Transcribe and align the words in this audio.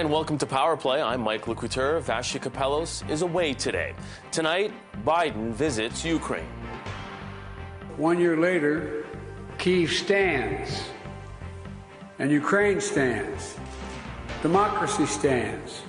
and 0.00 0.10
welcome 0.10 0.38
to 0.38 0.46
Power 0.46 0.78
Play. 0.78 1.02
I'm 1.02 1.20
Mike 1.20 1.46
Le 1.46 1.54
Couteur. 1.54 2.00
Vassy 2.00 2.38
Kapelos 2.38 3.06
is 3.10 3.20
away 3.20 3.52
today. 3.52 3.92
Tonight, 4.32 4.72
Biden 5.04 5.52
visits 5.52 6.06
Ukraine. 6.06 6.48
One 7.98 8.18
year 8.18 8.38
later, 8.38 9.04
Kiev 9.58 9.92
stands, 9.92 10.84
and 12.18 12.30
Ukraine 12.30 12.80
stands. 12.80 13.58
Democracy 14.40 15.04
stands. 15.04 15.82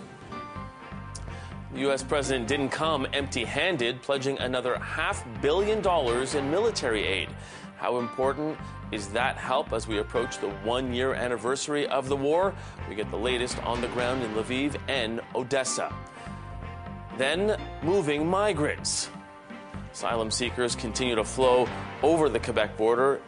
The 1.71 1.79
U.S. 1.79 2.03
president 2.03 2.49
didn't 2.49 2.69
come 2.69 3.07
empty 3.13 3.45
handed, 3.45 4.01
pledging 4.01 4.37
another 4.39 4.77
half 4.79 5.25
billion 5.41 5.81
dollars 5.81 6.35
in 6.35 6.51
military 6.51 7.05
aid. 7.05 7.29
How 7.77 7.97
important 7.99 8.57
is 8.91 9.07
that 9.09 9.37
help 9.37 9.73
as 9.73 9.87
we 9.87 9.99
approach 9.99 10.39
the 10.39 10.49
one 10.63 10.93
year 10.93 11.13
anniversary 11.13 11.87
of 11.87 12.09
the 12.09 12.15
war? 12.15 12.53
We 12.89 12.95
get 12.95 13.09
the 13.09 13.17
latest 13.17 13.57
on 13.63 13.81
the 13.81 13.87
ground 13.89 14.23
in 14.23 14.31
Lviv 14.33 14.75
and 14.87 15.21
Odessa. 15.33 15.93
Then, 17.17 17.57
moving 17.83 18.27
migrants. 18.27 19.09
Asylum 19.93 20.31
seekers 20.31 20.75
continue 20.75 21.15
to 21.15 21.23
flow 21.23 21.67
over 22.01 22.29
the 22.29 22.39
Quebec 22.39 22.77
border 22.77 23.21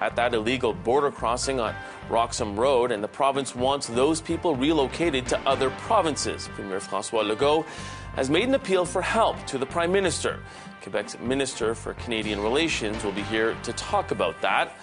at 0.00 0.14
that 0.16 0.34
illegal 0.34 0.72
border 0.72 1.10
crossing 1.10 1.60
on 1.60 1.74
Roxham 2.08 2.58
Road, 2.58 2.92
and 2.92 3.02
the 3.02 3.08
province 3.08 3.54
wants 3.54 3.86
those 3.86 4.20
people 4.20 4.54
relocated 4.56 5.26
to 5.28 5.38
other 5.40 5.70
provinces. 5.70 6.48
Premier 6.54 6.80
Francois 6.80 7.22
Legault 7.22 7.66
has 8.14 8.30
made 8.30 8.48
an 8.48 8.54
appeal 8.54 8.84
for 8.84 9.02
help 9.02 9.44
to 9.46 9.58
the 9.58 9.66
Prime 9.66 9.92
Minister. 9.92 10.40
Quebec's 10.82 11.18
Minister 11.18 11.74
for 11.74 11.94
Canadian 11.94 12.40
Relations 12.40 13.02
will 13.04 13.12
be 13.12 13.22
here 13.22 13.56
to 13.62 13.72
talk 13.72 14.10
about 14.10 14.40
that. 14.40 14.76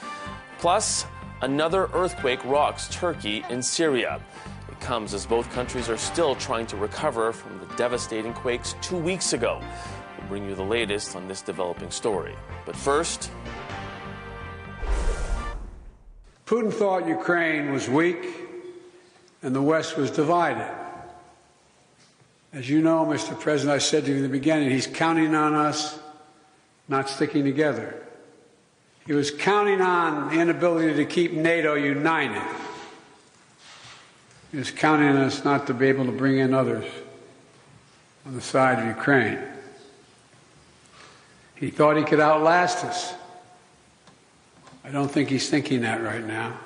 Plus, 0.60 1.06
another 1.42 1.90
earthquake 1.94 2.44
rocks 2.46 2.88
Turkey 2.90 3.44
and 3.50 3.64
Syria. 3.64 4.22
It 4.70 4.80
comes 4.80 5.14
as 5.14 5.26
both 5.26 5.50
countries 5.52 5.90
are 5.90 5.98
still 5.98 6.36
trying 6.36 6.68
to 6.68 6.78
recover 6.78 7.32
from 7.32 7.60
the 7.60 7.66
devastating 7.76 8.34
quakes 8.34 8.76
two 8.82 8.98
weeks 8.98 9.34
ago. 9.34 9.62
We'll 10.18 10.28
bring 10.28 10.50
you 10.50 10.56
the 10.56 10.64
latest 10.64 11.16
on 11.16 11.28
this 11.28 11.42
developing 11.42 11.92
story. 11.92 12.36
But 12.66 12.76
first, 12.76 13.32
Putin 16.46 16.72
thought 16.72 17.08
Ukraine 17.08 17.72
was 17.72 17.90
weak 17.90 18.26
and 19.42 19.56
the 19.56 19.62
West 19.62 19.98
was 19.98 20.12
divided. 20.12 20.85
As 22.56 22.70
you 22.70 22.82
know, 22.82 23.06
Mr. 23.06 23.38
President, 23.38 23.76
I 23.76 23.80
said 23.80 24.06
to 24.06 24.12
you 24.12 24.16
in 24.16 24.24
the 24.24 24.30
beginning, 24.30 24.70
he's 24.70 24.88
counting 24.88 25.36
on 25.36 25.56
us 25.56 26.00
not 26.88 27.10
sticking 27.10 27.44
together. 27.44 28.02
He 29.06 29.12
was 29.12 29.30
counting 29.30 29.82
on 29.82 30.30
the 30.30 30.40
inability 30.40 30.94
to 30.94 31.06
keep 31.06 31.34
NATO 31.34 31.74
united. 31.74 32.42
He 34.54 34.58
was 34.58 34.72
counting 34.72 35.10
on 35.10 35.18
us 35.18 35.44
not 35.44 35.68
to 35.68 35.74
be 35.74 35.88
able 35.88 36.06
to 36.06 36.14
bring 36.14 36.38
in 36.38 36.54
others 36.54 36.86
on 38.26 38.36
the 38.36 38.42
side 38.42 38.80
of 38.80 38.86
Ukraine. 38.86 39.40
He 41.56 41.70
thought 41.72 41.98
he 41.98 42.06
could 42.06 42.22
outlast 42.22 42.86
us. 42.86 43.16
I 44.86 44.92
don't 44.92 45.12
think 45.12 45.28
he's 45.28 45.50
thinking 45.50 45.82
that 45.82 46.02
right 46.02 46.26
now. 46.26 46.58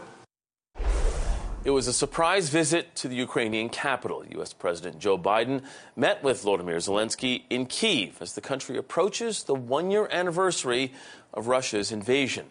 It 1.66 1.72
was 1.72 1.88
a 1.88 1.94
surprise 1.94 2.48
visit 2.48 2.96
to 2.96 3.10
the 3.10 3.18
Ukrainian 3.18 3.68
capital. 3.68 4.24
U.S. 4.36 4.54
President 4.54 4.98
Joe 4.98 5.18
Biden 5.18 5.62
met 5.94 6.24
with 6.24 6.42
Volodymyr 6.42 6.78
Zelensky 6.78 7.44
in 7.50 7.66
Kiev 7.66 8.22
as 8.22 8.32
the 8.32 8.40
country 8.40 8.78
approaches 8.78 9.44
the 9.44 9.54
one 9.54 9.92
year 9.92 10.08
anniversary 10.10 10.94
of 11.34 11.48
Russia's 11.48 11.92
invasion. 11.92 12.46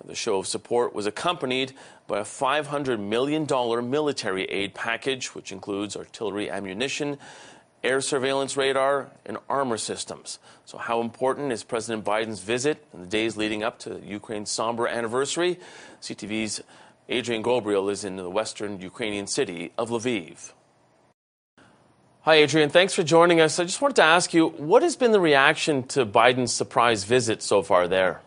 Now, 0.00 0.06
the 0.06 0.14
show 0.14 0.38
of 0.38 0.46
support 0.46 0.94
was 0.94 1.06
accompanied 1.06 1.72
by 2.06 2.20
a 2.20 2.22
$500 2.22 3.00
million 3.00 3.48
military 3.90 4.44
aid 4.44 4.74
package, 4.74 5.34
which 5.34 5.50
includes 5.50 5.96
artillery 5.96 6.48
ammunition, 6.48 7.18
air 7.82 8.00
surveillance 8.00 8.56
radar, 8.56 9.10
and 9.26 9.38
armor 9.48 9.76
systems. 9.76 10.38
So, 10.66 10.78
how 10.78 11.00
important 11.00 11.50
is 11.50 11.64
President 11.64 12.04
Biden's 12.04 12.40
visit 12.40 12.86
in 12.94 13.00
the 13.00 13.08
days 13.08 13.36
leading 13.36 13.64
up 13.64 13.80
to 13.80 14.00
Ukraine's 14.06 14.52
somber 14.52 14.86
anniversary? 14.86 15.58
CTV's 16.00 16.62
Adrian 17.12 17.42
Ghobrial 17.42 17.92
is 17.92 18.04
in 18.04 18.16
the 18.16 18.30
western 18.30 18.80
Ukrainian 18.80 19.26
city 19.26 19.70
of 19.76 19.90
Lviv. 19.90 20.52
Hi, 22.22 22.36
Adrian. 22.36 22.70
Thanks 22.70 22.94
for 22.94 23.02
joining 23.02 23.38
us. 23.38 23.58
I 23.58 23.64
just 23.64 23.82
wanted 23.82 23.96
to 23.96 24.02
ask 24.02 24.32
you 24.32 24.48
what 24.48 24.82
has 24.82 24.96
been 24.96 25.12
the 25.12 25.20
reaction 25.20 25.82
to 25.88 26.06
Biden's 26.06 26.54
surprise 26.54 27.04
visit 27.04 27.42
so 27.42 27.62
far 27.62 27.86
there? 27.86 28.22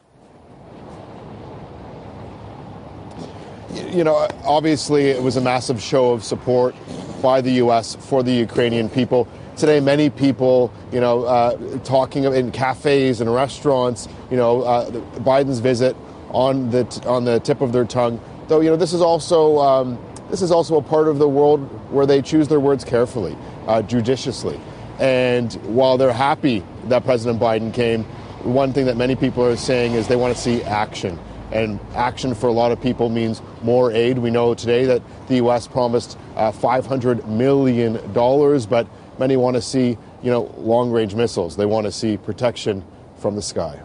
You 3.89 4.03
know, 4.03 4.27
obviously, 4.43 5.05
it 5.05 5.21
was 5.21 5.35
a 5.35 5.41
massive 5.41 5.81
show 5.81 6.11
of 6.11 6.23
support 6.23 6.75
by 7.23 7.41
the 7.41 7.53
U.S. 7.63 7.95
for 7.95 8.21
the 8.21 8.31
Ukrainian 8.31 8.87
people. 8.87 9.27
Today, 9.57 9.79
many 9.79 10.09
people, 10.11 10.71
you 10.91 10.99
know, 10.99 11.23
uh, 11.23 11.57
talking 11.79 12.25
in 12.25 12.51
cafes 12.51 13.19
and 13.19 13.33
restaurants, 13.33 14.07
you 14.29 14.37
know, 14.37 14.61
uh, 14.61 14.91
Biden's 15.21 15.59
visit 15.59 15.95
on 16.29 16.69
the, 16.69 16.83
t- 16.83 17.05
on 17.07 17.23
the 17.23 17.39
tip 17.39 17.61
of 17.61 17.71
their 17.71 17.85
tongue 17.85 18.19
Though 18.47 18.59
you 18.59 18.69
know 18.69 18.75
this 18.75 18.93
is 18.93 19.01
also 19.01 19.59
um, 19.59 19.99
this 20.29 20.41
is 20.41 20.51
also 20.51 20.77
a 20.77 20.81
part 20.81 21.07
of 21.07 21.17
the 21.17 21.27
world 21.27 21.61
where 21.91 22.05
they 22.05 22.21
choose 22.21 22.47
their 22.47 22.59
words 22.59 22.83
carefully, 22.83 23.35
uh, 23.67 23.81
judiciously. 23.81 24.59
And 24.99 25.53
while 25.63 25.97
they're 25.97 26.13
happy 26.13 26.63
that 26.85 27.03
President 27.03 27.39
Biden 27.39 27.73
came, 27.73 28.03
one 28.43 28.73
thing 28.73 28.85
that 28.85 28.97
many 28.97 29.15
people 29.15 29.43
are 29.43 29.55
saying 29.55 29.93
is 29.93 30.07
they 30.07 30.15
want 30.15 30.35
to 30.35 30.41
see 30.41 30.63
action. 30.63 31.19
And 31.51 31.79
action 31.93 32.33
for 32.33 32.47
a 32.47 32.51
lot 32.51 32.71
of 32.71 32.81
people 32.81 33.09
means 33.09 33.41
more 33.61 33.91
aid. 33.91 34.17
We 34.17 34.31
know 34.31 34.55
today 34.55 34.85
that 34.85 35.01
the 35.27 35.35
U.S. 35.37 35.67
promised 35.67 36.17
uh, 36.35 36.51
$500 36.51 37.27
million, 37.27 37.99
but 38.13 38.87
many 39.19 39.37
want 39.37 39.55
to 39.55 39.61
see, 39.61 39.97
you 40.21 40.31
know, 40.31 40.53
long-range 40.57 41.15
missiles. 41.15 41.55
They 41.55 41.65
want 41.65 41.85
to 41.85 41.91
see 41.91 42.17
protection 42.17 42.83
from 43.17 43.35
the 43.35 43.41
sky. 43.41 43.79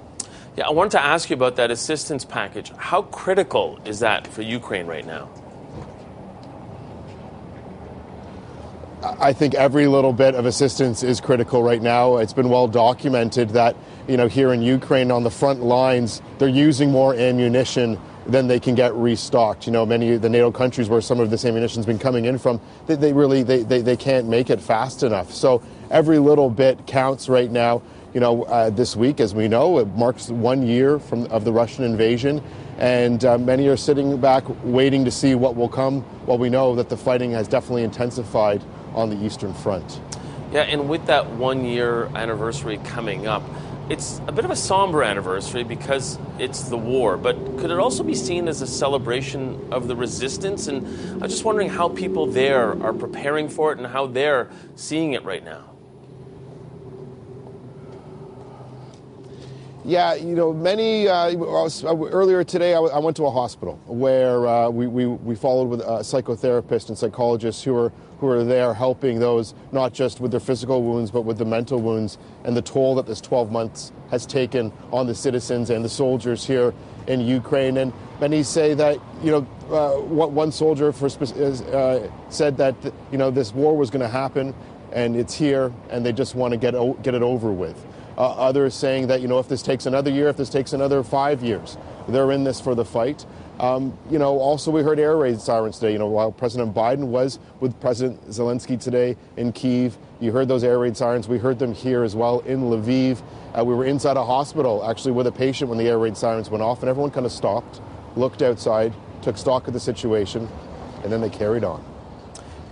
Yeah, 0.57 0.67
I 0.67 0.71
wanted 0.71 0.93
to 0.93 1.03
ask 1.03 1.31
you 1.31 1.35
about 1.35 1.57
that 1.57 1.71
assistance 1.71 2.25
package. 2.25 2.73
How 2.77 3.03
critical 3.03 3.79
is 3.85 4.01
that 4.01 4.27
for 4.27 4.43
Ukraine 4.43 4.87
right 4.87 5.07
now? 5.07 5.29
I 9.03 9.33
think 9.33 9.55
every 9.55 9.87
little 9.87 10.13
bit 10.13 10.35
of 10.35 10.45
assistance 10.45 11.03
is 11.03 11.21
critical 11.21 11.63
right 11.63 11.81
now. 11.81 12.17
It's 12.17 12.35
been 12.35 12.51
well 12.51 12.69
documented 12.69 13.51
that, 13.51 13.77
you 14.09 14.17
know, 14.17 14.29
here 14.29 14.53
in 14.53 14.61
Ukraine 14.61 15.11
on 15.11 15.23
the 15.23 15.31
front 15.31 15.63
lines, 15.63 16.21
they're 16.39 16.49
using 16.49 16.91
more 16.91 17.15
ammunition 17.15 17.99
than 18.27 18.49
they 18.49 18.61
can 18.61 18.75
get 18.75 18.93
restocked. 18.95 19.67
You 19.67 19.73
know, 19.73 19.87
many 19.87 20.13
of 20.13 20.23
the 20.23 20.29
NATO 20.29 20.51
countries 20.51 20.89
where 20.91 21.01
some 21.01 21.19
of 21.21 21.31
this 21.31 21.45
ammunition's 21.45 21.87
been 21.87 21.99
coming 21.99 22.27
in 22.27 22.37
from, 22.39 22.61
they, 22.87 22.97
they 22.97 23.13
really 23.13 23.43
they, 23.43 23.63
they, 23.63 23.81
they 23.81 23.97
can't 23.97 24.27
make 24.27 24.51
it 24.51 24.61
fast 24.61 25.03
enough. 25.03 25.33
So 25.33 25.63
every 25.91 26.19
little 26.19 26.51
bit 26.51 26.87
counts 26.87 27.29
right 27.29 27.51
now 27.51 27.81
you 28.13 28.21
know, 28.21 28.45
uh, 28.45 28.71
this 28.71 28.97
week, 28.97 29.21
as 29.21 29.35
we 29.35 29.47
know, 29.47 29.79
it 29.79 29.87
marks 29.95 30.31
one 30.31 30.67
year 30.67 30.99
from 30.99 31.27
of 31.27 31.45
the 31.45 31.53
Russian 31.53 31.85
invasion, 31.85 32.43
and 32.79 33.25
uh, 33.25 33.39
many 33.39 33.69
are 33.69 33.77
sitting 33.77 34.21
back 34.21 34.45
waiting 34.65 35.05
to 35.05 35.11
see 35.11 35.35
what 35.35 35.55
will 35.55 35.69
come. 35.69 36.03
While 36.27 36.39
we 36.39 36.51
know 36.51 36.75
that 36.75 36.89
the 36.89 36.97
fighting 36.97 37.31
has 37.33 37.47
definitely 37.47 37.85
intensified 37.85 38.65
on 38.95 39.11
the 39.11 39.25
Eastern 39.25 39.55
Front. 39.55 40.01
Yeah, 40.53 40.63
and 40.63 40.89
with 40.89 41.07
that 41.07 41.31
one-year 41.31 42.07
anniversary 42.17 42.79
coming 42.79 43.29
up, 43.29 43.45
it's 43.89 44.21
a 44.27 44.33
bit 44.33 44.45
of 44.45 44.51
a 44.51 44.57
somber 44.57 45.03
anniversary 45.03 45.65
because 45.65 46.19
it's 46.39 46.63
the 46.63 46.77
war, 46.77 47.17
but 47.17 47.37
could 47.59 47.71
it 47.71 47.79
also 47.79 48.03
be 48.03 48.15
seen 48.15 48.49
as 48.49 48.63
a 48.63 48.67
celebration 48.67 49.69
of 49.73 49.89
the 49.89 49.97
resistance? 49.97 50.69
And 50.69 50.87
I'm 51.23 51.29
just 51.29 51.45
wondering 51.45 51.69
how 51.69 51.89
people 51.89 52.27
there 52.27 52.81
are 52.83 52.93
preparing 52.93 53.49
for 53.49 53.73
it 53.73 53.79
and 53.79 53.87
how 53.87 54.07
they're 54.07 54.51
seeing 54.77 55.13
it 55.13 55.25
right 55.25 55.45
now. 55.45 55.70
Yeah, 59.85 60.15
you 60.15 60.35
know, 60.35 60.53
many. 60.53 61.09
Uh, 61.09 61.31
uh, 61.31 61.69
earlier 62.11 62.45
today, 62.45 62.73
I, 62.73 62.77
w- 62.77 62.93
I 62.93 62.99
went 62.99 63.17
to 63.17 63.25
a 63.25 63.31
hospital 63.31 63.81
where 63.87 64.47
uh, 64.47 64.69
we, 64.69 64.87
we, 64.87 65.07
we 65.07 65.35
followed 65.35 65.69
with 65.71 65.81
a 65.81 66.01
psychotherapist 66.01 66.89
and 66.91 66.99
psychologists 66.99 67.63
who 67.63 67.75
are 67.77 67.93
who 68.19 68.29
are 68.29 68.45
there 68.45 68.75
helping 68.75 69.19
those 69.19 69.55
not 69.73 69.95
just 69.95 70.21
with 70.21 70.31
their 70.31 70.41
physical 70.41 70.83
wounds 70.83 71.11
but 71.11 71.23
with 71.23 71.39
the 71.39 71.45
mental 71.47 71.81
wounds 71.81 72.19
and 72.45 72.55
the 72.55 72.61
toll 72.61 72.95
that 72.95 73.07
this 73.07 73.19
12 73.23 73.51
months 73.51 73.93
has 74.11 74.27
taken 74.27 74.71
on 74.93 75.07
the 75.07 75.15
citizens 75.15 75.71
and 75.71 75.83
the 75.83 75.89
soldiers 75.89 76.47
here 76.47 76.75
in 77.07 77.23
Ukraine. 77.23 77.79
And 77.79 77.95
many 78.21 78.43
say 78.43 78.75
that 78.75 78.99
you 79.23 79.31
know, 79.31 79.47
uh, 79.75 79.99
one 80.03 80.53
soldier 80.53 80.93
for, 80.93 81.07
uh, 81.07 82.07
said 82.29 82.59
that 82.59 82.75
you 83.11 83.17
know 83.17 83.31
this 83.31 83.55
war 83.55 83.75
was 83.75 83.89
going 83.89 84.03
to 84.03 84.09
happen 84.09 84.55
and 84.93 85.17
it's 85.17 85.33
here 85.35 85.73
and 85.89 86.05
they 86.05 86.13
just 86.13 86.35
want 86.35 86.53
to 86.53 86.59
get 86.59 86.75
o- 86.75 86.99
get 87.03 87.15
it 87.15 87.23
over 87.23 87.51
with. 87.51 87.83
Uh, 88.21 88.33
others 88.33 88.75
saying 88.75 89.07
that, 89.07 89.23
you 89.23 89.29
know, 89.29 89.39
if 89.39 89.49
this 89.49 89.63
takes 89.63 89.87
another 89.87 90.11
year, 90.11 90.29
if 90.29 90.37
this 90.37 90.51
takes 90.51 90.75
another 90.75 91.03
five 91.03 91.43
years, 91.43 91.79
they're 92.07 92.33
in 92.33 92.45
this 92.45 92.61
for 92.61 92.75
the 92.75 92.85
fight. 92.85 93.25
Um, 93.59 93.97
you 94.11 94.19
know, 94.19 94.39
also 94.39 94.71
we 94.71 94.83
heard 94.83 94.99
air 94.99 95.17
raid 95.17 95.41
sirens 95.41 95.79
today. 95.79 95.95
You 95.95 96.01
know, 96.01 96.07
while 96.07 96.31
President 96.31 96.75
Biden 96.75 97.05
was 97.07 97.39
with 97.61 97.81
President 97.81 98.29
Zelensky 98.29 98.79
today 98.79 99.17
in 99.39 99.53
Kiev, 99.53 99.97
you 100.21 100.33
heard 100.33 100.49
those 100.49 100.65
air 100.65 100.79
raid 100.79 100.99
sirens. 100.99 101.29
We 101.29 101.39
heard 101.39 101.59
them 101.59 101.73
here 101.73 102.03
as 102.03 102.15
well 102.15 102.41
in 102.41 102.61
Lviv. 102.65 103.23
Uh, 103.59 103.65
we 103.65 103.73
were 103.73 103.87
inside 103.87 104.19
a 104.19 104.25
hospital 104.25 104.87
actually 104.87 105.13
with 105.13 105.27
a 105.27 105.33
patient 105.33 105.71
when 105.71 105.79
the 105.79 105.89
air 105.89 105.99
raid 105.99 106.15
sirens 106.15 106.51
went 106.51 106.63
off, 106.63 106.81
and 106.81 106.91
everyone 106.91 107.11
kind 107.11 107.25
of 107.25 107.33
stopped, 107.33 107.81
looked 108.17 108.43
outside, 108.43 108.93
took 109.23 109.39
stock 109.39 109.67
of 109.67 109.73
the 109.73 109.81
situation, 109.81 110.47
and 111.05 111.11
then 111.11 111.23
they 111.23 111.31
carried 111.31 111.65
on. 111.65 111.83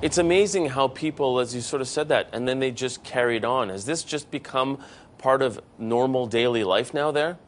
It's 0.00 0.18
amazing 0.18 0.66
how 0.68 0.86
people, 0.86 1.40
as 1.40 1.56
you 1.56 1.60
sort 1.60 1.82
of 1.82 1.88
said 1.88 2.10
that, 2.10 2.28
and 2.32 2.46
then 2.46 2.60
they 2.60 2.70
just 2.70 3.02
carried 3.02 3.44
on. 3.44 3.70
Has 3.70 3.84
this 3.84 4.04
just 4.04 4.30
become 4.30 4.78
part 5.18 5.42
of 5.42 5.60
normal 5.78 6.26
daily 6.26 6.64
life 6.64 6.94
now 6.94 7.10
there? 7.10 7.38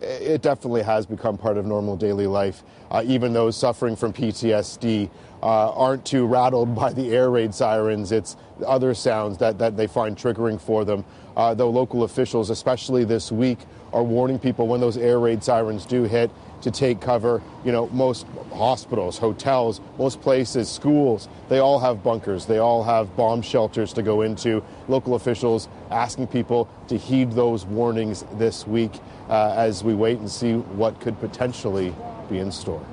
It 0.00 0.42
definitely 0.42 0.82
has 0.82 1.06
become 1.06 1.38
part 1.38 1.56
of 1.56 1.64
normal 1.64 1.96
daily 1.96 2.26
life. 2.26 2.62
Uh, 2.90 3.02
even 3.06 3.32
those 3.32 3.56
suffering 3.56 3.96
from 3.96 4.12
PTSD 4.12 5.10
uh, 5.42 5.70
aren't 5.72 6.04
too 6.04 6.26
rattled 6.26 6.74
by 6.74 6.92
the 6.92 7.14
air 7.14 7.30
raid 7.30 7.54
sirens. 7.54 8.12
It's 8.12 8.36
other 8.66 8.94
sounds 8.94 9.38
that, 9.38 9.58
that 9.58 9.76
they 9.76 9.86
find 9.86 10.16
triggering 10.16 10.60
for 10.60 10.84
them. 10.84 11.04
Uh, 11.36 11.54
though 11.54 11.70
local 11.70 12.04
officials, 12.04 12.50
especially 12.50 13.04
this 13.04 13.32
week, 13.32 13.58
are 13.92 14.02
warning 14.02 14.38
people 14.38 14.68
when 14.68 14.80
those 14.80 14.96
air 14.96 15.18
raid 15.18 15.42
sirens 15.42 15.86
do 15.86 16.04
hit 16.04 16.30
to 16.64 16.70
take 16.70 17.00
cover. 17.00 17.42
You 17.64 17.72
know, 17.72 17.88
most 17.88 18.26
hospitals, 18.52 19.18
hotels, 19.18 19.80
most 19.98 20.20
places, 20.20 20.68
schools, 20.68 21.28
they 21.48 21.58
all 21.58 21.78
have 21.78 22.02
bunkers. 22.02 22.46
They 22.46 22.58
all 22.58 22.82
have 22.82 23.14
bomb 23.16 23.42
shelters 23.42 23.92
to 23.92 24.02
go 24.02 24.22
into. 24.22 24.64
Local 24.88 25.14
officials 25.14 25.68
asking 25.90 26.28
people 26.28 26.68
to 26.88 26.96
heed 26.96 27.32
those 27.32 27.64
warnings 27.66 28.24
this 28.34 28.66
week 28.66 28.92
uh, 29.28 29.54
as 29.56 29.84
we 29.84 29.94
wait 29.94 30.18
and 30.18 30.30
see 30.30 30.54
what 30.54 31.00
could 31.00 31.20
potentially 31.20 31.94
be 32.30 32.38
in 32.38 32.50
store. 32.50 32.84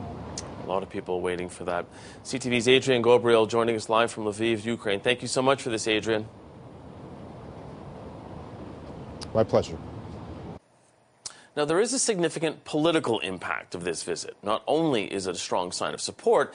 A 0.64 0.68
lot 0.68 0.84
of 0.84 0.90
people 0.90 1.22
waiting 1.22 1.50
for 1.50 1.64
that. 1.64 1.86
CTV's 2.24 2.68
Adrian 2.68 3.02
Ghobrial 3.02 3.50
joining 3.50 3.76
us 3.76 3.90
live 3.90 4.12
from 4.12 4.26
Lviv, 4.26 4.64
Ukraine. 4.66 5.00
Thank 5.00 5.22
you 5.22 5.28
so 5.28 5.42
much 5.42 5.62
for 5.62 5.70
this, 5.70 5.88
Adrian. 5.88 6.28
My 9.34 9.44
pleasure. 9.46 9.78
Now, 11.56 11.66
there 11.66 11.82
is 11.82 11.94
a 11.94 12.00
significant 12.00 12.64
political 12.64 13.20
impact 13.20 13.76
of 13.76 13.84
this 13.84 14.04
visit. 14.04 14.38
Not 14.42 14.64
only 14.68 15.14
is 15.14 15.28
it 15.28 15.36
a 15.36 15.40
strong 15.40 15.72
sign 15.72 15.94
of 15.94 16.00
support, 16.00 16.54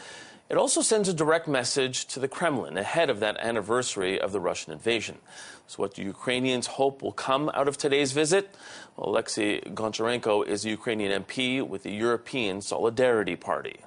it 0.48 0.56
also 0.56 0.80
sends 0.80 1.08
a 1.08 1.14
direct 1.14 1.48
message 1.48 2.06
to 2.06 2.20
the 2.20 2.28
Kremlin 2.28 2.78
ahead 2.78 3.10
of 3.10 3.20
that 3.20 3.36
anniversary 3.38 4.18
of 4.20 4.32
the 4.32 4.40
Russian 4.40 4.72
invasion. 4.72 5.18
So, 5.66 5.82
what 5.82 5.94
do 5.94 6.02
Ukrainians 6.02 6.68
hope 6.68 7.02
will 7.02 7.12
come 7.12 7.50
out 7.52 7.66
of 7.66 7.76
today's 7.76 8.12
visit? 8.12 8.54
Well, 8.96 9.08
Alexei 9.10 9.60
Goncharenko 9.60 10.46
is 10.46 10.64
a 10.64 10.70
Ukrainian 10.70 11.24
MP 11.24 11.66
with 11.66 11.82
the 11.82 11.92
European 11.92 12.62
Solidarity 12.62 13.34
Party. 13.34 13.80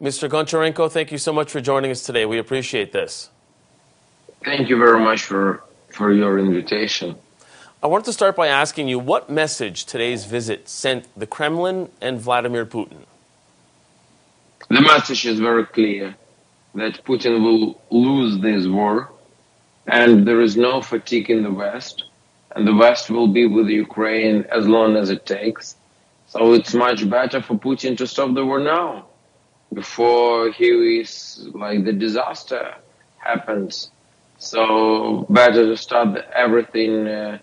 Mr. 0.00 0.28
Goncharenko, 0.28 0.92
thank 0.92 1.10
you 1.10 1.18
so 1.18 1.32
much 1.32 1.50
for 1.50 1.60
joining 1.60 1.90
us 1.90 2.04
today. 2.04 2.26
We 2.26 2.38
appreciate 2.38 2.92
this. 2.92 3.30
Thank 4.44 4.68
you 4.68 4.76
very 4.76 5.00
much 5.00 5.22
for, 5.22 5.64
for 5.88 6.12
your 6.12 6.38
invitation. 6.38 7.16
I 7.80 7.86
wanted 7.86 8.06
to 8.06 8.12
start 8.12 8.34
by 8.34 8.48
asking 8.48 8.88
you 8.88 8.98
what 8.98 9.30
message 9.30 9.84
today's 9.84 10.24
visit 10.24 10.68
sent 10.68 11.06
the 11.16 11.28
Kremlin 11.28 11.90
and 12.00 12.20
Vladimir 12.20 12.66
Putin. 12.66 13.04
The 14.68 14.80
message 14.80 15.24
is 15.24 15.38
very 15.38 15.64
clear 15.64 16.16
that 16.74 17.04
Putin 17.04 17.40
will 17.40 17.80
lose 17.90 18.40
this 18.40 18.66
war, 18.66 19.12
and 19.86 20.26
there 20.26 20.40
is 20.40 20.56
no 20.56 20.82
fatigue 20.82 21.30
in 21.30 21.44
the 21.44 21.52
West, 21.52 22.02
and 22.56 22.66
the 22.66 22.74
West 22.74 23.10
will 23.10 23.28
be 23.28 23.46
with 23.46 23.68
Ukraine 23.68 24.44
as 24.50 24.66
long 24.66 24.96
as 24.96 25.08
it 25.08 25.24
takes. 25.24 25.76
So 26.26 26.54
it's 26.54 26.74
much 26.74 27.08
better 27.08 27.40
for 27.40 27.54
Putin 27.54 27.96
to 27.98 28.08
stop 28.08 28.34
the 28.34 28.44
war 28.44 28.58
now, 28.58 29.06
before 29.72 30.50
he 30.50 30.98
is 30.98 31.46
like 31.54 31.84
the 31.84 31.92
disaster 31.92 32.74
happens. 33.18 33.92
So 34.38 35.26
better 35.30 35.64
to 35.66 35.76
start 35.76 36.18
everything. 36.34 37.06
Uh, 37.06 37.38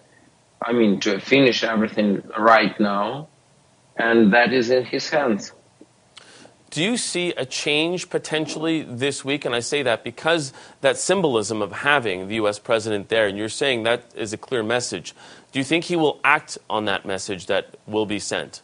I 0.66 0.74
mean, 0.74 1.00
to 1.02 1.20
finish 1.20 1.64
everything 1.64 2.24
right 2.38 2.78
now, 2.80 3.28
and 3.96 4.34
that 4.34 4.52
is 4.52 4.72
in 4.72 4.84
his 4.84 5.10
hands. 5.10 5.52
Do 6.72 6.84
you 6.84 6.98
see 6.98 7.30
a 7.38 7.46
change 7.46 8.10
potentially 8.10 8.82
this 8.82 9.24
week? 9.24 9.46
And 9.46 9.56
I 9.56 9.60
say 9.60 9.84
that 9.84 10.04
because 10.04 10.52
that 10.82 10.98
symbolism 10.98 11.62
of 11.62 11.72
having 11.72 12.28
the 12.28 12.36
U.S. 12.36 12.58
president 12.58 13.10
there, 13.10 13.28
and 13.28 13.38
you're 13.38 13.48
saying 13.48 13.84
that 13.84 14.12
is 14.16 14.34
a 14.34 14.38
clear 14.38 14.64
message. 14.64 15.14
Do 15.52 15.60
you 15.60 15.64
think 15.64 15.86
he 15.86 15.96
will 15.96 16.20
act 16.24 16.58
on 16.70 16.86
that 16.86 17.06
message 17.06 17.46
that 17.46 17.78
will 17.88 18.08
be 18.08 18.20
sent? 18.20 18.62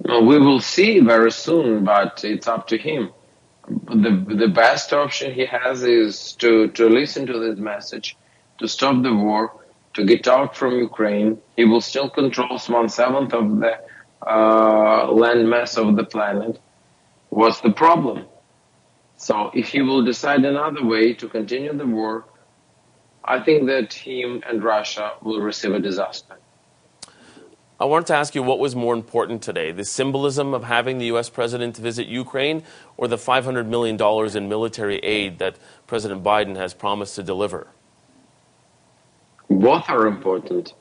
Well, 0.00 0.24
we 0.24 0.38
will 0.38 0.60
see 0.60 1.00
very 1.00 1.30
soon, 1.30 1.84
but 1.84 2.22
it's 2.24 2.48
up 2.48 2.66
to 2.68 2.76
him. 2.76 3.12
The, 3.68 4.24
the 4.28 4.48
best 4.48 4.92
option 4.92 5.32
he 5.32 5.46
has 5.46 5.84
is 5.84 6.32
to, 6.34 6.68
to 6.68 6.88
listen 6.88 7.26
to 7.26 7.38
this 7.38 7.58
message, 7.58 8.16
to 8.58 8.68
stop 8.68 9.02
the 9.02 9.14
war, 9.14 9.57
to 9.98 10.04
get 10.04 10.28
out 10.28 10.56
from 10.56 10.78
Ukraine. 10.78 11.38
He 11.56 11.64
will 11.64 11.80
still 11.80 12.08
control 12.08 12.56
one 12.68 12.88
seventh 12.88 13.34
of 13.34 13.46
the 13.58 13.74
uh, 14.24 15.10
land 15.12 15.50
mass 15.50 15.76
of 15.76 15.96
the 15.96 16.04
planet. 16.04 16.60
What's 17.30 17.60
the 17.60 17.72
problem? 17.72 18.26
So 19.16 19.50
if 19.54 19.66
he 19.70 19.82
will 19.82 20.04
decide 20.04 20.44
another 20.44 20.84
way 20.84 21.14
to 21.14 21.28
continue 21.28 21.76
the 21.76 21.86
war, 21.86 22.24
I 23.24 23.40
think 23.40 23.66
that 23.66 23.92
him 23.92 24.44
and 24.48 24.62
Russia 24.62 25.14
will 25.20 25.40
receive 25.40 25.72
a 25.72 25.80
disaster. 25.80 26.36
I 27.80 27.84
wanted 27.84 28.06
to 28.08 28.14
ask 28.14 28.36
you 28.36 28.42
what 28.44 28.60
was 28.60 28.74
more 28.76 28.94
important 28.94 29.42
today 29.42 29.72
the 29.72 29.84
symbolism 29.84 30.54
of 30.54 30.62
having 30.64 30.98
the 30.98 31.06
U.S. 31.06 31.28
president 31.28 31.76
visit 31.76 32.06
Ukraine 32.06 32.62
or 32.96 33.08
the 33.08 33.16
$500 33.16 33.66
million 33.66 33.96
in 34.36 34.48
military 34.48 34.98
aid 34.98 35.38
that 35.40 35.56
President 35.88 36.22
Biden 36.22 36.56
has 36.56 36.72
promised 36.72 37.16
to 37.16 37.22
deliver? 37.24 37.66
Both 39.48 39.88
are 39.88 40.06
important. 40.06 40.74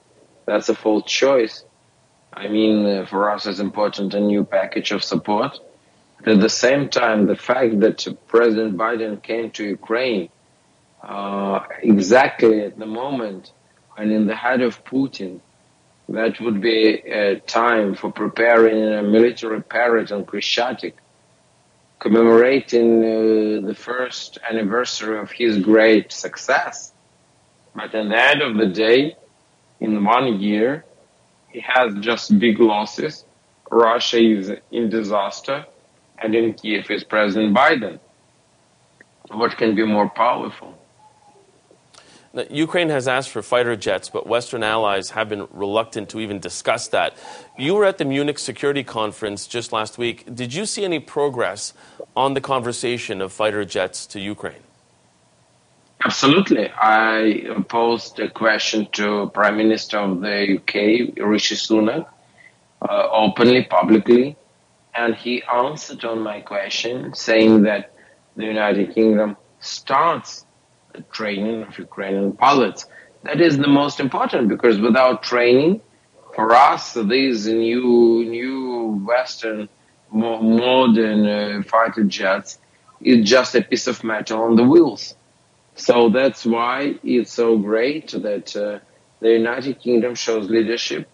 That's 0.46 0.70
a 0.70 0.76
full 0.76 1.02
choice. 1.02 1.64
I 2.34 2.48
mean, 2.48 2.86
uh, 2.86 3.06
for 3.06 3.30
us, 3.32 3.46
it's 3.46 3.60
important 3.60 4.14
a 4.14 4.20
new 4.20 4.44
package 4.44 4.92
of 4.92 5.04
support. 5.04 5.60
But 6.20 6.34
at 6.34 6.42
the 6.42 6.50
same 6.50 6.90
time, 6.90 7.28
the 7.28 7.36
fact 7.36 7.80
that 7.80 8.06
President 8.28 8.78
Biden 8.78 9.22
came 9.22 9.52
to 9.52 9.64
Ukraine 9.64 10.30
uh, 11.02 11.60
exactly 11.82 12.62
at 12.62 12.78
the 12.78 12.86
moment 12.86 13.52
and 13.98 14.12
in 14.12 14.28
the 14.28 14.36
head 14.36 14.62
of 14.62 14.84
Putin, 14.84 15.40
that 16.10 16.40
would 16.40 16.62
be 16.62 17.00
a 17.00 17.40
time 17.40 17.96
for 17.96 18.12
preparing 18.12 18.84
a 18.84 19.04
military 19.04 19.62
parade 19.62 20.12
on 20.12 20.26
Khreshchatyk, 20.26 20.94
commemorating 22.00 23.04
uh, 23.04 23.68
the 23.68 23.76
first 23.76 24.38
anniversary 24.50 25.20
of 25.20 25.32
his 25.32 25.58
great 25.60 26.12
success 26.12 26.94
but 27.78 27.94
at 27.94 28.10
the 28.10 28.18
end 28.18 28.42
of 28.42 28.58
the 28.58 28.66
day, 28.66 29.16
in 29.80 30.04
one 30.04 30.40
year, 30.42 30.84
he 31.50 31.60
has 31.60 31.94
just 32.00 32.38
big 32.40 32.60
losses. 32.60 33.24
Russia 33.70 34.20
is 34.20 34.52
in 34.72 34.90
disaster, 34.90 35.64
and 36.18 36.34
in 36.34 36.56
Kiev 36.56 36.90
is 36.90 37.04
President 37.04 37.56
Biden. 37.56 38.00
What 39.30 39.56
can 39.58 39.76
be 39.76 39.86
more 39.86 40.10
powerful? 40.10 40.76
Now, 42.34 42.46
Ukraine 42.50 42.90
has 42.90 43.08
asked 43.08 43.30
for 43.30 43.44
fighter 43.44 43.76
jets, 43.76 44.10
but 44.10 44.26
Western 44.26 44.64
allies 44.64 45.12
have 45.12 45.30
been 45.30 45.48
reluctant 45.52 46.10
to 46.10 46.20
even 46.20 46.40
discuss 46.40 46.88
that. 46.88 47.16
You 47.60 47.76
were 47.76 47.86
at 47.86 48.00
the 48.00 48.06
Munich 48.06 48.40
Security 48.40 48.84
Conference 48.84 49.46
just 49.46 49.72
last 49.72 50.00
week. 50.00 50.24
Did 50.34 50.52
you 50.52 50.66
see 50.66 50.84
any 50.84 51.00
progress 51.00 51.74
on 52.16 52.34
the 52.34 52.42
conversation 52.42 53.22
of 53.22 53.32
fighter 53.32 53.66
jets 53.66 54.08
to 54.08 54.20
Ukraine? 54.20 54.67
Absolutely. 56.08 56.72
I 56.74 57.64
posed 57.68 58.18
a 58.22 58.30
question 58.30 58.88
to 58.94 59.30
Prime 59.34 59.58
Minister 59.58 59.98
of 59.98 60.22
the 60.22 60.56
UK, 60.56 60.74
Rishi 61.22 61.56
Sunak, 61.56 62.08
uh, 62.82 63.10
openly, 63.12 63.66
publicly, 63.66 64.38
and 64.96 65.14
he 65.16 65.44
answered 65.44 66.06
on 66.06 66.20
my 66.22 66.40
question, 66.40 67.14
saying 67.14 67.64
that 67.64 67.92
the 68.38 68.46
United 68.46 68.96
Kingdom 68.96 69.36
starts 69.60 70.46
the 70.94 71.02
training 71.18 71.64
of 71.64 71.78
Ukrainian 71.78 72.32
pilots. 72.32 72.86
That 73.24 73.42
is 73.42 73.58
the 73.58 73.68
most 73.68 74.00
important 74.00 74.48
because 74.48 74.80
without 74.80 75.24
training, 75.24 75.82
for 76.34 76.56
us, 76.56 76.94
these 76.94 77.48
new 77.48 78.24
new 78.38 79.04
Western 79.06 79.68
more 80.10 80.42
modern 80.42 81.22
uh, 81.28 81.64
fighter 81.64 82.06
jets 82.06 82.60
is 83.02 83.30
just 83.30 83.56
a 83.56 83.62
piece 83.62 83.88
of 83.88 84.06
metal 84.06 84.42
on 84.44 84.56
the 84.56 84.64
wheels. 84.64 85.18
So 85.78 86.10
that's 86.10 86.44
why 86.46 86.96
it's 87.04 87.32
so 87.32 87.58
great 87.58 88.10
that 88.12 88.56
uh, 88.56 88.80
the 89.20 89.30
United 89.30 89.80
Kingdom 89.80 90.16
shows 90.16 90.50
leadership 90.50 91.08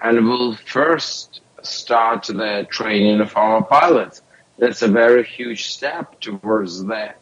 and 0.00 0.26
will 0.26 0.54
first 0.54 1.40
start 1.62 2.24
the 2.26 2.66
training 2.70 3.20
of 3.20 3.36
our 3.36 3.62
pilots. 3.64 4.22
That's 4.56 4.82
a 4.82 4.88
very 4.88 5.24
huge 5.24 5.66
step 5.66 6.20
towards 6.20 6.84
the 6.84 7.14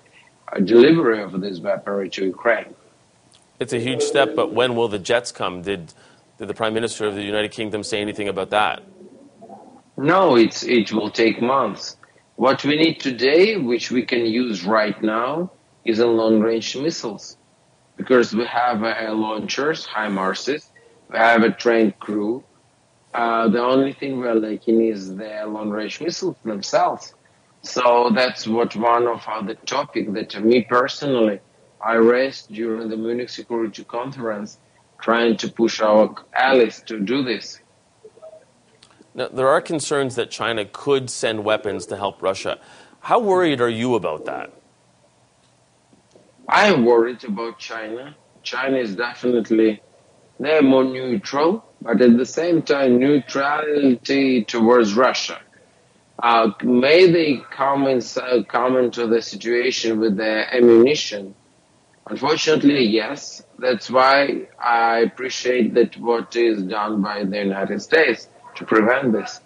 delivery 0.64 1.22
of 1.22 1.40
this 1.40 1.60
weaponry 1.60 2.10
to 2.10 2.26
Ukraine. 2.26 2.74
It's 3.58 3.72
a 3.72 3.80
huge 3.80 4.02
step, 4.02 4.34
but 4.36 4.52
when 4.52 4.76
will 4.76 4.88
the 4.88 4.98
jets 4.98 5.32
come? 5.32 5.62
Did, 5.62 5.94
did 6.36 6.48
the 6.48 6.54
Prime 6.54 6.74
Minister 6.74 7.06
of 7.06 7.14
the 7.14 7.22
United 7.22 7.52
Kingdom 7.52 7.82
say 7.84 8.02
anything 8.02 8.28
about 8.28 8.50
that? 8.50 8.82
No, 9.96 10.36
it's, 10.36 10.62
it 10.62 10.92
will 10.92 11.10
take 11.10 11.40
months. 11.40 11.96
What 12.36 12.64
we 12.64 12.76
need 12.76 13.00
today, 13.00 13.56
which 13.56 13.90
we 13.90 14.04
can 14.04 14.26
use 14.26 14.64
right 14.64 15.00
now, 15.02 15.52
is 15.84 15.98
in 15.98 16.16
long-range 16.16 16.76
missiles 16.76 17.36
because 17.96 18.34
we 18.34 18.44
have 18.46 18.82
uh, 18.82 19.12
launchers, 19.12 19.86
HIMARSes, 19.86 20.66
we 21.10 21.18
have 21.18 21.42
a 21.42 21.50
trained 21.50 21.98
crew, 21.98 22.42
Uh, 23.14 23.46
the 23.48 23.60
only 23.60 23.92
thing 23.92 24.18
we're 24.18 24.32
lacking 24.34 24.80
is 24.80 25.16
the 25.16 25.44
long-range 25.46 26.00
missiles 26.00 26.36
themselves. 26.44 27.14
So 27.60 28.10
that's 28.14 28.46
what 28.46 28.74
one 28.74 29.06
of 29.06 29.20
the 29.46 29.54
topic 29.66 30.12
that 30.14 30.42
me 30.42 30.62
personally 30.62 31.40
I 31.84 31.94
raised 31.94 32.48
during 32.48 32.88
the 32.88 32.96
Munich 32.96 33.28
Security 33.28 33.84
Conference, 33.84 34.58
trying 34.98 35.36
to 35.38 35.48
push 35.50 35.80
our 35.80 36.14
allies 36.32 36.82
to 36.86 37.00
do 37.00 37.22
this. 37.22 37.60
Now, 39.14 39.28
there 39.28 39.48
are 39.48 39.60
concerns 39.60 40.14
that 40.14 40.30
China 40.30 40.64
could 40.64 41.10
send 41.10 41.44
weapons 41.44 41.84
to 41.86 41.96
help 41.96 42.22
Russia. 42.22 42.58
How 43.00 43.18
worried 43.18 43.60
are 43.60 43.68
you 43.68 43.94
about 43.94 44.24
that? 44.24 44.50
I 46.48 46.66
am 46.66 46.84
worried 46.84 47.24
about 47.24 47.58
China. 47.58 48.14
China 48.42 48.76
is 48.76 48.96
definitely 48.96 49.80
they're 50.40 50.62
more 50.62 50.84
neutral, 50.84 51.64
but 51.80 52.00
at 52.00 52.16
the 52.16 52.26
same 52.26 52.62
time, 52.62 52.98
neutrality 52.98 54.44
towards 54.44 54.94
Russia. 54.94 55.40
Uh, 56.18 56.50
may 56.62 57.10
they 57.10 57.36
come, 57.50 57.86
in, 57.86 58.02
uh, 58.16 58.42
come 58.48 58.76
into 58.76 59.06
the 59.06 59.22
situation 59.22 60.00
with 60.00 60.16
their 60.16 60.52
ammunition? 60.54 61.34
Unfortunately, 62.08 62.84
yes. 62.84 63.44
That's 63.58 63.88
why 63.88 64.48
I 64.58 64.98
appreciate 65.00 65.74
that 65.74 65.96
what 65.96 66.34
is 66.34 66.62
done 66.64 67.02
by 67.02 67.24
the 67.24 67.38
United 67.38 67.80
States 67.80 68.28
to 68.56 68.64
prevent 68.64 69.12
this. 69.12 69.40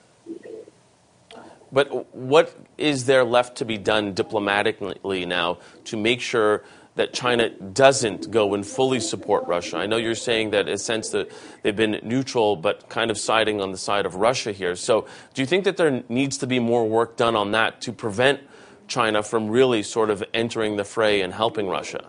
But 1.71 2.15
what 2.15 2.57
is 2.79 3.05
there 3.05 3.25
left 3.25 3.57
to 3.59 3.65
be 3.65 3.76
done 3.76 4.15
diplomatically 4.15 5.26
now 5.26 5.59
to 5.85 5.97
make 5.97 6.21
sure 6.21 6.65
that 6.97 7.12
China 7.12 7.49
doesn't 7.50 8.31
go 8.31 8.55
and 8.55 8.67
fully 8.67 9.00
support 9.00 9.47
Russia? 9.47 9.79
I 9.79 9.87
know 9.87 9.97
you're 9.97 10.15
saying 10.15 10.50
that 10.50 10.69
a 10.69 10.76
sense 10.76 11.11
that 11.11 11.31
they've 11.62 11.76
been 11.76 12.00
neutral 12.03 12.57
but 12.57 12.88
kind 12.88 13.11
of 13.11 13.17
siding 13.19 13.61
on 13.61 13.71
the 13.71 13.79
side 13.79 14.05
of 14.05 14.17
Russia 14.17 14.53
here. 14.53 14.76
So 14.76 15.07
do 15.33 15.43
you 15.43 15.47
think 15.47 15.65
that 15.65 15.76
there 15.76 16.03
needs 16.09 16.38
to 16.38 16.47
be 16.47 16.59
more 16.59 16.87
work 16.88 17.17
done 17.17 17.37
on 17.37 17.53
that 17.53 17.81
to 17.83 17.93
prevent 17.93 18.41
China 18.88 19.23
from 19.23 19.49
really 19.49 19.83
sort 19.83 20.11
of 20.11 20.25
entering 20.35 20.76
the 20.76 20.85
fray 20.85 21.21
and 21.21 21.33
helping 21.33 21.69
Russia? 21.69 22.05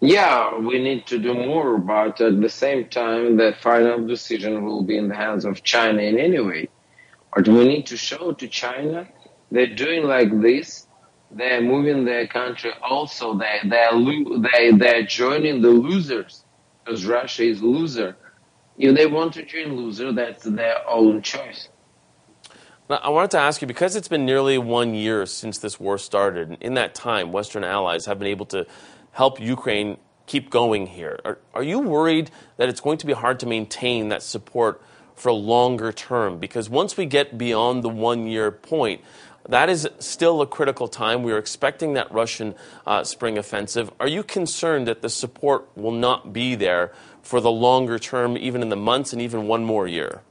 Yeah, 0.00 0.56
we 0.56 0.78
need 0.80 1.06
to 1.08 1.18
do 1.18 1.34
more, 1.34 1.76
but 1.78 2.20
at 2.20 2.40
the 2.40 2.48
same 2.48 2.88
time, 2.88 3.36
the 3.36 3.54
final 3.60 4.06
decision 4.06 4.64
will 4.64 4.82
be 4.82 4.96
in 4.96 5.08
the 5.08 5.16
hands 5.16 5.44
of 5.44 5.64
China 5.64 6.00
in 6.02 6.18
any 6.18 6.38
way. 6.38 6.68
But 7.34 7.48
we 7.48 7.66
need 7.66 7.86
to 7.86 7.96
show 7.96 8.32
to 8.32 8.48
China 8.48 9.08
they're 9.50 9.74
doing 9.74 10.04
like 10.04 10.40
this. 10.40 10.86
They're 11.30 11.60
moving 11.60 12.04
their 12.04 12.26
country. 12.26 12.72
Also, 12.82 13.36
they 13.38 13.60
they're 13.64 13.92
they 14.52 14.72
they're 14.72 15.06
joining 15.06 15.62
the 15.62 15.68
losers 15.68 16.44
because 16.84 17.04
Russia 17.04 17.44
is 17.44 17.62
loser. 17.62 18.16
If 18.78 18.96
they 18.96 19.06
want 19.06 19.34
to 19.34 19.44
join 19.44 19.76
loser, 19.76 20.12
that's 20.12 20.44
their 20.44 20.88
own 20.88 21.22
choice. 21.22 21.68
Now, 22.88 22.96
I 22.96 23.10
wanted 23.10 23.32
to 23.32 23.38
ask 23.38 23.60
you 23.60 23.66
because 23.66 23.96
it's 23.96 24.08
been 24.08 24.24
nearly 24.24 24.56
one 24.56 24.94
year 24.94 25.26
since 25.26 25.58
this 25.58 25.78
war 25.78 25.98
started, 25.98 26.48
and 26.48 26.62
in 26.62 26.74
that 26.74 26.94
time, 26.94 27.32
Western 27.32 27.64
allies 27.64 28.06
have 28.06 28.18
been 28.18 28.28
able 28.28 28.46
to 28.46 28.66
help 29.12 29.40
Ukraine 29.40 29.98
keep 30.26 30.48
going 30.48 30.86
here. 30.86 31.18
Are, 31.24 31.38
are 31.52 31.62
you 31.62 31.80
worried 31.80 32.30
that 32.56 32.68
it's 32.68 32.80
going 32.80 32.98
to 32.98 33.06
be 33.06 33.12
hard 33.12 33.40
to 33.40 33.46
maintain 33.46 34.08
that 34.08 34.22
support 34.22 34.80
for 35.14 35.32
longer 35.32 35.92
term? 35.92 36.38
Because 36.38 36.70
once 36.70 36.96
we 36.96 37.04
get 37.04 37.36
beyond 37.36 37.82
the 37.82 37.88
one 37.88 38.26
year 38.26 38.50
point, 38.50 39.02
that 39.48 39.70
is 39.70 39.88
still 39.98 40.42
a 40.42 40.46
critical 40.46 40.88
time. 40.88 41.22
We 41.22 41.32
are 41.32 41.38
expecting 41.38 41.94
that 41.94 42.12
Russian 42.12 42.54
uh, 42.86 43.04
spring 43.04 43.38
offensive. 43.38 43.90
Are 43.98 44.08
you 44.08 44.22
concerned 44.22 44.86
that 44.86 45.00
the 45.00 45.08
support 45.08 45.68
will 45.74 45.92
not 45.92 46.32
be 46.32 46.54
there 46.54 46.92
for 47.22 47.40
the 47.40 47.50
longer 47.50 47.98
term, 47.98 48.36
even 48.36 48.62
in 48.62 48.68
the 48.68 48.76
months 48.76 49.12
and 49.12 49.22
even 49.22 49.46
one 49.46 49.64
more 49.64 49.86
year? 49.86 50.22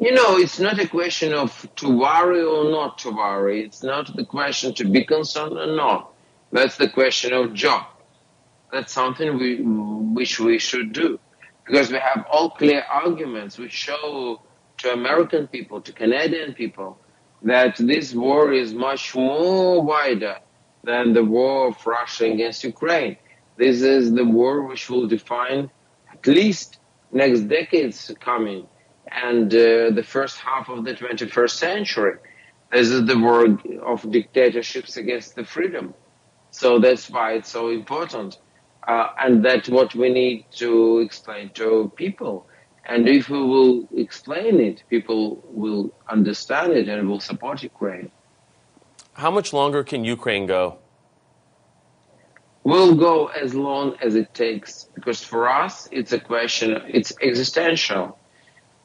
You 0.00 0.12
know, 0.12 0.36
it's 0.36 0.58
not 0.58 0.78
a 0.80 0.88
question 0.88 1.32
of 1.32 1.68
to 1.76 1.96
worry 1.96 2.42
or 2.42 2.70
not 2.70 2.98
to 2.98 3.10
worry. 3.10 3.64
It's 3.64 3.82
not 3.82 4.14
the 4.14 4.24
question 4.24 4.74
to 4.74 4.84
be 4.84 5.04
concerned 5.04 5.56
or 5.56 5.74
not. 5.74 6.12
That's 6.50 6.76
the 6.76 6.88
question 6.88 7.32
of 7.32 7.54
job. 7.54 7.86
That's 8.72 8.92
something 8.92 9.38
we, 9.38 9.62
which 9.62 10.40
we 10.40 10.58
should 10.58 10.92
do 10.92 11.20
because 11.64 11.90
we 11.90 11.98
have 11.98 12.26
all 12.30 12.50
clear 12.50 12.84
arguments 12.90 13.56
which 13.56 13.72
show 13.72 14.42
to 14.78 14.92
American 14.92 15.46
people, 15.46 15.80
to 15.80 15.92
Canadian 15.92 16.52
people, 16.54 16.98
that 17.44 17.76
this 17.76 18.14
war 18.14 18.52
is 18.52 18.74
much 18.74 19.14
more 19.14 19.82
wider 19.82 20.36
than 20.82 21.12
the 21.12 21.24
war 21.24 21.68
of 21.68 21.86
Russia 21.86 22.24
against 22.26 22.64
Ukraine. 22.64 23.16
This 23.56 23.82
is 23.82 24.12
the 24.12 24.24
war 24.24 24.62
which 24.62 24.90
will 24.90 25.06
define 25.06 25.70
at 26.12 26.26
least 26.26 26.78
next 27.12 27.40
decades 27.42 28.10
coming 28.20 28.66
and 29.06 29.52
uh, 29.54 29.90
the 29.90 30.04
first 30.04 30.38
half 30.38 30.68
of 30.68 30.84
the 30.84 30.94
21st 30.94 31.50
century. 31.50 32.14
This 32.72 32.88
is 32.88 33.06
the 33.06 33.18
war 33.18 33.46
of 33.84 34.10
dictatorships 34.10 34.96
against 34.96 35.36
the 35.36 35.44
freedom. 35.44 35.94
So 36.50 36.78
that's 36.78 37.08
why 37.10 37.34
it's 37.34 37.50
so 37.50 37.68
important. 37.68 38.38
Uh, 38.86 39.08
and 39.18 39.44
that's 39.44 39.68
what 39.68 39.94
we 39.94 40.08
need 40.08 40.46
to 40.52 40.98
explain 40.98 41.50
to 41.54 41.92
people. 41.94 42.46
And 42.86 43.08
if 43.08 43.30
we 43.30 43.42
will 43.42 43.88
explain 43.96 44.60
it, 44.60 44.82
people 44.90 45.42
will 45.46 45.92
understand 46.08 46.72
it 46.72 46.88
and 46.88 47.08
will 47.08 47.20
support 47.20 47.62
Ukraine. 47.62 48.10
How 49.14 49.30
much 49.30 49.52
longer 49.52 49.82
can 49.84 50.04
Ukraine 50.04 50.46
go? 50.46 50.78
We'll 52.62 52.94
go 52.94 53.26
as 53.26 53.54
long 53.54 53.96
as 54.02 54.14
it 54.14 54.34
takes 54.34 54.84
because 54.94 55.22
for 55.22 55.48
us 55.48 55.88
it's 55.92 56.12
a 56.12 56.20
question, 56.20 56.82
it's 56.88 57.12
existential. 57.22 58.18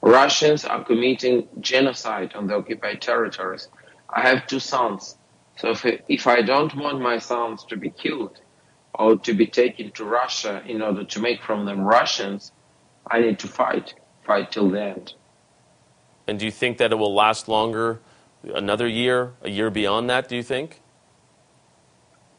Russians 0.01 0.65
are 0.65 0.83
committing 0.83 1.47
genocide 1.59 2.33
on 2.35 2.47
the 2.47 2.55
occupied 2.55 3.01
territories. 3.01 3.67
I 4.09 4.21
have 4.27 4.47
two 4.47 4.59
sons. 4.59 5.17
So 5.57 5.71
if, 5.71 5.85
if 6.07 6.27
I 6.27 6.41
don't 6.41 6.73
want 6.75 7.01
my 7.01 7.19
sons 7.19 7.65
to 7.65 7.75
be 7.75 7.89
killed 7.89 8.39
or 8.93 9.17
to 9.17 9.33
be 9.33 9.47
taken 9.47 9.91
to 9.91 10.05
Russia 10.05 10.61
in 10.65 10.81
order 10.81 11.03
to 11.03 11.19
make 11.19 11.41
from 11.41 11.65
them 11.65 11.81
Russians, 11.81 12.51
I 13.07 13.19
need 13.21 13.39
to 13.39 13.47
fight, 13.47 13.95
fight 14.25 14.51
till 14.51 14.69
the 14.69 14.81
end. 14.81 15.13
And 16.27 16.37
do 16.39 16.45
you 16.45 16.51
think 16.51 16.77
that 16.77 16.91
it 16.91 16.95
will 16.95 17.13
last 17.13 17.47
longer, 17.47 17.99
another 18.43 18.87
year, 18.87 19.33
a 19.41 19.49
year 19.49 19.69
beyond 19.69 20.09
that, 20.09 20.29
do 20.29 20.35
you 20.35 20.43
think? 20.43 20.81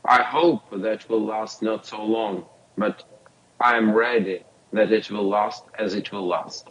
I 0.04 0.22
hope 0.22 0.62
that 0.72 1.08
will 1.08 1.24
last 1.24 1.62
not 1.62 1.86
so 1.86 2.02
long, 2.02 2.46
but 2.78 3.04
I 3.60 3.76
am 3.76 3.92
ready 3.92 4.44
that 4.72 4.92
it 4.92 5.10
will 5.10 5.28
last 5.28 5.64
as 5.78 5.94
it 5.94 6.12
will 6.12 6.26
last. 6.26 6.68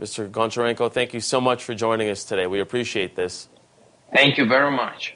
Mr. 0.00 0.28
Goncharenko, 0.28 0.92
thank 0.92 1.14
you 1.14 1.20
so 1.20 1.40
much 1.40 1.64
for 1.64 1.74
joining 1.74 2.08
us 2.08 2.24
today. 2.24 2.46
We 2.46 2.60
appreciate 2.60 3.16
this. 3.16 3.48
Thank 4.14 4.38
you 4.38 4.46
very 4.46 4.70
much. 4.70 5.15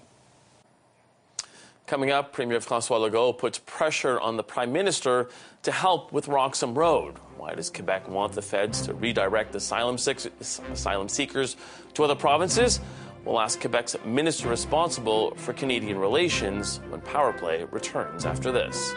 Coming 1.90 2.12
up, 2.12 2.32
Premier 2.32 2.60
Francois 2.60 2.98
Legault 3.00 3.36
puts 3.36 3.58
pressure 3.66 4.20
on 4.20 4.36
the 4.36 4.44
Prime 4.44 4.72
Minister 4.72 5.28
to 5.64 5.72
help 5.72 6.12
with 6.12 6.28
Roxham 6.28 6.72
Road. 6.72 7.16
Why 7.36 7.52
does 7.56 7.68
Quebec 7.68 8.08
want 8.08 8.32
the 8.32 8.42
feds 8.42 8.82
to 8.82 8.94
redirect 8.94 9.56
asylum, 9.56 9.96
asylum 9.96 11.08
seekers 11.08 11.56
to 11.94 12.04
other 12.04 12.14
provinces? 12.14 12.78
We'll 13.24 13.40
ask 13.40 13.60
Quebec's 13.60 13.96
minister 14.04 14.48
responsible 14.48 15.34
for 15.34 15.52
Canadian 15.52 15.98
relations 15.98 16.78
when 16.90 17.00
Power 17.00 17.32
Play 17.32 17.64
returns 17.72 18.24
after 18.24 18.52
this. 18.52 18.94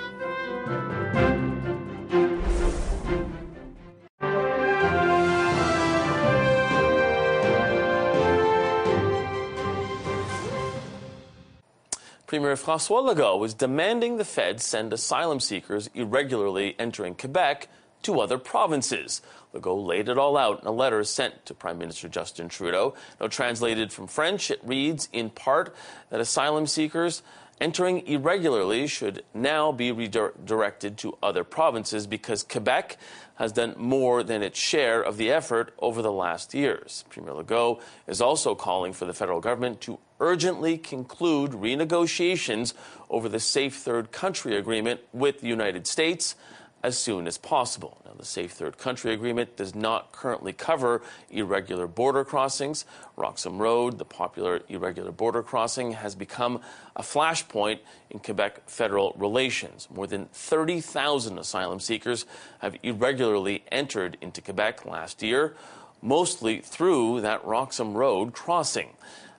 Premier 12.33 12.55
Francois 12.55 13.01
Legault 13.01 13.37
was 13.37 13.53
demanding 13.53 14.17
the 14.17 14.25
feds 14.25 14.65
send 14.65 14.91
asylum 14.91 15.39
seekers 15.39 15.87
irregularly 15.93 16.75
entering 16.79 17.13
Quebec 17.13 17.67
to 18.01 18.19
other 18.19 18.39
provinces. 18.39 19.21
Legault 19.53 19.85
laid 19.85 20.09
it 20.09 20.17
all 20.17 20.35
out 20.35 20.59
in 20.59 20.67
a 20.67 20.71
letter 20.71 21.03
sent 21.03 21.45
to 21.45 21.53
Prime 21.53 21.77
Minister 21.77 22.09
Justin 22.09 22.49
Trudeau. 22.49 22.95
Now, 23.21 23.27
translated 23.27 23.93
from 23.93 24.07
French, 24.07 24.49
it 24.49 24.59
reads 24.63 25.09
in 25.13 25.29
part 25.29 25.75
that 26.09 26.19
asylum 26.19 26.65
seekers 26.65 27.21
entering 27.61 28.05
irregularly 28.07 28.87
should 28.87 29.23
now 29.35 29.71
be 29.71 29.91
redirected 29.91 30.97
to 30.97 31.15
other 31.21 31.43
provinces 31.43 32.07
because 32.07 32.41
Quebec 32.41 32.97
has 33.35 33.51
done 33.51 33.75
more 33.77 34.23
than 34.23 34.43
its 34.43 34.59
share 34.59 35.01
of 35.01 35.17
the 35.17 35.31
effort 35.31 35.73
over 35.79 36.01
the 36.01 36.11
last 36.11 36.53
years. 36.53 37.03
Premier 37.09 37.33
Legault 37.33 37.81
is 38.07 38.21
also 38.21 38.53
calling 38.55 38.93
for 38.93 39.05
the 39.05 39.13
federal 39.13 39.39
government 39.39 39.81
to 39.81 39.99
urgently 40.19 40.77
conclude 40.77 41.51
renegotiations 41.51 42.73
over 43.09 43.27
the 43.27 43.39
Safe 43.39 43.75
Third 43.75 44.11
Country 44.11 44.55
Agreement 44.55 45.01
with 45.11 45.41
the 45.41 45.47
United 45.47 45.87
States. 45.87 46.35
As 46.83 46.97
soon 46.97 47.27
as 47.27 47.37
possible. 47.37 47.97
Now, 48.05 48.11
the 48.17 48.25
Safe 48.25 48.51
Third 48.51 48.77
Country 48.77 49.13
Agreement 49.13 49.55
does 49.55 49.73
not 49.73 50.11
currently 50.11 50.51
cover 50.51 51.01
irregular 51.31 51.87
border 51.87 52.25
crossings. 52.25 52.83
Roxham 53.15 53.57
Road, 53.57 53.97
the 53.97 54.05
popular 54.05 54.61
irregular 54.67 55.13
border 55.13 55.41
crossing, 55.41 55.93
has 55.93 56.13
become 56.13 56.59
a 56.95 57.01
flashpoint 57.01 57.79
in 58.09 58.19
Quebec 58.19 58.69
federal 58.69 59.13
relations. 59.17 59.87
More 59.89 60.07
than 60.07 60.25
30,000 60.33 61.37
asylum 61.37 61.79
seekers 61.79 62.25
have 62.59 62.75
irregularly 62.83 63.63
entered 63.71 64.17
into 64.19 64.41
Quebec 64.41 64.85
last 64.85 65.23
year, 65.23 65.55
mostly 66.01 66.59
through 66.59 67.21
that 67.21 67.45
Roxham 67.45 67.93
Road 67.93 68.33
crossing. 68.33 68.89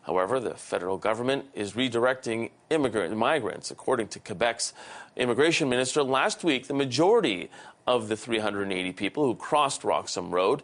However, 0.02 0.38
the 0.38 0.54
federal 0.54 0.98
government 0.98 1.46
is 1.54 1.72
redirecting 1.72 2.50
immigrant 2.68 3.16
migrants. 3.16 3.70
According 3.70 4.08
to 4.08 4.18
Quebec's 4.18 4.74
immigration 5.16 5.68
minister, 5.68 6.02
last 6.02 6.44
week 6.44 6.66
the 6.66 6.74
majority 6.74 7.50
of 7.86 8.08
the 8.08 8.16
380 8.16 8.92
people 8.92 9.24
who 9.24 9.34
crossed 9.34 9.84
Roxham 9.84 10.30
Road 10.30 10.62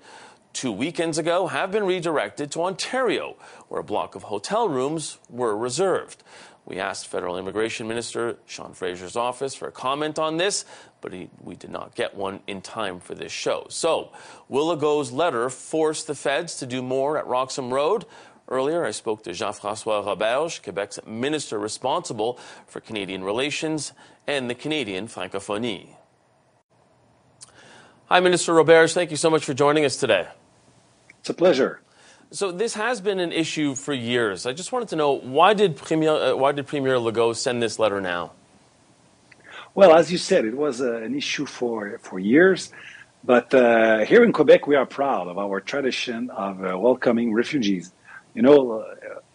two 0.53 0.73
weekends 0.73 1.19
ago 1.19 1.47
have 1.47 1.71
been 1.71 1.85
redirected 1.85 2.51
to 2.53 2.63
Ontario, 2.63 3.37
where 3.69 3.81
a 3.81 3.85
block 3.85 4.15
of 4.15 4.25
hotel 4.25 4.69
rooms 4.69 5.19
were 5.29 5.57
reserved. 5.57 6.23
We 6.67 6.79
asked 6.79 7.09
Federal 7.09 7.37
Immigration 7.37 7.89
Minister 7.89 8.37
Sean 8.47 8.75
Fraser's 8.75 9.17
office 9.17 9.55
for 9.55 9.69
a 9.69 9.73
comment 9.73 10.19
on 10.19 10.37
this, 10.37 10.65
but 11.01 11.13
he, 11.13 11.31
we 11.43 11.57
did 11.57 11.71
not 11.71 11.95
get 11.95 12.15
one 12.15 12.41
in 12.47 12.61
time 12.61 13.01
for 13.01 13.15
this 13.15 13.33
show. 13.33 13.67
So, 13.71 14.13
will 14.49 14.67
Legault's 14.67 15.11
letter 15.11 15.49
force 15.51 16.05
the 16.05 16.15
feds 16.15 16.57
to 16.57 16.67
do 16.67 16.83
more 16.83 17.17
at 17.17 17.27
Roxham 17.27 17.73
Road? 17.73 18.05
Earlier, 18.51 18.85
I 18.85 18.91
spoke 18.91 19.23
to 19.23 19.33
Jean 19.33 19.53
Francois 19.53 20.03
Roberge, 20.03 20.61
Quebec's 20.61 20.99
minister 21.07 21.57
responsible 21.57 22.37
for 22.67 22.81
Canadian 22.81 23.23
relations 23.23 23.93
and 24.27 24.51
the 24.51 24.57
Canadian 24.57 25.07
francophonie. 25.07 25.91
Hi, 28.07 28.19
Minister 28.19 28.53
Roberge. 28.53 28.93
Thank 28.93 29.13
you 29.13 29.17
so 29.17 29.31
much 29.31 29.45
for 29.45 29.55
joining 29.55 29.85
us 29.85 29.97
today. 29.97 30.27
It's 31.21 31.31
a 31.31 31.35
pleasure. 31.35 31.81
So 32.33 32.51
this 32.51 32.75
has 32.75 33.01
been 33.01 33.21
an 33.21 33.31
issue 33.31 33.77
for 33.77 33.95
years. 33.95 34.47
I 34.47 34.53
just 34.53 34.73
wanted 34.73 34.89
to 34.89 34.97
know 34.97 35.13
why 35.13 35.55
did 35.55 35.77
Premier 35.77 36.11
uh, 36.11 36.35
why 36.35 36.51
did 36.51 36.67
Premier 36.67 36.97
Legault 36.97 37.37
send 37.37 37.63
this 37.63 37.79
letter 37.79 38.01
now? 38.01 38.33
Well, 39.77 39.95
as 39.95 40.11
you 40.11 40.19
said, 40.19 40.45
it 40.45 40.57
was 40.57 40.81
uh, 40.81 41.03
an 41.03 41.15
issue 41.15 41.47
for 41.47 41.99
for 42.03 42.19
years. 42.19 42.73
But 43.23 43.55
uh, 43.55 44.05
here 44.07 44.25
in 44.25 44.33
Quebec, 44.33 44.67
we 44.67 44.75
are 44.75 44.87
proud 44.87 45.29
of 45.29 45.39
our 45.39 45.61
tradition 45.61 46.31
of 46.31 46.65
uh, 46.65 46.77
welcoming 46.77 47.33
refugees 47.33 47.93
you 48.35 48.43
know, 48.43 48.85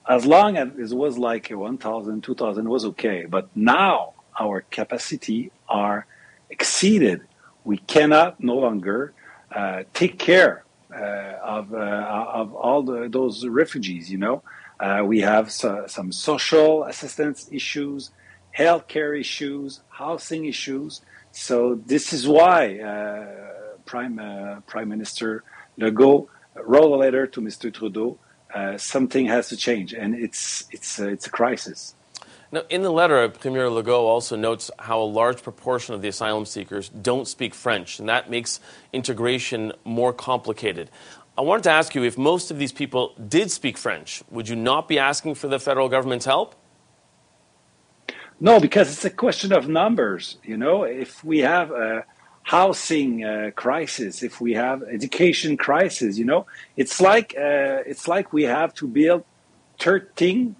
as 0.07 0.25
long 0.25 0.57
as 0.57 0.91
it 0.91 0.95
was 0.95 1.17
like 1.17 1.49
1,000, 1.49 2.21
2,000 2.23 2.69
was 2.69 2.85
okay. 2.85 3.25
But 3.25 3.49
now 3.55 4.13
our 4.39 4.61
capacity 4.61 5.51
are 5.67 6.05
exceeded. 6.49 7.21
We 7.63 7.77
cannot 7.77 8.39
no 8.39 8.55
longer 8.55 9.13
uh, 9.53 9.83
take 9.93 10.19
care 10.19 10.63
uh, 10.93 10.99
of, 11.43 11.73
uh, 11.73 11.77
of 11.77 12.53
all 12.53 12.83
the, 12.83 13.09
those 13.09 13.45
refugees, 13.45 14.11
you 14.11 14.17
know. 14.17 14.43
Uh, 14.79 15.01
we 15.05 15.21
have 15.21 15.51
so, 15.51 15.85
some 15.87 16.11
social 16.11 16.83
assistance 16.83 17.49
issues, 17.51 18.11
healthcare 18.57 19.19
issues, 19.19 19.81
housing 19.89 20.45
issues. 20.45 21.01
So 21.31 21.75
this 21.85 22.13
is 22.13 22.27
why 22.27 22.79
uh, 22.79 23.77
Prime, 23.85 24.19
uh, 24.19 24.59
Prime 24.61 24.89
Minister 24.89 25.43
Legault 25.79 26.27
wrote 26.55 26.91
a 26.91 26.95
letter 26.95 27.25
to 27.27 27.41
Mr. 27.41 27.73
Trudeau 27.73 28.17
uh, 28.55 28.77
something 28.77 29.25
has 29.25 29.49
to 29.49 29.57
change, 29.57 29.93
and 29.93 30.15
it's 30.15 30.65
it's 30.71 30.99
uh, 30.99 31.09
it's 31.09 31.27
a 31.27 31.29
crisis. 31.29 31.93
Now, 32.51 32.61
in 32.69 32.83
the 32.83 32.89
letter, 32.89 33.27
Premier 33.27 33.67
Legault 33.69 34.05
also 34.05 34.37
notes 34.37 34.71
how 34.79 35.01
a 35.01 35.03
large 35.03 35.43
proportion 35.43 35.93
of 35.93 36.01
the 36.01 36.07
asylum 36.07 36.45
seekers 36.45 36.87
don't 36.89 37.27
speak 37.27 37.53
French, 37.53 37.99
and 37.99 38.07
that 38.07 38.29
makes 38.29 38.61
integration 38.93 39.73
more 39.83 40.13
complicated. 40.13 40.89
I 41.37 41.41
wanted 41.41 41.63
to 41.63 41.71
ask 41.71 41.93
you 41.95 42.03
if 42.03 42.17
most 42.17 42.49
of 42.49 42.57
these 42.57 42.71
people 42.71 43.13
did 43.27 43.51
speak 43.51 43.77
French, 43.77 44.23
would 44.31 44.47
you 44.47 44.55
not 44.55 44.87
be 44.87 44.97
asking 44.99 45.35
for 45.35 45.49
the 45.49 45.59
federal 45.59 45.89
government's 45.89 46.25
help? 46.25 46.55
No, 48.39 48.61
because 48.61 48.89
it's 48.89 49.03
a 49.03 49.09
question 49.09 49.51
of 49.51 49.67
numbers. 49.67 50.37
You 50.43 50.55
know, 50.55 50.83
if 50.83 51.23
we 51.25 51.39
have 51.39 51.71
a 51.71 52.05
housing 52.45 53.23
uh, 53.25 53.49
crisis, 53.55 54.21
if 54.21 54.39
we 54.39 54.53
have 54.53 54.83
education 54.83 55.57
crisis, 55.57 56.17
you 56.17 56.25
know, 56.25 56.45
it's 56.77 57.01
like 57.01 57.33
uh, 57.37 57.81
it's 57.91 58.07
like 58.07 58.31
we 58.31 58.43
have 58.43 58.71
to 58.75 58.87
build 58.87 59.23
13 59.79 60.55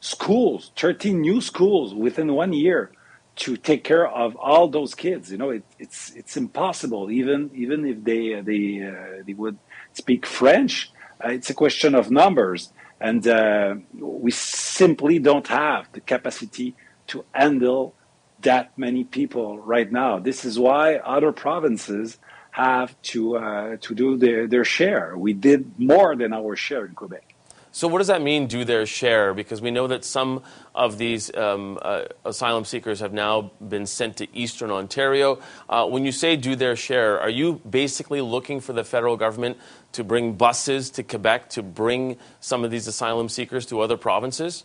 schools, 0.00 0.70
13 0.76 1.20
new 1.20 1.40
schools 1.40 1.94
within 1.94 2.34
one 2.34 2.52
year 2.52 2.92
to 3.36 3.56
take 3.56 3.84
care 3.84 4.06
of 4.06 4.36
all 4.36 4.68
those 4.68 4.94
kids. 4.94 5.32
You 5.32 5.38
know, 5.38 5.48
it, 5.50 5.64
it's 5.78 6.10
it's 6.14 6.36
impossible. 6.36 7.10
Even 7.10 7.50
even 7.54 7.86
if 7.86 8.04
they 8.04 8.34
uh, 8.34 8.42
they 8.42 8.86
uh, 8.86 9.22
they 9.26 9.32
would 9.32 9.58
speak 9.94 10.26
French, 10.26 10.92
uh, 11.24 11.28
it's 11.30 11.48
a 11.48 11.54
question 11.54 11.94
of 11.94 12.10
numbers, 12.10 12.70
and 13.00 13.26
uh, 13.26 13.76
we 13.98 14.30
simply 14.30 15.18
don't 15.18 15.46
have 15.46 15.88
the 15.92 16.02
capacity 16.02 16.76
to 17.06 17.24
handle 17.32 17.94
that 18.42 18.76
many 18.76 19.04
people 19.04 19.58
right 19.58 19.90
now. 19.90 20.18
This 20.18 20.44
is 20.44 20.58
why 20.58 20.96
other 20.96 21.32
provinces 21.32 22.18
have 22.50 23.00
to 23.02 23.36
uh, 23.36 23.76
to 23.80 23.94
do 23.94 24.16
their, 24.16 24.46
their 24.46 24.64
share. 24.64 25.16
We 25.16 25.32
did 25.32 25.78
more 25.78 26.16
than 26.16 26.32
our 26.32 26.56
share 26.56 26.86
in 26.86 26.94
Quebec. 26.94 27.34
So, 27.72 27.86
what 27.86 27.98
does 27.98 28.08
that 28.08 28.20
mean, 28.20 28.48
do 28.48 28.64
their 28.64 28.84
share? 28.84 29.32
Because 29.32 29.62
we 29.62 29.70
know 29.70 29.86
that 29.86 30.04
some 30.04 30.42
of 30.74 30.98
these 30.98 31.32
um, 31.36 31.78
uh, 31.80 32.04
asylum 32.24 32.64
seekers 32.64 32.98
have 32.98 33.12
now 33.12 33.52
been 33.66 33.86
sent 33.86 34.16
to 34.16 34.36
Eastern 34.36 34.72
Ontario. 34.72 35.38
Uh, 35.68 35.86
when 35.86 36.04
you 36.04 36.10
say 36.10 36.34
do 36.34 36.56
their 36.56 36.74
share, 36.74 37.20
are 37.20 37.30
you 37.30 37.60
basically 37.68 38.20
looking 38.20 38.58
for 38.58 38.72
the 38.72 38.82
federal 38.82 39.16
government 39.16 39.56
to 39.92 40.02
bring 40.02 40.32
buses 40.32 40.90
to 40.90 41.04
Quebec 41.04 41.50
to 41.50 41.62
bring 41.62 42.16
some 42.40 42.64
of 42.64 42.72
these 42.72 42.88
asylum 42.88 43.28
seekers 43.28 43.66
to 43.66 43.80
other 43.80 43.96
provinces? 43.96 44.64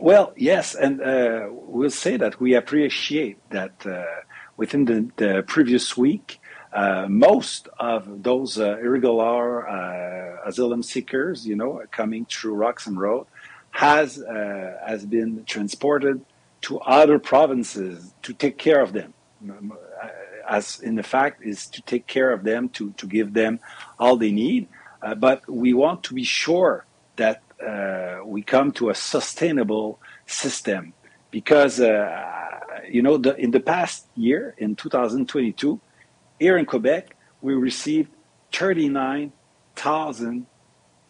Well, 0.00 0.32
yes, 0.36 0.74
and 0.74 1.00
uh, 1.02 1.48
we'll 1.50 1.90
say 1.90 2.16
that 2.16 2.40
we 2.40 2.54
appreciate 2.54 3.38
that 3.50 3.84
uh, 3.84 4.04
within 4.56 4.84
the, 4.84 5.10
the, 5.16 5.42
previous 5.46 5.96
week, 5.96 6.40
uh, 6.72 7.06
most 7.08 7.68
of 7.78 8.22
those 8.22 8.58
uh, 8.58 8.78
irregular 8.78 9.68
uh, 9.68 10.48
asylum 10.48 10.82
seekers, 10.82 11.46
you 11.46 11.56
know, 11.56 11.82
coming 11.90 12.24
through 12.24 12.54
Roxham 12.54 12.98
Road, 12.98 13.26
has 13.70 14.20
uh, 14.22 14.78
has 14.86 15.04
been 15.04 15.44
transported 15.44 16.24
to 16.62 16.78
other 16.80 17.18
provinces 17.18 18.14
to 18.22 18.32
take 18.32 18.56
care 18.56 18.80
of 18.80 18.92
them. 18.92 19.12
As 20.48 20.80
in 20.80 20.94
the 20.94 21.02
fact 21.02 21.42
is 21.44 21.66
to 21.68 21.82
take 21.82 22.06
care 22.06 22.30
of 22.32 22.44
them, 22.44 22.68
to 22.70 22.92
to 22.92 23.06
give 23.06 23.34
them 23.34 23.60
all 23.98 24.16
they 24.16 24.32
need. 24.32 24.68
but 25.18 25.48
we 25.48 25.74
want 25.74 26.04
to 26.04 26.14
be 26.14 26.24
sure 26.24 26.86
that 27.16 27.42
we 28.24 28.42
come 28.42 28.72
to 28.72 28.90
a 28.90 28.94
sustainable 28.94 30.00
system 30.26 30.92
because 31.30 31.80
uh, 31.80 32.60
you 32.88 33.02
know 33.02 33.16
the, 33.16 33.34
in 33.36 33.50
the 33.50 33.60
past 33.60 34.06
year 34.16 34.54
in 34.58 34.76
2022 34.76 35.80
here 36.38 36.56
in 36.56 36.64
quebec 36.64 37.16
we 37.40 37.54
received 37.54 38.10
39,000 38.52 40.46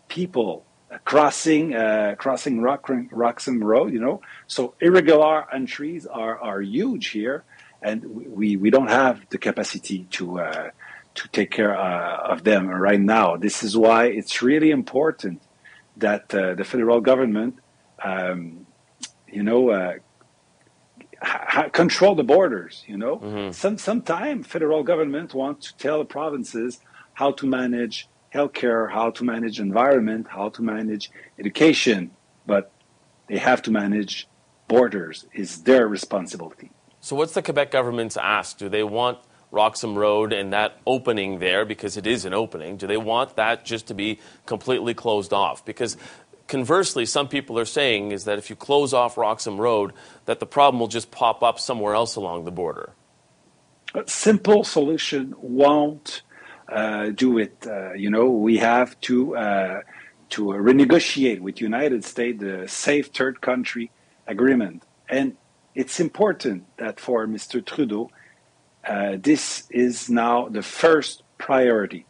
people 0.09 0.65
crossing 1.05 1.75
uh, 1.75 2.15
crossing 2.19 2.61
Rock, 2.61 2.89
Roxham 3.11 3.63
Road, 3.63 3.93
you 3.93 4.01
know. 4.01 4.21
So 4.47 4.75
irregular 4.81 5.53
entries 5.53 6.07
are, 6.07 6.39
are 6.39 6.61
huge 6.61 7.09
here, 7.09 7.45
and 7.81 8.05
we, 8.05 8.57
we 8.57 8.71
don't 8.71 8.89
have 8.89 9.27
the 9.31 9.39
capacity 9.39 10.07
to 10.13 10.41
uh, 10.41 10.71
to 11.15 11.29
take 11.29 11.51
care 11.51 11.77
uh, 11.77 12.33
of 12.33 12.45
them 12.45 12.69
right 12.69 13.01
now. 13.01 13.37
This 13.37 13.63
is 13.63 13.77
why 13.77 14.07
it's 14.07 14.43
really 14.43 14.71
important 14.71 15.43
that 15.97 16.35
uh, 16.35 16.55
the 16.55 16.65
federal 16.65 17.01
government, 17.01 17.59
um, 18.03 18.67
you 19.29 19.43
know, 19.43 19.71
uh, 19.71 19.95
ha- 21.21 21.69
control 21.69 22.15
the 22.15 22.25
borders. 22.25 22.85
You 22.87 22.97
know, 22.97 23.17
mm-hmm. 23.19 23.53
some 23.53 23.79
sometime 23.79 24.43
federal 24.43 24.83
government 24.83 25.35
wants 25.35 25.73
to 25.73 25.79
tell 25.79 25.99
the 25.99 26.05
provinces 26.05 26.81
how 27.15 27.33
to 27.33 27.47
manage 27.47 28.09
healthcare, 28.35 28.91
how 28.91 29.11
to 29.11 29.25
manage 29.25 29.61
environment, 29.61 30.27
how 30.29 30.49
to 30.51 30.63
manage 30.63 31.11
education, 31.39 32.11
but 32.47 32.73
they 33.29 33.39
have 33.39 33.63
to 33.63 33.71
manage 33.71 34.27
borders. 34.69 35.27
Is 35.35 35.63
their 35.63 35.87
responsibility. 35.87 36.71
So, 37.01 37.17
what's 37.17 37.35
the 37.35 37.43
Quebec 37.43 37.71
government's 37.71 38.17
ask? 38.17 38.59
Do 38.59 38.69
they 38.69 38.85
want 38.85 39.19
Roxham 39.53 39.97
Road 39.97 40.33
and 40.33 40.53
that 40.53 40.79
opening 40.87 41.39
there, 41.39 41.65
because 41.65 41.97
it 41.97 42.07
is 42.07 42.25
an 42.25 42.33
opening, 42.33 42.79
do 42.79 42.87
they 42.87 42.97
want 42.97 43.37
that 43.37 43.65
just 43.65 43.87
to 43.89 43.95
be 43.95 44.19
completely 44.47 44.95
closed 44.95 45.33
off? 45.33 45.65
Because 45.65 45.97
conversely, 46.49 47.05
some 47.05 47.29
people 47.29 47.59
are 47.59 47.67
saying 47.67 48.13
is 48.13 48.25
that 48.25 48.39
if 48.39 48.49
you 48.49 48.57
close 48.57 48.95
off 48.95 49.17
Roxham 49.17 49.61
Road, 49.61 49.93
that 50.25 50.41
the 50.41 50.47
problem 50.47 50.81
will 50.81 50.89
just 50.89 51.11
pop 51.11 51.43
up 51.43 51.61
somewhere 51.61 51.95
else 51.95 52.17
along 52.17 52.45
the 52.45 52.51
border. 52.51 52.95
A 53.95 54.09
simple 54.09 54.65
solution 54.65 55.35
won't 55.39 56.23
uh, 56.67 57.11
do 57.11 57.37
it. 57.37 57.67
Uh, 57.67 57.93
you 57.93 58.11
know, 58.11 58.31
we 58.31 58.57
have 58.57 58.99
to 59.03 59.37
uh, 59.37 59.81
to 60.31 60.45
renegotiate 60.45 61.41
with 61.41 61.61
United 61.61 62.05
States 62.07 62.41
the 62.41 62.67
Safe 62.67 63.09
Third 63.09 63.43
Country 63.43 63.91
Agreement, 64.27 64.83
and 65.11 65.37
it's 65.75 66.01
important 66.01 66.65
that 66.79 66.99
for 66.99 67.27
Mr. 67.27 67.65
Trudeau 67.65 68.11
uh, 68.87 69.17
this 69.21 69.65
is 69.71 70.09
now 70.09 70.49
the 70.49 70.63
first 70.63 71.23
priority. 71.39 72.07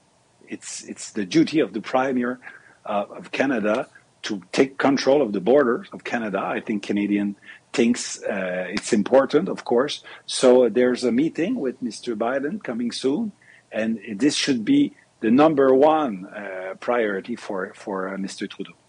It's, 0.49 0.85
it's 0.85 1.13
the 1.13 1.25
duty 1.25 1.61
of 1.61 1.73
the 1.73 1.81
Premier 1.81 2.41
uh, 2.85 3.05
of 3.11 3.33
Canada 3.33 3.89
to 4.23 4.43
take 4.53 4.79
control 4.79 5.21
of 5.23 5.33
the 5.33 5.41
borders 5.41 5.89
of 5.93 6.05
Canada. 6.05 6.39
I 6.39 6.61
think 6.61 6.83
Canadian 6.83 7.37
thinks 7.73 8.23
uh, 8.23 8.67
it's 8.69 8.93
important, 8.93 9.49
of 9.49 9.65
course. 9.65 10.05
So 10.27 10.69
there's 10.69 11.05
a 11.05 11.13
meeting 11.13 11.57
with 11.57 11.83
Mr. 11.83 12.15
Biden 12.17 12.63
coming 12.63 12.93
soon, 12.93 13.33
and 13.71 13.99
this 14.17 14.37
should 14.37 14.65
be 14.65 14.95
the 15.21 15.31
number 15.31 15.75
one 15.75 16.27
uh, 16.27 16.75
priority 16.81 17.37
for 17.37 17.73
for 17.75 18.09
uh, 18.09 18.17
Mr. 18.17 18.49
Trudeau. 18.49 18.82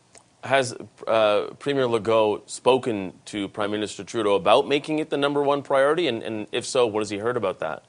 Has 0.44 0.76
uh, 1.08 1.54
Premier 1.60 1.86
Legault 1.88 2.50
spoken 2.50 3.14
to 3.26 3.48
Prime 3.48 3.72
Minister 3.72 4.04
Trudeau 4.04 4.36
about 4.36 4.68
making 4.68 5.00
it 5.00 5.10
the 5.10 5.18
number 5.18 5.42
one 5.42 5.62
priority? 5.62 6.08
And, 6.08 6.22
and 6.22 6.48
if 6.52 6.66
so, 6.66 6.86
what 6.86 7.00
has 7.00 7.10
he 7.10 7.18
heard 7.18 7.38
about 7.38 7.60
that? 7.60 7.84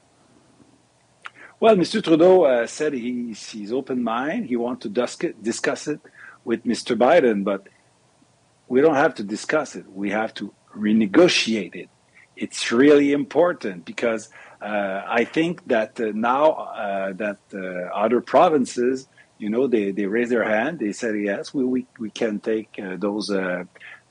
Well, 1.59 1.75
Mr. 1.75 2.03
Trudeau 2.03 2.43
uh, 2.43 2.67
said 2.67 2.93
he's, 2.93 3.49
he's 3.49 3.73
open 3.73 4.03
mind. 4.03 4.45
He 4.45 4.55
wants 4.55 4.83
to 4.83 4.89
discuss 4.89 5.87
it 5.87 5.99
with 6.43 6.63
Mr. 6.63 6.97
Biden, 6.97 7.43
but 7.43 7.67
we 8.67 8.81
don't 8.81 8.95
have 8.95 9.15
to 9.15 9.23
discuss 9.23 9.75
it. 9.75 9.89
We 9.91 10.09
have 10.11 10.33
to 10.35 10.53
renegotiate 10.75 11.75
it. 11.75 11.89
It's 12.35 12.71
really 12.71 13.13
important 13.13 13.85
because 13.85 14.29
uh, 14.61 15.01
I 15.07 15.23
think 15.23 15.65
that 15.67 15.99
uh, 15.99 16.11
now 16.13 16.51
uh, 16.51 17.13
that 17.13 17.39
uh, 17.53 17.57
other 17.95 18.19
provinces 18.19 19.07
you 19.37 19.49
know, 19.49 19.67
they, 19.67 19.91
they 19.91 20.05
raised 20.05 20.31
their 20.31 20.43
hand. 20.43 20.79
They 20.79 20.91
said, 20.91 21.15
yes, 21.19 21.53
we, 21.53 21.63
we, 21.65 21.85
we 21.99 22.09
can 22.09 22.39
take 22.39 22.79
uh, 22.81 22.95
those 22.97 23.29
uh, 23.29 23.65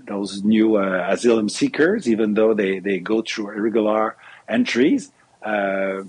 those 0.07 0.45
new 0.45 0.77
uh, 0.77 1.07
asylum 1.09 1.49
seekers, 1.49 2.09
even 2.09 2.35
though 2.35 2.55
they, 2.55 2.79
they 2.79 2.99
go 2.99 3.23
through 3.23 3.51
irregular 3.51 4.17
entries. 4.49 5.11
Uh, 5.43 6.03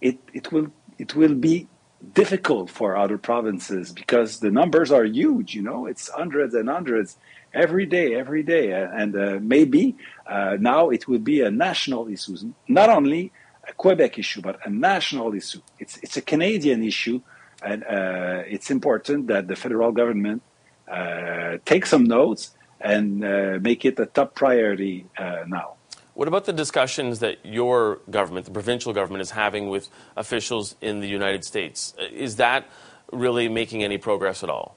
it, 0.00 0.18
it, 0.32 0.50
will, 0.50 0.68
it 0.98 1.14
will 1.14 1.34
be 1.34 1.68
difficult 2.14 2.70
for 2.70 2.96
other 2.96 3.18
provinces 3.18 3.92
because 3.92 4.40
the 4.40 4.50
numbers 4.50 4.90
are 4.90 5.04
huge, 5.04 5.54
you 5.54 5.62
know, 5.62 5.86
it's 5.86 6.08
hundreds 6.08 6.54
and 6.54 6.68
hundreds 6.68 7.16
every 7.52 7.84
day, 7.86 8.14
every 8.14 8.42
day. 8.42 8.72
And 8.72 9.14
uh, 9.14 9.38
maybe 9.42 9.96
uh, 10.26 10.56
now 10.58 10.88
it 10.90 11.06
will 11.06 11.18
be 11.18 11.42
a 11.42 11.50
national 11.50 12.08
issue, 12.08 12.36
not 12.66 12.88
only 12.88 13.32
a 13.68 13.72
Quebec 13.74 14.18
issue, 14.18 14.40
but 14.40 14.58
a 14.64 14.70
national 14.70 15.34
issue. 15.34 15.60
It's, 15.78 15.98
it's 15.98 16.16
a 16.16 16.22
Canadian 16.22 16.82
issue 16.82 17.20
and 17.62 17.84
uh, 17.84 18.42
it's 18.46 18.70
important 18.70 19.26
that 19.28 19.48
the 19.48 19.56
federal 19.56 19.92
government 19.92 20.42
uh, 20.90 21.58
take 21.64 21.86
some 21.86 22.04
notes 22.04 22.50
and 22.80 23.24
uh, 23.24 23.58
make 23.60 23.84
it 23.84 23.98
a 23.98 24.06
top 24.06 24.34
priority 24.34 25.06
uh, 25.18 25.44
now. 25.46 25.74
What 26.14 26.26
about 26.26 26.44
the 26.46 26.52
discussions 26.52 27.20
that 27.20 27.38
your 27.44 28.00
government, 28.10 28.46
the 28.46 28.52
provincial 28.52 28.92
government, 28.92 29.22
is 29.22 29.30
having 29.30 29.68
with 29.68 29.88
officials 30.16 30.74
in 30.80 31.00
the 31.00 31.06
United 31.06 31.44
States? 31.44 31.94
Uh, 31.98 32.04
is 32.12 32.36
that 32.36 32.66
really 33.12 33.48
making 33.48 33.84
any 33.84 33.98
progress 33.98 34.42
at 34.42 34.50
all? 34.50 34.76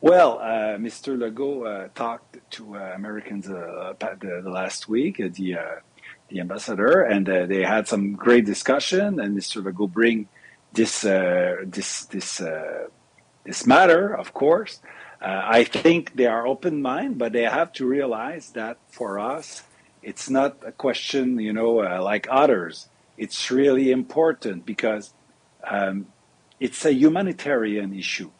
Well, 0.00 0.38
uh, 0.38 0.76
Mr. 0.78 1.16
Legault 1.16 1.94
talked 1.94 2.38
to 2.50 2.74
Americans 2.74 3.46
the, 3.46 3.96
the, 3.98 4.50
last 4.50 4.88
week, 4.88 5.16
the 5.16 5.58
the 6.28 6.40
ambassador, 6.40 7.02
and 7.02 7.24
they 7.26 7.62
had 7.62 7.86
some 7.86 8.14
great 8.14 8.44
discussion. 8.44 9.20
And 9.20 9.36
Mr. 9.38 9.62
Legault 9.62 9.92
bring 9.92 10.28
this 10.76 11.04
uh, 11.04 11.56
this 11.64 12.06
this 12.06 12.40
uh, 12.40 12.86
this 13.44 13.66
matter, 13.66 14.14
of 14.14 14.32
course. 14.34 14.80
Uh, 15.20 15.42
I 15.44 15.64
think 15.64 16.14
they 16.14 16.26
are 16.26 16.46
open 16.46 16.82
minded, 16.82 17.18
but 17.18 17.32
they 17.32 17.44
have 17.44 17.72
to 17.74 17.86
realize 17.86 18.50
that 18.50 18.76
for 18.88 19.18
us, 19.18 19.62
it's 20.02 20.28
not 20.28 20.58
a 20.64 20.72
question, 20.72 21.38
you 21.38 21.52
know, 21.52 21.82
uh, 21.82 22.02
like 22.02 22.28
others. 22.30 22.88
It's 23.16 23.50
really 23.50 23.90
important 23.90 24.66
because 24.66 25.14
um, 25.66 26.06
it's 26.60 26.84
a 26.84 26.92
humanitarian 26.92 27.94
issue. 27.94 28.30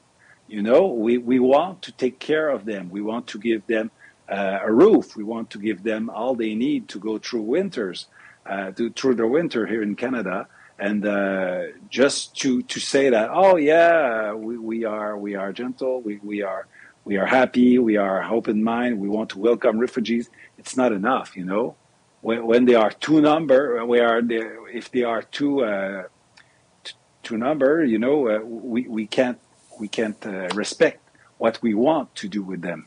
You 0.49 0.63
know, 0.63 0.87
we, 0.87 1.17
we 1.19 1.39
want 1.41 1.83
to 1.83 1.93
take 1.93 2.19
care 2.19 2.51
of 2.51 2.67
them. 2.67 2.91
We 2.91 3.01
want 3.01 3.27
to 3.29 3.39
give 3.39 3.67
them 3.67 3.91
uh, 4.29 4.59
a 4.63 4.71
roof. 4.71 5.17
We 5.17 5.25
want 5.25 5.51
to 5.51 5.59
give 5.59 5.83
them 5.83 6.11
all 6.11 6.35
they 6.35 6.55
need 6.55 6.89
to 6.91 6.99
go 6.99 7.19
through 7.19 7.43
winters, 7.43 8.07
uh, 8.45 8.71
to, 8.73 8.91
through 8.91 9.15
the 9.17 9.27
winter 9.27 9.67
here 9.67 9.83
in 9.83 9.97
Canada 9.97 10.47
and 10.79 11.07
uh, 11.07 11.63
just 11.89 12.37
to 12.37 12.63
to 12.63 12.81
say 12.81 13.11
that 13.11 13.31
oh 13.33 13.57
yeah 13.57 14.33
we, 14.35 14.59
we 14.59 14.85
are 14.85 15.17
we 15.17 15.35
are 15.35 15.53
gentle 15.53 16.01
we, 16.03 16.19
we 16.23 16.43
are 16.43 16.67
we 17.05 17.17
are 17.17 17.27
happy 17.27 17.79
we 17.79 17.97
are 17.97 18.23
open 18.33 18.63
mind 18.63 18.99
we 18.99 19.09
want 19.09 19.31
to 19.31 19.39
welcome 19.39 19.79
refugees 19.79 20.29
it's 20.59 20.77
not 20.77 20.93
enough 20.93 21.37
you 21.37 21.45
know? 21.45 21.77
When, 22.21 22.47
when 22.47 22.65
they 22.65 22.75
are 22.75 22.91
two 22.91 23.21
number 23.21 23.85
we 23.87 24.01
are 24.01 24.21
if 24.73 24.91
they 24.91 25.03
are 25.03 25.23
two 25.23 25.65
uh, 25.65 26.05
two 27.23 27.37
number 27.37 27.85
you 27.85 27.99
know 27.99 28.29
uh, 28.29 28.39
we, 28.41 28.87
we 28.89 29.07
can't 29.07 29.39
we 29.81 29.89
can't 29.89 30.25
uh, 30.27 30.49
respect 30.55 31.03
what 31.39 31.61
we 31.63 31.75
want 31.75 32.15
to 32.17 32.29
do 32.29 32.43
with 32.43 32.63
them 32.63 32.87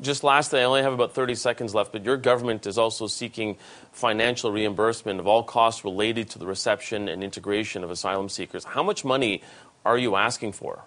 just 0.00 0.22
lastly, 0.22 0.60
I 0.60 0.64
only 0.64 0.82
have 0.82 0.92
about 0.92 1.14
30 1.14 1.34
seconds 1.34 1.74
left, 1.74 1.92
but 1.92 2.04
your 2.04 2.16
government 2.16 2.66
is 2.66 2.76
also 2.76 3.06
seeking 3.06 3.56
financial 3.92 4.52
reimbursement 4.52 5.20
of 5.20 5.26
all 5.26 5.42
costs 5.42 5.84
related 5.84 6.28
to 6.30 6.38
the 6.38 6.46
reception 6.46 7.08
and 7.08 7.24
integration 7.24 7.82
of 7.82 7.90
asylum 7.90 8.28
seekers. 8.28 8.64
How 8.64 8.82
much 8.82 9.04
money 9.04 9.42
are 9.84 9.96
you 9.96 10.16
asking 10.16 10.52
for? 10.52 10.84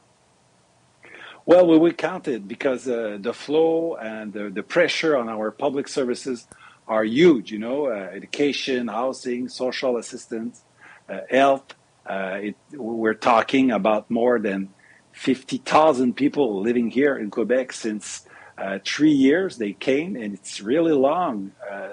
Well, 1.46 1.66
we 1.66 1.80
will 1.80 1.94
count 1.94 2.28
it 2.28 2.48
because 2.48 2.88
uh, 2.88 3.18
the 3.20 3.34
flow 3.34 3.96
and 3.96 4.32
the, 4.32 4.50
the, 4.50 4.62
pressure 4.62 5.18
on 5.18 5.30
our 5.30 5.50
public 5.50 5.88
services 5.88 6.48
are 6.88 7.04
huge. 7.04 7.52
You 7.52 7.58
know, 7.58 7.88
uh, 7.88 8.10
education, 8.14 8.88
housing, 8.88 9.50
social 9.50 9.98
assistance, 9.98 10.62
uh, 11.10 11.22
health. 11.30 11.74
Uh, 12.06 12.38
it, 12.42 12.56
we're 12.74 13.16
talking 13.16 13.72
about 13.72 14.12
more 14.12 14.38
than 14.38 14.70
50,000 15.14 16.14
people 16.16 16.62
living 16.62 16.92
here 16.92 17.18
in 17.18 17.32
Quebec 17.32 17.74
since 17.74 18.28
uh, 18.60 18.80
three 18.84 19.12
years 19.12 19.58
they 19.58 19.74
came, 19.74 20.16
and 20.16 20.34
it's 20.34 20.62
really 20.62 20.92
long 20.92 21.52
uh, 21.70 21.88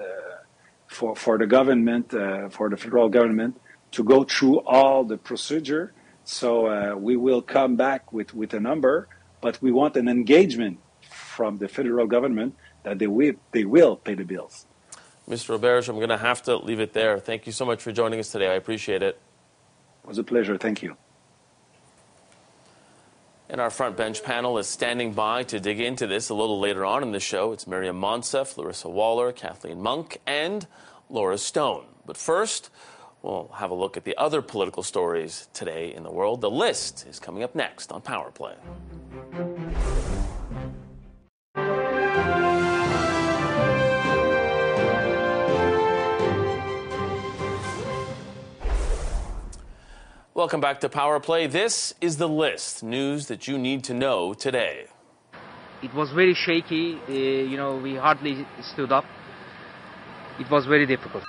for 0.88 1.14
for 1.14 1.38
the 1.38 1.46
government, 1.46 2.12
uh, 2.12 2.48
for 2.48 2.68
the 2.68 2.76
federal 2.76 3.08
government, 3.08 3.60
to 3.92 4.02
go 4.02 4.24
through 4.24 4.58
all 4.60 5.04
the 5.04 5.16
procedure. 5.16 5.92
So 6.24 6.66
uh, 6.66 6.96
we 6.96 7.16
will 7.16 7.42
come 7.42 7.76
back 7.76 8.12
with 8.12 8.34
with 8.34 8.52
a 8.54 8.60
number, 8.60 9.08
but 9.40 9.60
we 9.62 9.70
want 9.70 9.96
an 9.96 10.08
engagement 10.08 10.78
from 11.36 11.58
the 11.58 11.68
federal 11.68 12.06
government 12.06 12.56
that 12.82 12.98
they 12.98 13.06
will 13.06 13.34
they 13.52 13.64
will 13.64 13.96
pay 13.96 14.14
the 14.14 14.24
bills. 14.24 14.66
Mr. 15.28 15.58
Roberge, 15.58 15.88
I'm 15.88 15.96
going 15.96 16.08
to 16.08 16.16
have 16.16 16.42
to 16.44 16.56
leave 16.56 16.78
it 16.78 16.92
there. 16.92 17.18
Thank 17.18 17.46
you 17.46 17.52
so 17.52 17.64
much 17.64 17.82
for 17.82 17.90
joining 17.90 18.20
us 18.20 18.30
today. 18.30 18.48
I 18.48 18.54
appreciate 18.54 19.02
it. 19.02 19.18
It 20.04 20.08
was 20.08 20.18
a 20.18 20.24
pleasure. 20.24 20.56
Thank 20.56 20.82
you. 20.82 20.96
And 23.48 23.60
our 23.60 23.70
front 23.70 23.96
bench 23.96 24.24
panel 24.24 24.58
is 24.58 24.66
standing 24.66 25.12
by 25.12 25.44
to 25.44 25.60
dig 25.60 25.78
into 25.78 26.08
this 26.08 26.30
a 26.30 26.34
little 26.34 26.58
later 26.58 26.84
on 26.84 27.04
in 27.04 27.12
the 27.12 27.20
show. 27.20 27.52
It's 27.52 27.66
Maryam 27.66 28.00
Monsef, 28.00 28.56
Laryssa 28.56 28.92
Waler, 28.92 29.34
Kathleen 29.34 29.80
Monk, 29.80 30.18
and 30.26 30.66
Laura 31.08 31.38
Stone. 31.38 31.84
But 32.04 32.16
first, 32.16 32.70
we'll 33.22 33.48
have 33.54 33.70
a 33.70 33.74
look 33.74 33.96
at 33.96 34.04
the 34.04 34.16
other 34.16 34.42
political 34.42 34.82
stories 34.82 35.48
today 35.54 35.94
in 35.94 36.02
the 36.02 36.10
world. 36.10 36.40
The 36.40 36.50
list 36.50 37.06
is 37.08 37.20
coming 37.20 37.44
up 37.44 37.54
next 37.54 37.92
on 37.92 38.00
Power 38.00 38.32
Play. 38.32 38.54
Welcome 50.36 50.60
back 50.60 50.80
to 50.80 50.90
Power 50.90 51.18
Play. 51.18 51.46
This 51.46 51.94
is 52.02 52.18
the 52.18 52.28
list 52.28 52.82
news 52.82 53.28
that 53.28 53.48
you 53.48 53.56
need 53.56 53.84
to 53.84 53.94
know 53.94 54.34
today. 54.34 54.84
It 55.82 55.94
was 55.94 56.12
very 56.12 56.34
shaky. 56.34 57.00
Uh, 57.08 57.12
you 57.12 57.56
know, 57.56 57.78
we 57.78 57.94
hardly 57.94 58.46
stood 58.60 58.92
up. 58.92 59.06
It 60.38 60.50
was 60.50 60.66
very 60.66 60.84
difficult. 60.84 61.24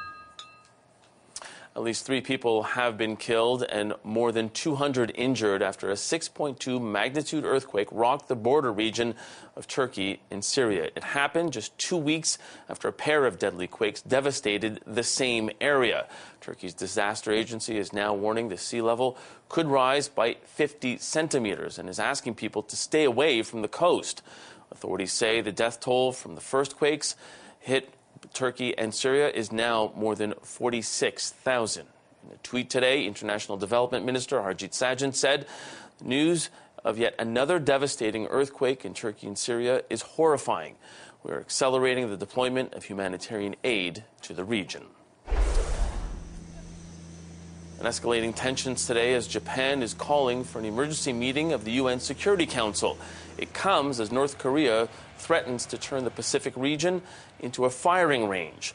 At 1.78 1.84
least 1.84 2.08
three 2.08 2.22
people 2.22 2.64
have 2.64 2.98
been 2.98 3.16
killed 3.16 3.62
and 3.62 3.94
more 4.04 4.32
than 4.32 4.50
200 4.50 5.12
injured 5.14 5.62
after 5.62 5.92
a 5.92 5.94
6.2 5.94 6.82
magnitude 6.82 7.46
earthquake 7.46 7.88
rocked 7.92 8.28
the 8.28 8.36
border 8.36 8.74
region 8.74 9.14
of 9.56 9.68
Turkey 9.68 10.20
and 10.32 10.44
Syria. 10.44 10.90
It 10.96 11.04
happened 11.04 11.54
just 11.54 11.78
two 11.78 11.96
weeks 11.96 12.40
after 12.68 12.88
a 12.88 12.92
pair 12.92 13.28
of 13.28 13.38
deadly 13.38 13.68
quakes 13.68 14.02
devastated 14.02 14.82
the 14.88 15.04
same 15.04 15.52
area. 15.62 16.08
Turkey's 16.42 16.74
disaster 16.74 17.32
agency 17.32 17.78
is 17.78 17.94
now 17.94 18.12
warning 18.12 18.50
the 18.50 18.58
sea 18.58 18.82
level 18.82 19.16
could 19.48 19.68
rise 19.68 20.10
by 20.10 20.38
50 20.46 20.98
centimeters 20.98 21.78
and 21.78 21.88
is 21.90 22.00
asking 22.00 22.34
people 22.34 22.64
to 22.64 22.76
stay 22.76 23.04
away 23.04 23.44
from 23.44 23.62
the 23.62 23.68
coast. 23.68 24.24
Authorities 24.72 25.14
say 25.14 25.42
the 25.42 25.52
death 25.52 25.80
toll 25.80 26.12
from 26.12 26.34
the 26.34 26.42
first 26.42 26.76
quakes 26.76 27.16
hit 27.60 27.94
Turkey 28.34 28.78
and 28.78 28.94
Syria 28.94 29.30
is 29.30 29.52
now 29.52 29.92
more 29.96 30.16
than 30.16 30.34
46,000. 30.42 31.88
In 32.26 32.34
a 32.34 32.38
tweet 32.38 32.70
today, 32.70 33.06
International 33.06 33.58
Development 33.58 34.06
Minister 34.06 34.38
Harjit 34.38 34.72
Sajjan 34.72 35.14
said 35.14 35.46
news 36.04 36.50
of 36.84 36.98
yet 36.98 37.16
another 37.20 37.60
devastating 37.60 38.28
earthquake 38.28 38.86
in 38.86 38.94
Turkey 38.94 39.28
and 39.28 39.38
Syria 39.38 39.84
is 39.90 40.02
horrifying. 40.02 40.76
We 41.24 41.32
are 41.32 41.40
accelerating 41.40 42.10
the 42.10 42.18
deployment 42.18 42.74
of 42.74 42.86
humanitarian 42.86 43.56
aid 43.64 44.04
to 44.22 44.34
the 44.34 44.44
region. 44.44 44.86
And 47.80 47.86
escalating 47.86 48.34
tensions 48.34 48.88
today 48.88 49.14
as 49.14 49.28
Japan 49.28 49.84
is 49.84 49.94
calling 49.94 50.44
for 50.44 50.58
an 50.60 50.66
emergency 50.66 51.14
meeting 51.14 51.54
of 51.54 51.64
the 51.64 51.74
UN 51.74 52.00
Security 52.00 52.48
Council. 52.48 52.98
It 53.38 53.54
comes 53.54 54.00
as 54.00 54.12
North 54.12 54.40
Korea 54.40 54.90
threatens 55.18 55.66
to 55.68 55.78
turn 55.78 56.04
the 56.04 56.12
Pacific 56.12 56.54
region 56.56 57.02
into 57.40 57.66
a 57.66 57.70
firing 57.70 58.28
range. 58.28 58.74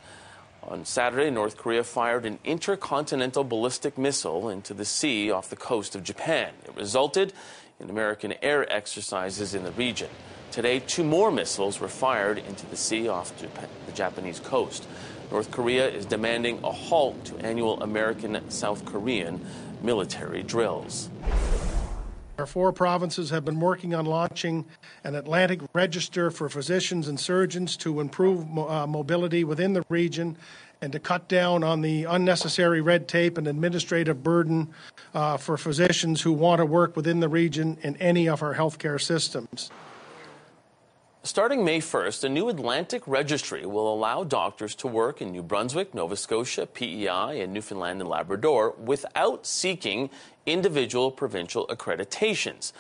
On 0.65 0.85
Saturday, 0.85 1.31
North 1.31 1.57
Korea 1.57 1.83
fired 1.83 2.25
an 2.25 2.39
intercontinental 2.45 3.43
ballistic 3.43 3.99
missile 3.99 4.49
into 4.49 4.75
the 4.75 4.85
sea 4.85 5.31
off 5.31 5.51
the 5.51 5.57
coast 5.57 5.97
of 5.97 6.05
Japan. 6.05 6.53
It 6.65 6.77
resulted 6.77 7.33
in 7.81 7.91
American 7.91 8.35
air 8.43 8.71
exercises 8.73 9.55
in 9.55 9.65
the 9.65 9.73
region. 9.73 10.09
Today, 10.53 10.79
two 10.79 11.03
more 11.03 11.33
missiles 11.33 11.81
were 11.81 11.89
fired 11.89 12.39
into 12.39 12.67
the 12.67 12.77
sea 12.77 13.09
off 13.09 13.37
Japan, 13.41 13.69
the 13.87 13.93
Japanese 13.93 14.39
coast. 14.39 14.87
North 15.33 15.51
Korea 15.51 15.89
is 15.89 16.07
demanding 16.07 16.61
a 16.63 16.71
halt 16.71 17.25
to 17.25 17.39
annual 17.39 17.83
American 17.83 18.51
South 18.51 18.85
Korean 18.85 19.45
military 19.83 20.43
drills. 20.43 21.09
Our 22.39 22.47
four 22.47 22.73
provinces 22.73 23.31
have 23.31 23.45
been 23.45 23.61
working 23.61 23.95
on 23.95 24.05
launching 24.05 24.67
an 25.05 25.15
Atlantic 25.15 25.61
register 25.73 26.31
for 26.31 26.49
physicians 26.49 27.09
and 27.09 27.19
surgeons 27.19 27.77
to 27.79 28.01
improve 28.01 28.47
uh, 28.59 28.87
mobility 28.87 29.45
within 29.45 29.73
the 29.73 29.85
region 29.89 30.37
and 30.81 30.93
to 30.93 30.99
cut 30.99 31.29
down 31.29 31.63
on 31.63 31.81
the 31.81 32.05
unnecessary 32.05 32.81
red 32.81 33.07
tape 33.07 33.39
and 33.39 33.47
administrative 33.47 34.23
burden 34.23 34.69
uh, 35.15 35.37
for 35.37 35.57
physicians 35.57 36.23
who 36.23 36.33
want 36.33 36.59
to 36.59 36.67
work 36.67 36.97
within 36.97 37.21
the 37.21 37.29
region 37.29 37.79
in 37.83 37.97
any 37.97 38.29
of 38.29 38.43
our 38.43 38.55
healthcare 38.55 39.01
systems. 39.01 39.71
Starting 41.25 41.65
May 41.65 41.79
1st, 41.79 42.25
a 42.25 42.29
new 42.29 42.49
Atlantic 42.49 43.07
registry 43.07 43.65
will 43.65 43.95
allow 43.95 44.25
doctors 44.25 44.75
to 44.75 44.89
work 44.89 45.23
in 45.23 45.31
New 45.31 45.45
Brunswick, 45.45 45.95
Nova 45.95 46.17
Scotia, 46.17 46.67
PEI, 46.67 47.41
and 47.41 47.53
Newfoundland 47.53 48.01
and 48.01 48.11
Labrador 48.11 48.75
without 48.77 49.47
seeking 49.47 50.11
individual 50.47 51.13
provincial 51.13 51.65
accreditations. 51.69 52.73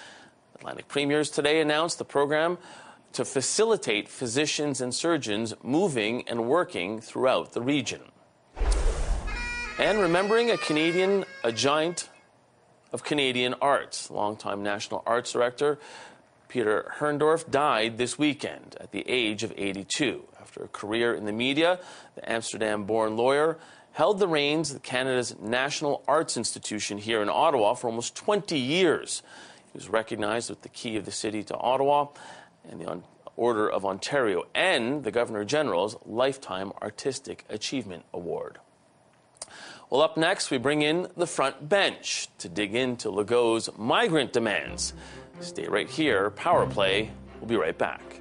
Atlantic 0.62 0.86
premiers 0.86 1.28
today 1.28 1.60
announced 1.60 1.98
the 1.98 2.04
program 2.04 2.56
to 3.14 3.24
facilitate 3.24 4.08
physicians 4.08 4.80
and 4.80 4.94
surgeons 4.94 5.52
moving 5.60 6.22
and 6.28 6.46
working 6.46 7.00
throughout 7.00 7.52
the 7.52 7.60
region. 7.60 8.00
And 9.76 9.98
remembering 9.98 10.52
a 10.52 10.56
Canadian, 10.56 11.24
a 11.42 11.50
giant 11.50 12.10
of 12.92 13.02
Canadian 13.02 13.56
arts, 13.60 14.08
longtime 14.08 14.62
National 14.62 15.02
Arts 15.04 15.32
Director 15.32 15.80
Peter 16.46 16.92
Herrndorf 16.98 17.50
died 17.50 17.98
this 17.98 18.16
weekend 18.16 18.76
at 18.78 18.92
the 18.92 19.04
age 19.08 19.42
of 19.42 19.52
82. 19.56 20.22
After 20.40 20.62
a 20.62 20.68
career 20.68 21.12
in 21.12 21.24
the 21.24 21.32
media, 21.32 21.80
the 22.14 22.30
Amsterdam 22.30 22.84
born 22.84 23.16
lawyer 23.16 23.58
held 23.90 24.20
the 24.20 24.28
reins 24.28 24.72
of 24.72 24.82
Canada's 24.84 25.34
National 25.40 26.04
Arts 26.06 26.36
Institution 26.36 26.98
here 26.98 27.20
in 27.20 27.28
Ottawa 27.28 27.74
for 27.74 27.88
almost 27.88 28.14
20 28.14 28.56
years. 28.56 29.22
He 29.72 29.78
was 29.78 29.88
recognized 29.88 30.50
with 30.50 30.62
the 30.62 30.68
key 30.68 30.96
of 30.96 31.04
the 31.04 31.12
city 31.12 31.42
to 31.44 31.56
Ottawa 31.56 32.08
and 32.68 32.80
the 32.80 33.02
Order 33.36 33.70
of 33.70 33.86
Ontario 33.86 34.44
and 34.54 35.04
the 35.04 35.10
Governor 35.10 35.44
General's 35.44 35.96
Lifetime 36.04 36.72
Artistic 36.82 37.44
Achievement 37.48 38.04
Award. 38.12 38.58
Well, 39.88 40.02
up 40.02 40.16
next, 40.16 40.50
we 40.50 40.58
bring 40.58 40.82
in 40.82 41.08
the 41.16 41.26
front 41.26 41.68
bench 41.68 42.28
to 42.38 42.48
dig 42.48 42.74
into 42.74 43.10
Legault's 43.10 43.68
migrant 43.76 44.32
demands. 44.32 44.94
Stay 45.40 45.68
right 45.68 45.88
here. 45.88 46.30
Power 46.30 46.66
Play. 46.66 47.10
We'll 47.40 47.48
be 47.48 47.56
right 47.56 47.76
back. 47.76 48.20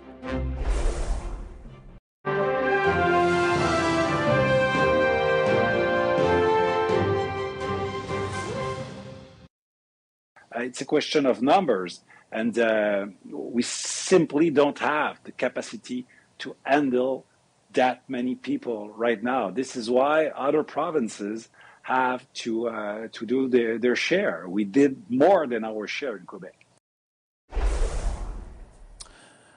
It's 10.61 10.81
a 10.81 10.85
question 10.85 11.25
of 11.25 11.41
numbers, 11.41 12.01
and 12.31 12.57
uh, 12.57 13.07
we 13.29 13.61
simply 13.63 14.49
don't 14.49 14.79
have 14.79 15.19
the 15.23 15.31
capacity 15.31 16.05
to 16.39 16.55
handle 16.63 17.25
that 17.73 18.03
many 18.07 18.35
people 18.35 18.89
right 18.89 19.21
now. 19.21 19.49
This 19.49 19.75
is 19.75 19.89
why 19.89 20.27
other 20.27 20.63
provinces 20.63 21.49
have 21.83 22.31
to 22.33 22.67
uh, 22.67 23.07
to 23.11 23.25
do 23.25 23.47
their, 23.47 23.77
their 23.77 23.95
share. 23.95 24.45
We 24.47 24.63
did 24.63 25.03
more 25.09 25.47
than 25.47 25.63
our 25.63 25.87
share 25.87 26.17
in 26.17 26.25
Quebec. 26.25 26.55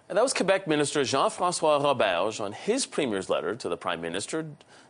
And 0.08 0.18
that 0.18 0.22
was 0.22 0.34
Quebec 0.34 0.66
Minister 0.68 1.02
Jean 1.02 1.30
Francois 1.30 1.78
Roberge 1.78 2.38
on 2.40 2.52
his 2.52 2.86
Premier's 2.86 3.30
letter 3.30 3.56
to 3.56 3.68
the 3.68 3.76
Prime 3.76 4.00
Minister 4.00 4.46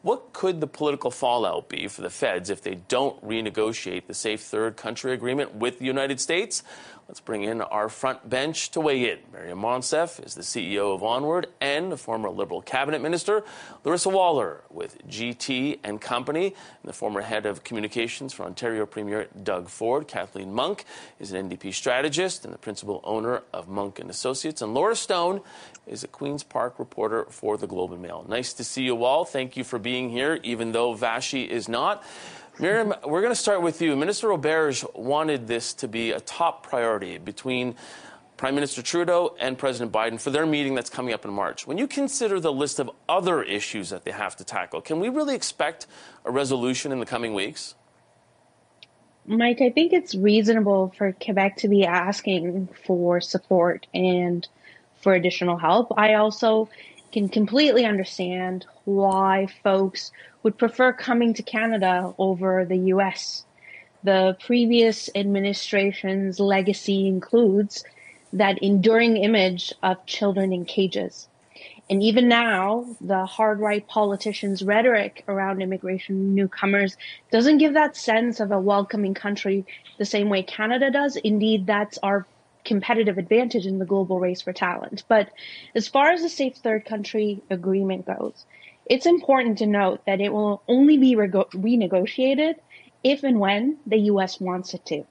what 0.07 0.33
could 0.33 0.61
the 0.61 0.69
political 0.69 1.11
fallout 1.11 1.69
be 1.69 1.89
for 1.89 2.01
the 2.01 2.11
feds 2.11 2.49
if 2.49 2.63
they 2.63 2.77
don't 2.77 3.21
renegotiate 3.27 4.07
the 4.07 4.15
safe 4.15 4.41
third 4.41 4.77
country 4.77 5.13
agreement 5.13 5.57
with 5.57 5.81
the 5.81 5.85
United 5.85 6.21
States? 6.21 6.63
Let's 7.09 7.21
bring 7.21 7.45
in 7.45 7.61
our 7.61 7.89
front 7.89 8.29
bench 8.29 8.73
to 8.73 8.81
weigh 8.81 9.13
in. 9.13 9.19
Maryam 9.33 9.61
Monsef 9.61 10.25
is 10.25 10.35
the 10.35 10.43
CEO 10.43 10.93
of 10.93 11.05
Onward 11.05 11.47
and 11.61 11.93
a 11.93 11.97
former 11.97 12.29
Liberal 12.31 12.63
cabinet 12.63 13.01
minister. 13.01 13.45
Laryssa 13.85 14.13
Waler 14.13 14.63
with 14.71 14.99
GT 15.07 15.79
and 15.85 16.01
Company, 16.01 16.47
and 16.47 16.89
the 16.89 16.93
former 16.93 17.21
head 17.21 17.47
of 17.47 17.63
communications 17.63 18.33
for 18.33 18.45
Ontario 18.45 18.87
Premier 18.87 19.29
Doug 19.41 19.69
Ford. 19.69 20.09
Kathleen 20.09 20.53
Monk 20.53 20.85
is 21.21 21.33
an 21.33 21.49
NDP 21.49 21.73
strategist 21.73 22.45
and 22.45 22.53
the 22.53 22.59
principal 22.59 23.01
owner 23.05 23.43
of 23.53 23.69
Monk 23.69 24.01
and 24.01 24.11
Associates. 24.11 24.61
And 24.61 24.75
Laura 24.75 24.97
Stone 24.97 25.43
is 25.87 26.03
a 26.03 26.09
Queen's 26.09 26.43
Park 26.43 26.81
reporter 26.81 27.27
for 27.31 27.57
the 27.57 27.69
Globe 27.69 27.93
and 27.93 28.03
Mail. 28.03 28.27
Nice 28.29 28.53
to 28.55 28.65
see 28.65 28.83
you 28.83 29.05
all. 29.05 29.25
Thank 29.25 29.57
you 29.57 29.63
for 29.63 29.79
being 29.79 29.96
here, 30.05 30.39
even 30.43 30.73
though 30.73 30.95
Vassy 30.95 31.43
is 31.43 31.69
not. 31.69 32.05
Maryam, 32.59 32.95
we're 33.05 33.21
going 33.21 33.33
to 33.33 33.41
start 33.41 33.61
with 33.63 33.83
you. 33.83 33.95
Minister 33.97 34.29
Roberge 34.29 34.85
wanted 34.95 35.47
this 35.47 35.75
to 35.75 35.89
be 35.89 36.13
a 36.13 36.21
top 36.21 36.67
priority 36.67 37.19
between 37.19 37.75
Prime 38.37 38.55
Minister 38.55 38.83
Trudeau 38.83 39.35
and 39.41 39.57
President 39.57 39.93
Biden 39.93 40.21
for 40.21 40.31
their 40.31 40.47
meeting 40.47 40.75
that's 40.75 40.91
coming 40.91 41.15
up 41.15 41.25
in 41.25 41.33
March. 41.33 41.67
When 41.67 41.79
you 41.79 41.87
consider 41.87 42.39
the 42.39 42.53
list 42.53 42.79
of 42.79 42.91
other 43.09 43.43
issues 43.43 43.91
that 43.91 44.05
they 44.05 44.11
have 44.11 44.37
to 44.37 44.45
tackle, 44.45 44.81
can 44.83 45.01
we 45.01 45.09
really 45.09 45.35
expect 45.35 45.87
a 46.25 46.31
resolution 46.31 46.93
in 46.93 47.01
the 47.01 47.07
coming 47.07 47.35
weeks? 47.35 47.75
Mike, 49.27 49.61
I 49.61 49.71
think 49.71 49.93
it's 49.93 50.15
reasonable 50.15 50.95
for 50.97 51.13
Quebec 51.13 51.57
to 51.59 51.69
be 51.69 51.85
asking 51.85 52.69
for 52.87 53.21
support 53.21 53.87
and 53.93 54.47
for 55.01 55.15
additional 55.15 55.57
help. 55.57 55.93
I 55.97 56.15
also 56.15 56.69
can 57.17 57.31
completely 57.31 57.87
understand 57.87 58.67
why 58.85 59.47
folks 59.65 60.13
would 60.43 60.59
prefer 60.59 60.93
coming 60.93 61.33
to 61.33 61.43
Canada 61.43 62.13
over 62.19 62.67
the 62.67 62.77
US. 62.93 63.47
The 64.05 64.37
previous 64.45 65.09
administration's 65.15 66.39
legacy 66.39 67.09
includes 67.09 67.85
that 68.35 68.59
enduring 68.59 69.17
image 69.17 69.73
of 69.83 70.05
children 70.05 70.53
in 70.53 70.67
cages. 70.67 71.27
And 71.89 72.03
even 72.03 72.29
now, 72.29 72.85
the 73.01 73.25
hard 73.25 73.61
right 73.61 73.89
politicians' 73.89 74.63
rhetoric 74.63 75.25
around 75.27 75.63
immigration 75.63 76.35
newcomers 76.35 76.99
doesn't 77.31 77.57
give 77.57 77.73
that 77.73 77.97
sense 77.97 78.41
of 78.41 78.53
a 78.53 78.61
welcoming 78.61 79.15
country 79.15 79.65
the 79.97 80.05
same 80.05 80.29
way 80.29 80.43
Canada 80.43 80.91
does. 80.91 81.17
Indeed, 81.17 81.67
that's 81.67 81.97
our 82.03 82.27
competitive 82.67 83.17
advantage 83.17 83.65
in 83.65 83.79
the 83.79 83.87
global 83.87 84.21
race 84.21 84.43
for 84.43 84.53
talent. 84.53 85.05
But 85.09 85.31
as 85.75 85.89
far 85.89 86.11
as 86.11 86.23
the 86.23 86.29
safe 86.29 86.57
third 86.57 86.85
country 86.85 87.41
agreement 87.49 88.07
goes, 88.07 88.45
it's 88.85 89.07
important 89.07 89.59
to 89.59 89.67
note 89.67 90.05
that 90.07 90.21
it 90.21 90.33
will 90.33 90.63
only 90.69 90.99
be 90.99 91.17
renegotiated 91.17 92.57
if 93.03 93.23
and 93.25 93.41
when 93.41 93.79
the 93.87 93.99
US 94.13 94.41
wants 94.41 94.75
it 94.75 94.85
to. 94.87 95.05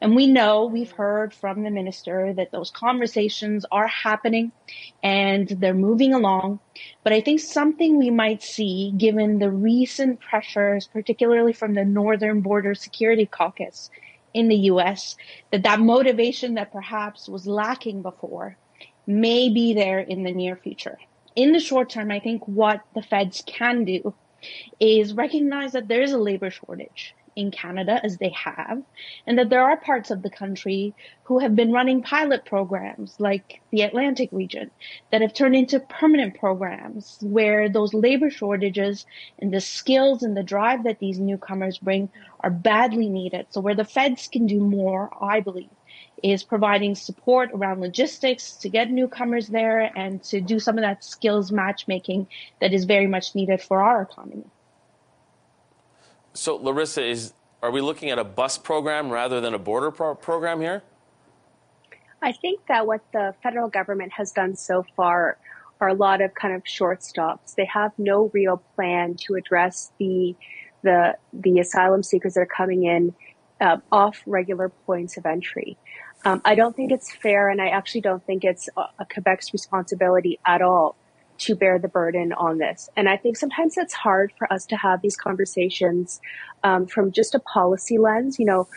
And 0.00 0.14
we 0.14 0.26
know, 0.26 0.66
we've 0.66 0.92
heard 0.92 1.34
from 1.34 1.62
the 1.62 1.70
minister 1.70 2.32
that 2.34 2.52
those 2.52 2.70
conversations 2.70 3.66
are 3.70 3.88
happening 3.88 4.52
and 5.02 5.48
they're 5.48 5.74
moving 5.74 6.14
along. 6.14 6.60
But 7.02 7.12
I 7.12 7.20
think 7.20 7.40
something 7.40 7.98
we 7.98 8.10
might 8.10 8.42
see 8.42 8.92
given 8.96 9.38
the 9.38 9.50
recent 9.50 10.20
pressures, 10.20 10.86
particularly 10.86 11.52
from 11.52 11.74
the 11.74 11.84
Northern 11.84 12.40
Border 12.40 12.74
Security 12.74 13.26
Caucus 13.26 13.90
in 14.38 14.48
the 14.48 14.70
US, 14.72 15.16
that 15.50 15.64
that 15.64 15.80
motivation 15.80 16.54
that 16.54 16.72
perhaps 16.72 17.28
was 17.28 17.46
lacking 17.46 18.02
before 18.02 18.56
may 19.06 19.48
be 19.48 19.74
there 19.74 19.98
in 19.98 20.22
the 20.22 20.32
near 20.32 20.54
future. 20.54 20.98
In 21.34 21.52
the 21.52 21.60
short 21.60 21.90
term, 21.90 22.10
I 22.10 22.20
think 22.20 22.46
what 22.46 22.82
the 22.94 23.02
feds 23.02 23.42
can 23.46 23.84
do 23.84 24.14
is 24.78 25.12
recognize 25.12 25.72
that 25.72 25.88
there 25.88 26.02
is 26.02 26.12
a 26.12 26.18
labor 26.18 26.50
shortage 26.50 27.14
in 27.38 27.52
Canada 27.52 28.00
as 28.02 28.18
they 28.18 28.30
have, 28.30 28.82
and 29.24 29.38
that 29.38 29.48
there 29.48 29.62
are 29.62 29.76
parts 29.76 30.10
of 30.10 30.22
the 30.22 30.28
country 30.28 30.92
who 31.22 31.38
have 31.38 31.54
been 31.54 31.70
running 31.70 32.02
pilot 32.02 32.44
programs 32.44 33.14
like 33.20 33.60
the 33.70 33.82
Atlantic 33.82 34.28
region 34.32 34.72
that 35.12 35.22
have 35.22 35.32
turned 35.32 35.54
into 35.54 35.78
permanent 35.78 36.36
programs 36.36 37.16
where 37.22 37.68
those 37.68 37.94
labor 37.94 38.28
shortages 38.28 39.06
and 39.38 39.54
the 39.54 39.60
skills 39.60 40.24
and 40.24 40.36
the 40.36 40.42
drive 40.42 40.82
that 40.82 40.98
these 40.98 41.20
newcomers 41.20 41.78
bring 41.78 42.08
are 42.40 42.50
badly 42.50 43.08
needed. 43.08 43.46
So 43.50 43.60
where 43.60 43.76
the 43.76 43.84
feds 43.84 44.26
can 44.26 44.46
do 44.46 44.58
more, 44.58 45.08
I 45.22 45.38
believe, 45.38 45.70
is 46.24 46.42
providing 46.42 46.96
support 46.96 47.50
around 47.54 47.80
logistics 47.80 48.54
to 48.56 48.68
get 48.68 48.90
newcomers 48.90 49.46
there 49.46 49.96
and 49.96 50.20
to 50.24 50.40
do 50.40 50.58
some 50.58 50.76
of 50.76 50.82
that 50.82 51.04
skills 51.04 51.52
matchmaking 51.52 52.26
that 52.60 52.72
is 52.72 52.84
very 52.84 53.06
much 53.06 53.36
needed 53.36 53.62
for 53.62 53.80
our 53.80 54.02
economy. 54.02 54.50
So, 56.38 56.56
Laryssa, 56.56 57.04
is 57.04 57.32
are 57.62 57.72
we 57.72 57.80
looking 57.80 58.10
at 58.10 58.18
a 58.20 58.22
bus 58.22 58.58
program 58.58 59.10
rather 59.10 59.40
than 59.40 59.54
a 59.54 59.58
border 59.58 59.90
pro- 59.90 60.14
program 60.14 60.60
here? 60.60 60.84
I 62.22 62.30
think 62.30 62.60
that 62.68 62.86
what 62.86 63.00
the 63.12 63.34
federal 63.42 63.68
government 63.68 64.12
has 64.12 64.30
done 64.30 64.54
so 64.54 64.84
far 64.94 65.36
are 65.80 65.88
a 65.88 65.94
lot 65.94 66.20
of 66.20 66.34
kind 66.34 66.54
of 66.54 66.62
short 66.64 67.02
stops. 67.02 67.54
They 67.54 67.64
have 67.64 67.90
no 67.98 68.30
real 68.32 68.62
plan 68.76 69.16
to 69.26 69.34
address 69.34 69.90
the 69.98 70.36
the 70.82 71.16
the 71.32 71.58
asylum 71.58 72.04
seekers 72.04 72.34
that 72.34 72.42
are 72.42 72.46
coming 72.46 72.84
in 72.84 73.14
uh, 73.60 73.78
off 73.90 74.22
regular 74.24 74.68
points 74.68 75.16
of 75.16 75.26
entry. 75.26 75.76
Um, 76.24 76.40
I 76.44 76.54
don't 76.54 76.76
think 76.76 76.92
it's 76.92 77.12
fair, 77.12 77.48
and 77.48 77.60
I 77.60 77.70
actually 77.70 78.02
don't 78.02 78.24
think 78.24 78.44
it's 78.44 78.68
a, 78.76 78.82
a 79.00 79.06
Quebec's 79.06 79.52
responsibility 79.52 80.38
at 80.46 80.62
all 80.62 80.94
to 81.38 81.54
bear 81.54 81.78
the 81.78 81.88
burden 81.88 82.32
on 82.32 82.58
this. 82.58 82.88
And 82.96 83.08
I 83.08 83.16
think 83.16 83.36
sometimes 83.36 83.76
it's 83.76 83.94
hard 83.94 84.32
for 84.36 84.52
us 84.52 84.66
to 84.66 84.76
have 84.76 85.02
these 85.02 85.16
conversations 85.16 86.20
um, 86.64 86.86
from 86.86 87.12
just 87.12 87.34
a 87.34 87.38
policy 87.40 87.98
lens. 87.98 88.38
You 88.38 88.46
know, 88.46 88.68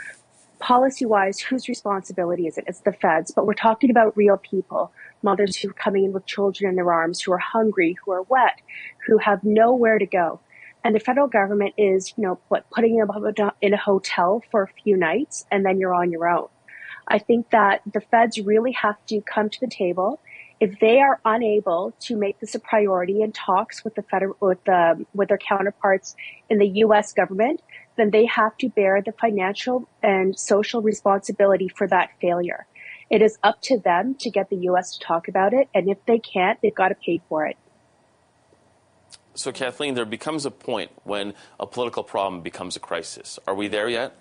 policy 0.59 1.05
wise, 1.05 1.39
whose 1.39 1.67
responsibility 1.67 2.47
is 2.47 2.57
it? 2.57 2.65
It's 2.67 2.81
the 2.81 2.93
feds, 2.93 3.31
but 3.31 3.45
we're 3.45 3.53
talking 3.53 3.89
about 3.89 4.15
real 4.15 4.37
people, 4.37 4.93
mothers 5.23 5.57
who 5.57 5.69
are 5.69 5.73
coming 5.73 6.05
in 6.05 6.13
with 6.13 6.25
children 6.25 6.69
in 6.69 6.75
their 6.75 6.91
arms, 6.91 7.19
who 7.19 7.33
are 7.33 7.39
hungry, 7.39 7.97
who 8.05 8.11
are 8.11 8.21
wet, 8.23 8.61
who 9.07 9.17
have 9.17 9.43
nowhere 9.43 9.97
to 9.97 10.05
go. 10.05 10.39
And 10.83 10.95
the 10.95 10.99
federal 10.99 11.27
government 11.27 11.73
is, 11.77 12.13
you 12.15 12.23
know, 12.23 12.39
what, 12.47 12.69
putting 12.69 12.97
them 12.97 13.09
in 13.61 13.73
a 13.73 13.77
hotel 13.77 14.41
for 14.49 14.63
a 14.63 14.81
few 14.83 14.97
nights 14.97 15.45
and 15.51 15.65
then 15.65 15.79
you're 15.79 15.93
on 15.93 16.11
your 16.11 16.27
own. 16.27 16.47
I 17.07 17.19
think 17.19 17.49
that 17.49 17.81
the 17.91 18.01
feds 18.01 18.39
really 18.39 18.71
have 18.73 18.95
to 19.07 19.21
come 19.21 19.49
to 19.49 19.59
the 19.59 19.67
table 19.67 20.19
if 20.61 20.79
they 20.79 21.01
are 21.01 21.19
unable 21.25 21.91
to 22.01 22.15
make 22.15 22.39
this 22.39 22.53
a 22.53 22.59
priority 22.59 23.23
in 23.23 23.31
talks 23.31 23.83
with 23.83 23.95
the 23.95 24.03
federal 24.03 24.37
with 24.39 24.63
the 24.63 25.05
with 25.13 25.27
their 25.27 25.39
counterparts 25.39 26.15
in 26.49 26.59
the 26.59 26.67
U.S. 26.85 27.13
government, 27.13 27.61
then 27.97 28.11
they 28.11 28.27
have 28.27 28.55
to 28.59 28.69
bear 28.69 29.01
the 29.03 29.11
financial 29.11 29.89
and 30.03 30.37
social 30.39 30.83
responsibility 30.83 31.67
for 31.67 31.87
that 31.87 32.11
failure. 32.21 32.67
It 33.09 33.23
is 33.23 33.39
up 33.43 33.59
to 33.63 33.79
them 33.79 34.13
to 34.19 34.29
get 34.29 34.51
the 34.51 34.55
U.S. 34.57 34.97
to 34.97 35.05
talk 35.05 35.27
about 35.27 35.53
it, 35.53 35.67
and 35.73 35.89
if 35.89 35.97
they 36.05 36.19
can't, 36.19 36.61
they've 36.61 36.73
got 36.73 36.89
to 36.89 36.95
pay 36.95 37.19
for 37.27 37.47
it. 37.47 37.57
So, 39.33 39.51
Kathleen, 39.51 39.95
there 39.95 40.05
becomes 40.05 40.45
a 40.45 40.51
point 40.51 40.91
when 41.03 41.33
a 41.59 41.65
political 41.65 42.03
problem 42.03 42.43
becomes 42.43 42.75
a 42.75 42.79
crisis. 42.79 43.39
Are 43.47 43.55
we 43.55 43.67
there 43.67 43.89
yet? 43.89 44.15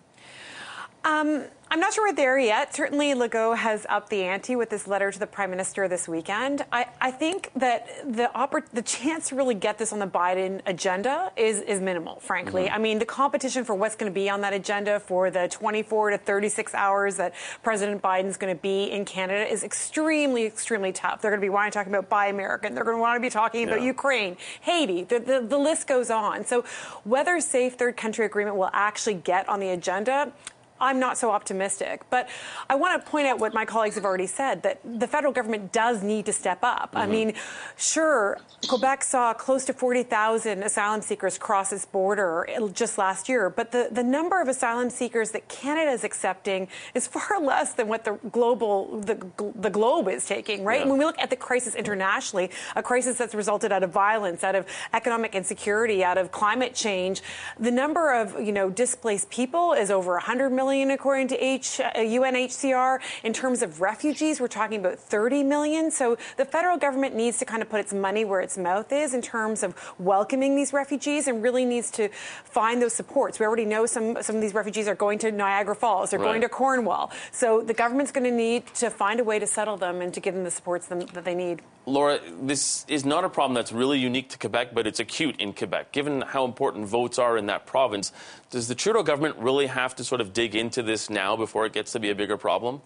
Um, 1.05 1.45
I'm 1.73 1.79
not 1.79 1.93
sure 1.93 2.09
we're 2.09 2.15
there 2.15 2.37
yet. 2.37 2.75
Certainly, 2.75 3.15
Legault 3.15 3.57
has 3.57 3.87
upped 3.89 4.11
the 4.11 4.25
ante 4.25 4.57
with 4.57 4.71
this 4.71 4.89
letter 4.89 5.13
to 5.13 5.19
the 5.21 5.27
Prime 5.27 5.51
Minister 5.51 5.87
this 5.87 6.09
weekend. 6.09 6.65
I, 6.73 6.87
I 7.01 7.13
think 7.13 7.53
that 7.55 7.87
the 8.05 8.29
the 8.73 8.83
chance 8.83 9.29
to 9.29 9.37
really 9.37 9.55
get 9.55 9.79
this 9.79 9.93
on 9.93 10.01
the 10.01 10.07
Biden 10.07 10.63
agenda 10.67 11.31
is, 11.37 11.61
is 11.61 11.81
minimal, 11.81 12.19
frankly. 12.19 12.65
Mm-hmm. 12.65 12.75
I 12.75 12.79
mean, 12.79 12.99
the 12.99 13.07
competition 13.07 13.65
for 13.65 13.77
what's 13.77 13.95
going 13.95 14.11
to 14.11 14.15
be 14.15 14.29
on 14.29 14.41
that 14.41 14.53
agenda 14.53 14.99
for 14.99 15.31
the 15.31 15.47
24 15.47 16.11
to 16.11 16.19
36 16.19 16.75
hours 16.75 17.19
that 17.19 17.35
President 17.63 18.03
Biden's 18.03 18.37
going 18.37 18.53
to 18.53 18.61
be 18.61 18.91
in 18.91 19.05
Canada 19.05 19.49
is 19.49 19.63
extremely, 19.63 20.47
extremely 20.47 20.91
tough. 20.91 21.23
They're 21.23 21.31
going 21.31 21.41
to 21.41 21.45
be 21.45 21.51
wanting 21.51 21.71
to 21.71 21.79
talk 21.79 21.87
about 21.87 22.09
Buy 22.09 22.27
American. 22.27 22.75
They're 22.75 22.85
going 22.85 22.97
to 22.97 23.01
want 23.01 23.17
to 23.17 23.21
be 23.21 23.31
talking 23.31 23.61
yeah. 23.61 23.75
about 23.75 23.83
Ukraine, 23.83 24.37
Haiti. 24.63 25.05
The, 25.05 25.21
the, 25.21 25.41
the 25.41 25.59
list 25.59 25.87
goes 25.87 26.11
on. 26.11 26.45
So, 26.45 26.65
whether 27.05 27.39
safe 27.39 27.75
third 27.75 27.97
country 27.97 28.27
agreement 28.27 28.57
will 28.57 28.71
actually 28.73 29.15
get 29.15 29.49
on 29.49 29.61
the 29.61 29.69
agenda, 29.69 30.33
I'm 30.81 30.99
not 30.99 31.19
so 31.19 31.31
optimistic. 31.31 32.03
But 32.11 32.29
I 32.69 32.75
want 32.75 33.05
to 33.05 33.11
point 33.11 33.27
out 33.27 33.39
what 33.39 33.55
my 33.55 33.65
colleagues 33.65 33.97
have 33.97 34.05
already 34.05 34.27
said 34.27 34.63
that 34.63 34.81
the 34.85 35.07
federal 35.07 35.33
government 35.33 35.73
does 35.73 36.03
need 36.03 36.27
to 36.27 36.33
step 36.33 36.61
up. 36.63 36.91
Mm-hmm. 36.91 36.99
I 36.99 37.07
mean, 37.07 37.33
sure, 37.77 38.39
Quebec 38.69 39.05
saw 39.05 39.35
close 39.35 39.65
to 39.67 39.73
40,000 39.73 40.63
asylum 40.63 41.03
seekers 41.03 41.39
cross 41.39 41.73
its 41.73 41.85
border 41.85 42.47
just 42.73 42.99
last 42.99 43.29
year, 43.29 43.51
but 43.51 43.73
the, 43.73 43.89
the 43.91 44.03
number 44.03 44.41
of 44.41 44.49
asylum 44.49 44.91
seekers 44.91 45.31
that 45.33 45.49
Canada 45.49 45.91
is 45.91 46.05
accepting 46.05 46.69
is 46.95 47.07
far 47.21 47.41
less 47.41 47.75
than 47.75 47.89
what 47.89 48.05
the 48.05 48.13
global 48.31 49.01
the, 49.01 49.15
the 49.55 49.71
globe 49.71 50.09
is 50.09 50.27
taking, 50.27 50.65
right? 50.65 50.81
Yeah. 50.81 50.89
When 50.89 50.99
we 50.99 51.05
look 51.05 51.19
at 51.19 51.31
the 51.31 51.37
crisis 51.37 51.75
internationally, 51.75 52.51
a 52.77 52.83
crisis 52.83 53.19
that's 53.19 53.35
resulted 53.35 53.73
out 53.73 53.83
of 53.83 53.91
violence, 53.91 54.43
out 54.45 54.55
of 54.55 54.67
economic 54.95 55.35
insecurity, 55.35 56.03
out 56.03 56.19
of 56.19 56.33
climate 56.33 56.75
change, 56.75 57.23
the 57.59 57.71
number 57.71 58.13
of, 58.13 58.41
you 58.41 58.53
know, 58.53 58.71
displaced 58.71 59.31
people 59.31 59.73
is 59.73 59.91
over 59.91 60.13
100 60.13 60.51
million 60.51 60.70
million, 60.71 60.93
according 60.93 61.27
to 61.27 61.45
H, 61.45 61.81
uh, 61.81 61.91
UNHCR. 61.97 63.01
In 63.25 63.33
terms 63.33 63.61
of 63.63 63.81
refugees, 63.81 64.41
we're 64.41 64.47
talking 64.47 64.79
about 64.79 65.01
30 65.01 65.43
million. 65.43 65.91
So 65.91 66.17
the 66.37 66.45
federal 66.45 66.79
government 66.79 67.17
needs 67.17 67.39
to 67.39 67.45
kind 67.45 67.61
of 67.61 67.69
put 67.69 67.81
its 67.81 67.93
money 67.93 68.25
where 68.25 68.41
its 68.41 68.57
mouth 68.57 68.93
is 68.93 69.13
in 69.13 69.21
terms 69.21 69.65
of 69.65 69.75
welcoming 69.99 70.55
these 70.55 70.73
refugees 70.73 71.27
and 71.27 71.43
really 71.43 71.65
needs 71.65 71.91
to 71.93 72.09
find 72.45 72.81
those 72.81 72.95
supports. 72.95 73.41
We 73.41 73.47
already 73.47 73.65
know 73.65 73.85
some, 73.85 74.23
some 74.23 74.37
of 74.37 74.43
these 74.43 74.55
refugees 74.55 74.87
are 74.87 74.95
going 74.95 75.19
to 75.21 75.33
Niagara 75.33 75.75
Falls, 75.75 76.11
they're 76.11 76.21
right. 76.21 76.27
going 76.27 76.41
to 76.43 76.49
Cornwall. 76.49 77.11
So 77.33 77.63
the 77.63 77.75
government's 77.75 78.13
going 78.13 78.31
to 78.31 78.37
need 78.37 78.67
to 78.75 78.91
find 78.91 79.19
a 79.19 79.25
way 79.25 79.41
to 79.41 79.47
settle 79.49 79.77
them 79.77 80.01
and 80.01 80.15
to 80.15 80.21
give 80.21 80.35
them 80.35 80.45
the 80.45 80.53
supports 80.53 80.87
them, 80.87 81.01
that 81.01 81.25
they 81.25 81.35
need. 81.35 81.63
Laura, 81.87 82.21
this 82.41 82.85
is 82.89 83.05
not 83.05 83.25
a 83.25 83.29
problem 83.29 83.55
that's 83.55 83.73
really 83.73 83.99
unique 83.99 84.29
to 84.29 84.39
Quebec, 84.39 84.75
but 84.75 84.87
it's 84.87 85.01
acute 85.01 85.35
in 85.41 85.53
Quebec. 85.53 85.93
Given 85.93 86.21
how 86.21 86.45
important 86.45 86.87
votes 86.87 87.19
are 87.19 87.37
in 87.37 87.47
that 87.47 87.67
province, 87.67 88.13
does 88.51 88.67
the 88.69 88.75
Trudeau 88.75 89.03
government 89.03 89.37
really 89.39 89.67
have 89.67 89.95
to 89.97 90.05
sort 90.05 90.21
of 90.21 90.33
dig 90.33 90.55
into 90.55 90.83
this 90.83 91.09
now 91.09 91.37
before 91.37 91.67
it 91.67 91.73
gets 91.73 91.93
to 91.93 92.01
be 92.01 92.11
a 92.11 92.15
bigger 92.15 92.37
problem? 92.37 92.83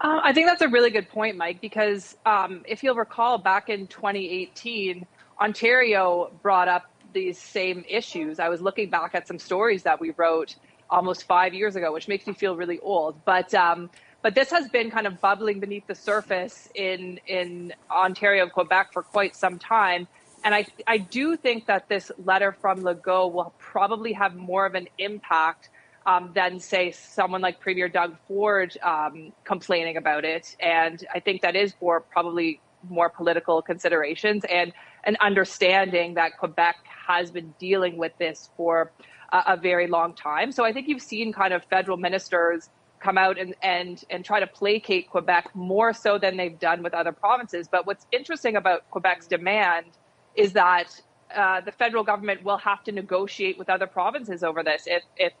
Uh, 0.00 0.20
I 0.22 0.32
think 0.32 0.48
that's 0.48 0.62
a 0.62 0.68
really 0.68 0.90
good 0.90 1.08
point, 1.08 1.36
Mike, 1.36 1.60
because 1.60 2.16
um, 2.26 2.64
if 2.66 2.82
you'll 2.82 2.96
recall, 2.96 3.38
back 3.38 3.68
in 3.68 3.86
2018, 3.86 5.06
Ontario 5.40 6.32
brought 6.42 6.66
up 6.66 6.90
these 7.12 7.38
same 7.38 7.84
issues. 7.88 8.40
I 8.40 8.48
was 8.48 8.60
looking 8.60 8.90
back 8.90 9.14
at 9.14 9.28
some 9.28 9.38
stories 9.38 9.84
that 9.84 10.00
we 10.00 10.10
wrote 10.16 10.56
almost 10.90 11.24
five 11.24 11.54
years 11.54 11.76
ago, 11.76 11.92
which 11.92 12.08
makes 12.08 12.26
me 12.26 12.32
feel 12.32 12.56
really 12.56 12.80
old. 12.80 13.22
But 13.24 13.52
um, 13.54 13.90
but 14.22 14.34
this 14.34 14.50
has 14.50 14.68
been 14.68 14.90
kind 14.90 15.06
of 15.06 15.20
bubbling 15.20 15.60
beneath 15.60 15.86
the 15.86 15.94
surface 15.94 16.68
in 16.74 17.20
in 17.26 17.72
Ontario 17.90 18.44
and 18.44 18.52
Quebec 18.52 18.92
for 18.92 19.02
quite 19.02 19.36
some 19.36 19.58
time. 19.58 20.08
And 20.44 20.54
I 20.54 20.66
I 20.86 20.98
do 20.98 21.36
think 21.36 21.66
that 21.66 21.88
this 21.88 22.10
letter 22.24 22.52
from 22.52 22.80
Legault 22.80 23.32
will 23.32 23.54
probably 23.58 24.12
have 24.12 24.34
more 24.34 24.66
of 24.66 24.74
an 24.74 24.88
impact 24.98 25.68
um, 26.06 26.32
than 26.34 26.58
say 26.58 26.90
someone 26.90 27.40
like 27.40 27.60
Premier 27.60 27.88
Doug 27.88 28.16
Ford 28.26 28.76
um, 28.82 29.32
complaining 29.44 29.96
about 29.96 30.24
it. 30.24 30.56
And 30.60 31.04
I 31.14 31.20
think 31.20 31.42
that 31.42 31.54
is 31.54 31.74
for 31.78 32.00
probably 32.00 32.60
more 32.88 33.08
political 33.08 33.62
considerations 33.62 34.44
and 34.50 34.72
an 35.04 35.16
understanding 35.20 36.14
that 36.14 36.36
Quebec 36.38 36.76
has 37.06 37.30
been 37.30 37.54
dealing 37.58 37.96
with 37.96 38.12
this 38.18 38.50
for 38.56 38.90
a, 39.32 39.42
a 39.48 39.56
very 39.56 39.86
long 39.86 40.14
time. 40.14 40.50
So 40.52 40.64
I 40.64 40.72
think 40.72 40.88
you've 40.88 41.02
seen 41.02 41.32
kind 41.32 41.54
of 41.54 41.64
federal 41.64 41.96
ministers 41.96 42.68
come 43.00 43.18
out 43.18 43.38
and, 43.38 43.54
and, 43.62 44.04
and 44.10 44.24
try 44.24 44.40
to 44.40 44.46
placate 44.46 45.10
Quebec 45.10 45.50
more 45.54 45.92
so 45.92 46.18
than 46.18 46.36
they've 46.36 46.58
done 46.58 46.82
with 46.82 46.94
other 46.94 47.12
provinces. 47.12 47.68
But 47.68 47.86
what's 47.86 48.06
interesting 48.12 48.56
about 48.56 48.88
Quebec's 48.90 49.26
demand 49.26 49.86
is 50.34 50.52
that 50.54 51.00
uh, 51.34 51.60
the 51.60 51.72
federal 51.72 52.04
government 52.04 52.42
will 52.44 52.58
have 52.58 52.84
to 52.84 52.92
negotiate 52.92 53.58
with 53.58 53.70
other 53.70 53.86
provinces 53.86 54.42
over 54.42 54.62
this. 54.62 54.84
If, 54.86 55.02
if 55.16 55.32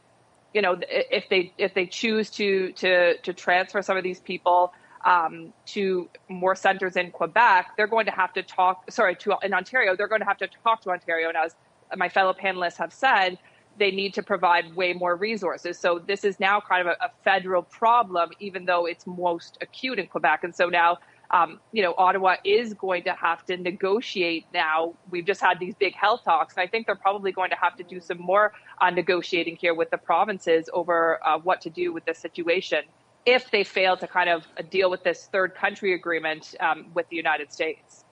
you 0.54 0.62
know, 0.62 0.76
if 0.88 1.28
they 1.28 1.52
if 1.58 1.74
they 1.74 1.86
choose 1.86 2.30
to 2.30 2.72
to 2.72 3.16
to 3.18 3.32
transfer 3.32 3.82
some 3.82 3.96
of 3.96 4.02
these 4.02 4.20
people 4.20 4.72
um, 5.04 5.52
to 5.66 6.08
more 6.28 6.54
centers 6.54 6.96
in 6.96 7.10
Quebec, 7.10 7.72
they're 7.76 7.86
going 7.86 8.06
to 8.06 8.12
have 8.12 8.32
to 8.34 8.42
talk. 8.42 8.90
Sorry, 8.90 9.16
to 9.16 9.36
in 9.42 9.54
Ontario, 9.54 9.96
they're 9.96 10.08
going 10.08 10.20
to 10.20 10.26
have 10.26 10.38
to 10.38 10.48
talk 10.62 10.82
to 10.82 10.90
Ontario. 10.90 11.28
And 11.28 11.36
as 11.36 11.54
my 11.96 12.08
fellow 12.08 12.32
panelists 12.34 12.76
have 12.76 12.92
said, 12.92 13.38
they 13.78 13.90
need 13.90 14.14
to 14.14 14.22
provide 14.22 14.74
way 14.76 14.92
more 14.92 15.16
resources. 15.16 15.78
So 15.78 15.98
this 15.98 16.24
is 16.24 16.38
now 16.38 16.60
kind 16.60 16.86
of 16.86 16.94
a, 17.00 17.06
a 17.06 17.10
federal 17.24 17.62
problem, 17.62 18.30
even 18.38 18.66
though 18.66 18.86
it's 18.86 19.06
most 19.06 19.58
acute 19.60 19.98
in 19.98 20.06
Quebec. 20.06 20.44
And 20.44 20.54
so 20.54 20.68
now 20.68 20.98
um, 21.32 21.60
you 21.72 21.82
know, 21.82 21.94
Ottawa 21.96 22.36
is 22.44 22.74
going 22.74 23.04
to 23.04 23.12
have 23.12 23.44
to 23.46 23.56
negotiate 23.56 24.46
now. 24.52 24.94
We've 25.10 25.24
just 25.24 25.40
had 25.40 25.58
these 25.58 25.74
big 25.74 25.94
health 25.94 26.24
talks, 26.24 26.54
and 26.54 26.62
I 26.62 26.66
think 26.66 26.86
they're 26.86 26.94
probably 26.94 27.32
going 27.32 27.50
to 27.50 27.56
have 27.56 27.76
to 27.76 27.82
do 27.82 28.00
some 28.00 28.18
more 28.18 28.52
uh, 28.80 28.90
negotiating 28.90 29.56
here 29.56 29.74
with 29.74 29.90
the 29.90 29.98
provinces 29.98 30.68
over 30.72 31.20
uh, 31.26 31.38
what 31.38 31.60
to 31.62 31.70
do 31.70 31.92
with 31.92 32.04
this 32.04 32.18
situation 32.18 32.82
if 33.24 33.50
they 33.50 33.64
fail 33.64 33.96
to 33.96 34.06
kind 34.06 34.28
of 34.28 34.46
deal 34.68 34.90
with 34.90 35.02
this 35.04 35.28
third 35.32 35.54
country 35.54 35.94
agreement 35.94 36.54
um, 36.60 36.86
with 36.94 37.08
the 37.08 37.16
United 37.16 37.52
States. 37.52 38.04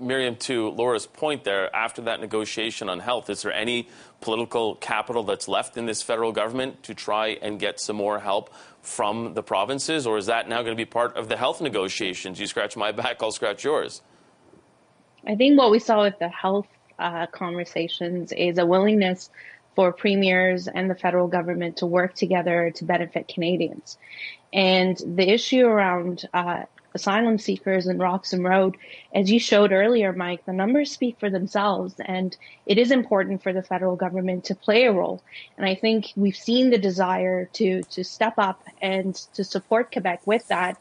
Maryam, 0.00 0.36
to 0.36 0.70
Laura's 0.70 1.06
point 1.06 1.44
there, 1.44 1.74
after 1.74 2.02
that 2.02 2.20
negotiation 2.20 2.88
on 2.88 2.98
health, 2.98 3.30
is 3.30 3.42
there 3.42 3.52
any 3.52 3.88
political 4.20 4.74
capital 4.76 5.22
that's 5.22 5.46
left 5.46 5.76
in 5.76 5.86
this 5.86 6.02
federal 6.02 6.32
government 6.32 6.82
to 6.82 6.94
try 6.94 7.38
and 7.40 7.60
get 7.60 7.78
some 7.78 7.96
more 7.96 8.18
help 8.18 8.52
from 8.82 9.34
the 9.34 9.42
provinces, 9.42 10.06
or 10.06 10.18
is 10.18 10.26
that 10.26 10.48
now 10.48 10.62
going 10.62 10.76
to 10.76 10.80
be 10.80 10.84
part 10.84 11.16
of 11.16 11.28
the 11.28 11.36
health 11.36 11.60
negotiations? 11.60 12.40
You 12.40 12.46
scratch 12.46 12.76
my 12.76 12.90
back, 12.90 13.22
I'll 13.22 13.30
scratch 13.30 13.64
yours. 13.64 14.02
I 15.26 15.36
think 15.36 15.58
what 15.58 15.70
we 15.70 15.78
saw 15.78 16.02
with 16.02 16.18
the 16.18 16.28
health 16.28 16.66
uh, 16.98 17.26
conversations 17.26 18.32
is 18.32 18.58
a 18.58 18.66
willingness 18.66 19.30
for 19.76 19.92
premiers 19.92 20.66
and 20.66 20.90
the 20.90 20.94
federal 20.96 21.28
government 21.28 21.76
to 21.76 21.86
work 21.86 22.14
together 22.14 22.72
to 22.74 22.84
benefit 22.84 23.28
Canadians. 23.28 23.96
And 24.52 24.96
the 25.06 25.28
issue 25.28 25.66
around 25.66 26.28
uh, 26.34 26.64
asylum 26.94 27.38
seekers 27.38 27.86
in 27.86 27.98
Roxham 27.98 28.44
Road, 28.44 28.76
as 29.14 29.30
you 29.30 29.38
showed 29.38 29.72
earlier, 29.72 30.12
Mike, 30.12 30.44
the 30.44 30.52
numbers 30.52 30.90
speak 30.90 31.18
for 31.18 31.30
themselves, 31.30 31.94
and 32.04 32.36
it 32.66 32.78
is 32.78 32.90
important 32.90 33.42
for 33.42 33.52
the 33.52 33.62
federal 33.62 33.96
government 33.96 34.44
to 34.44 34.54
play 34.54 34.84
a 34.84 34.92
role. 34.92 35.22
And 35.56 35.66
I 35.66 35.74
think 35.74 36.06
we've 36.16 36.36
seen 36.36 36.70
the 36.70 36.78
desire 36.78 37.46
to 37.54 37.82
to 37.82 38.04
step 38.04 38.34
up 38.38 38.62
and 38.80 39.14
to 39.34 39.44
support 39.44 39.92
Quebec 39.92 40.26
with 40.26 40.46
that. 40.48 40.78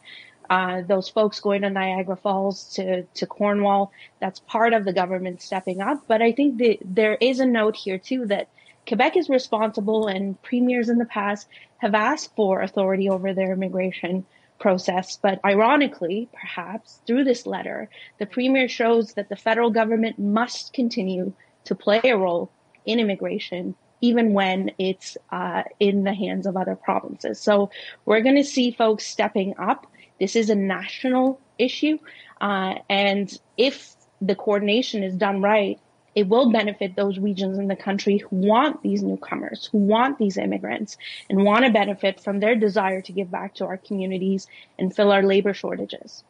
Uh, 0.49 0.82
those 0.82 1.10
folks 1.10 1.41
going 1.41 1.62
to 1.64 1.70
Niagara 1.70 2.16
Falls, 2.16 2.74
to, 2.76 3.03
to 3.03 3.26
Cornwall, 3.26 3.91
that's 4.22 4.39
part 4.39 4.72
of 4.72 4.86
the 4.86 4.93
government 4.93 5.41
stepping 5.41 5.82
up. 5.82 6.03
But 6.08 6.22
I 6.22 6.32
think 6.32 6.62
there 6.86 7.16
is 7.16 7.41
a 7.41 7.45
note 7.45 7.76
here 7.76 7.97
too 7.97 8.28
that 8.28 8.47
Quebec 8.88 9.18
is 9.18 9.28
responsible 9.28 10.08
and 10.08 10.41
premiers 10.41 10.88
in 10.88 10.99
the 10.99 11.05
past 11.05 11.49
have 11.80 11.93
asked 11.93 12.34
for 12.38 12.62
authority 12.62 13.10
over 13.10 13.34
their 13.34 13.51
immigration 13.51 14.26
process. 14.60 15.18
But 15.22 15.39
ironically, 15.45 16.30
perhaps 16.34 17.01
through 17.05 17.24
this 17.24 17.45
letter, 17.45 17.89
the 18.20 18.26
premier 18.26 18.68
shows 18.68 19.14
that 19.14 19.30
the 19.30 19.36
federal 19.36 19.72
government 19.72 20.20
must 20.20 20.74
continue 20.74 21.34
to 21.66 21.76
play 21.76 22.01
a 22.03 22.18
role 22.18 22.51
in 22.86 22.99
immigration, 22.99 23.76
even 24.01 24.34
when 24.34 24.72
it's 24.78 25.18
uh, 25.32 25.64
in 25.80 26.03
the 26.03 26.14
hands 26.14 26.47
of 26.47 26.55
other 26.55 26.76
provinces. 26.76 27.39
So 27.39 27.70
we're 28.05 28.22
going 28.22 28.36
to 28.36 28.43
see 28.43 28.72
folks 28.72 29.05
stepping 29.05 29.55
up. 29.58 29.88
This 30.20 30.36
is 30.36 30.49
a 30.49 30.55
national 30.55 31.39
issue. 31.60 31.97
Uh, 32.39 32.76
and 32.89 33.38
if 33.58 33.95
the 34.22 34.36
coordination 34.36 35.03
is 35.03 35.14
done 35.14 35.41
right, 35.41 35.80
it 36.18 36.28
will 36.28 36.51
benefit 36.51 36.95
those 36.95 37.20
regions 37.20 37.59
in 37.59 37.68
the 37.68 37.76
country 37.76 38.18
who 38.18 38.36
want 38.38 38.82
these 38.82 39.03
newcomers, 39.03 39.70
who 39.72 39.78
want 39.78 40.18
these 40.18 40.36
immigrants, 40.36 40.97
and 41.30 41.45
want 41.45 41.63
to 41.63 41.70
benefit 41.72 42.20
from 42.20 42.39
their 42.39 42.55
desire 42.55 43.01
to 43.01 43.11
give 43.11 43.30
back 43.30 43.53
to 43.53 43.65
our 43.65 43.78
communities 43.78 44.47
and 44.80 44.95
fill 44.95 45.11
our 45.11 45.22
labor 45.22 45.53
shortages. 45.53 46.24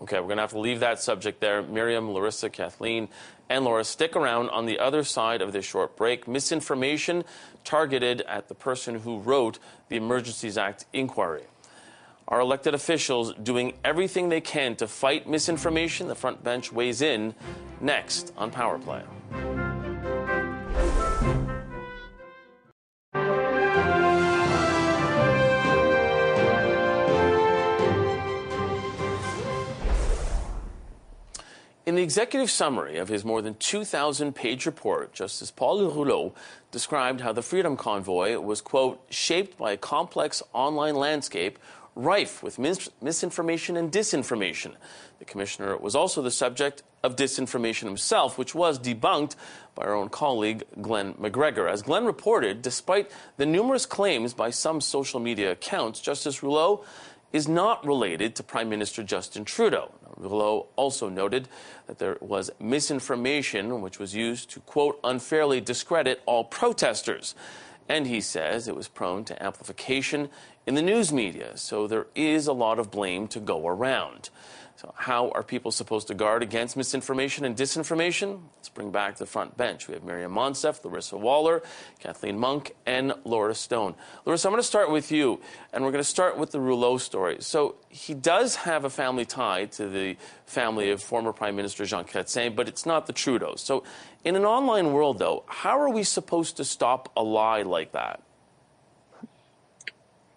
Okay, 0.00 0.20
we're 0.20 0.28
going 0.28 0.36
to 0.36 0.42
have 0.42 0.52
to 0.52 0.60
leave 0.60 0.78
that 0.78 1.02
subject 1.02 1.40
there. 1.40 1.60
Maryam, 1.60 2.10
Laryssa, 2.10 2.52
Kathleen, 2.52 3.08
and 3.48 3.64
Laura, 3.64 3.82
stick 3.82 4.14
around 4.14 4.48
on 4.50 4.64
the 4.64 4.78
other 4.78 5.02
side 5.02 5.42
of 5.42 5.52
this 5.52 5.64
short 5.64 5.96
break. 5.96 6.28
Misinformation 6.28 7.24
targeted 7.64 8.20
at 8.28 8.46
the 8.46 8.54
person 8.54 9.00
who 9.00 9.18
wrote 9.18 9.58
the 9.88 9.96
Emergencies 9.96 10.56
Act 10.56 10.84
inquiry 10.92 11.42
our 12.30 12.40
elected 12.40 12.74
officials 12.74 13.34
doing 13.42 13.74
everything 13.84 14.28
they 14.28 14.40
can 14.40 14.76
to 14.76 14.86
fight 14.86 15.28
misinformation. 15.28 16.08
The 16.08 16.14
front 16.14 16.42
bench 16.44 16.72
weighs 16.72 17.02
in 17.02 17.34
next 17.80 18.32
on 18.36 18.50
Power 18.50 18.78
Play. 18.78 19.02
In 31.90 31.96
the 31.96 32.02
executive 32.04 32.52
summary 32.52 32.98
of 32.98 33.08
his 33.08 33.24
more 33.24 33.42
than 33.42 33.54
2,000 33.54 34.32
page 34.32 34.64
report, 34.64 35.12
Justice 35.12 35.50
Paul 35.50 35.90
Rouleau 35.90 36.32
described 36.70 37.20
how 37.20 37.32
the 37.32 37.42
Freedom 37.42 37.76
Convoy 37.76 38.38
was, 38.38 38.60
quote, 38.60 39.04
shaped 39.10 39.58
by 39.58 39.72
a 39.72 39.76
complex 39.76 40.40
online 40.52 40.94
landscape 40.94 41.58
rife 42.04 42.42
with 42.42 42.58
mis- 42.58 42.90
misinformation 43.00 43.76
and 43.76 43.92
disinformation. 43.92 44.72
The 45.18 45.24
commissioner 45.24 45.76
was 45.76 45.94
also 45.94 46.22
the 46.22 46.30
subject 46.30 46.82
of 47.02 47.16
disinformation 47.16 47.84
himself, 47.84 48.38
which 48.38 48.54
was 48.54 48.78
debunked 48.78 49.36
by 49.74 49.84
our 49.84 49.94
own 49.94 50.08
colleague 50.08 50.64
Glen 50.80 51.14
McGregor. 51.14 51.70
As 51.70 51.82
Glen 51.82 52.04
reported, 52.04 52.62
despite 52.62 53.10
the 53.36 53.46
numerous 53.46 53.86
claims 53.86 54.34
by 54.34 54.50
some 54.50 54.80
social 54.80 55.20
media 55.20 55.52
accounts, 55.52 56.00
Justice 56.00 56.42
Rouleau 56.42 56.84
is 57.32 57.46
not 57.46 57.86
related 57.86 58.34
to 58.36 58.42
Prime 58.42 58.68
Minister 58.68 59.02
Justin 59.02 59.44
Trudeau. 59.44 59.92
Rouleau 60.16 60.66
also 60.76 61.08
noted 61.08 61.48
that 61.86 61.98
there 61.98 62.18
was 62.20 62.50
misinformation 62.60 63.80
which 63.80 63.98
was 63.98 64.14
used 64.14 64.50
to, 64.50 64.60
quote, 64.60 64.98
unfairly 65.04 65.60
discredit 65.60 66.20
all 66.26 66.44
protesters. 66.44 67.34
And 67.88 68.06
he 68.06 68.20
says 68.20 68.68
it 68.68 68.76
was 68.76 68.88
prone 68.88 69.24
to 69.24 69.42
amplification 69.42 70.28
in 70.66 70.74
the 70.74 70.82
news 70.82 71.12
media, 71.12 71.56
so 71.56 71.86
there 71.86 72.06
is 72.14 72.46
a 72.46 72.52
lot 72.52 72.78
of 72.78 72.90
blame 72.90 73.26
to 73.28 73.40
go 73.40 73.66
around. 73.66 74.30
So, 74.80 74.94
how 74.96 75.28
are 75.32 75.42
people 75.42 75.72
supposed 75.72 76.08
to 76.08 76.14
guard 76.14 76.42
against 76.42 76.74
misinformation 76.74 77.44
and 77.44 77.54
disinformation? 77.54 78.40
Let's 78.56 78.70
bring 78.70 78.90
back 78.90 79.18
the 79.18 79.26
front 79.26 79.54
bench. 79.54 79.88
We 79.88 79.92
have 79.92 80.04
Maryam 80.04 80.32
Monsef, 80.32 80.80
Laryssa 80.80 81.20
Waler, 81.20 81.62
Kathleen 81.98 82.38
Monk, 82.38 82.74
and 82.86 83.12
Laura 83.24 83.54
Stone. 83.54 83.94
Laryssa, 84.24 84.46
I'm 84.46 84.52
going 84.52 84.62
to 84.62 84.66
start 84.66 84.90
with 84.90 85.12
you, 85.12 85.38
and 85.74 85.84
we're 85.84 85.90
going 85.90 86.02
to 86.02 86.08
start 86.08 86.38
with 86.38 86.52
the 86.52 86.60
Rouleau 86.60 86.96
story. 86.96 87.36
So, 87.40 87.74
he 87.90 88.14
does 88.14 88.56
have 88.56 88.86
a 88.86 88.90
family 88.90 89.26
tie 89.26 89.66
to 89.66 89.86
the 89.86 90.16
family 90.46 90.90
of 90.90 91.02
former 91.02 91.34
Prime 91.34 91.56
Minister 91.56 91.84
Jean 91.84 92.04
Chrétien, 92.04 92.56
but 92.56 92.66
it's 92.66 92.86
not 92.86 93.06
the 93.06 93.12
Trudeaus. 93.12 93.58
So, 93.58 93.84
in 94.24 94.34
an 94.34 94.46
online 94.46 94.94
world, 94.94 95.18
though, 95.18 95.44
how 95.46 95.78
are 95.78 95.90
we 95.90 96.04
supposed 96.04 96.56
to 96.56 96.64
stop 96.64 97.12
a 97.14 97.22
lie 97.22 97.60
like 97.60 97.92
that? 97.92 98.22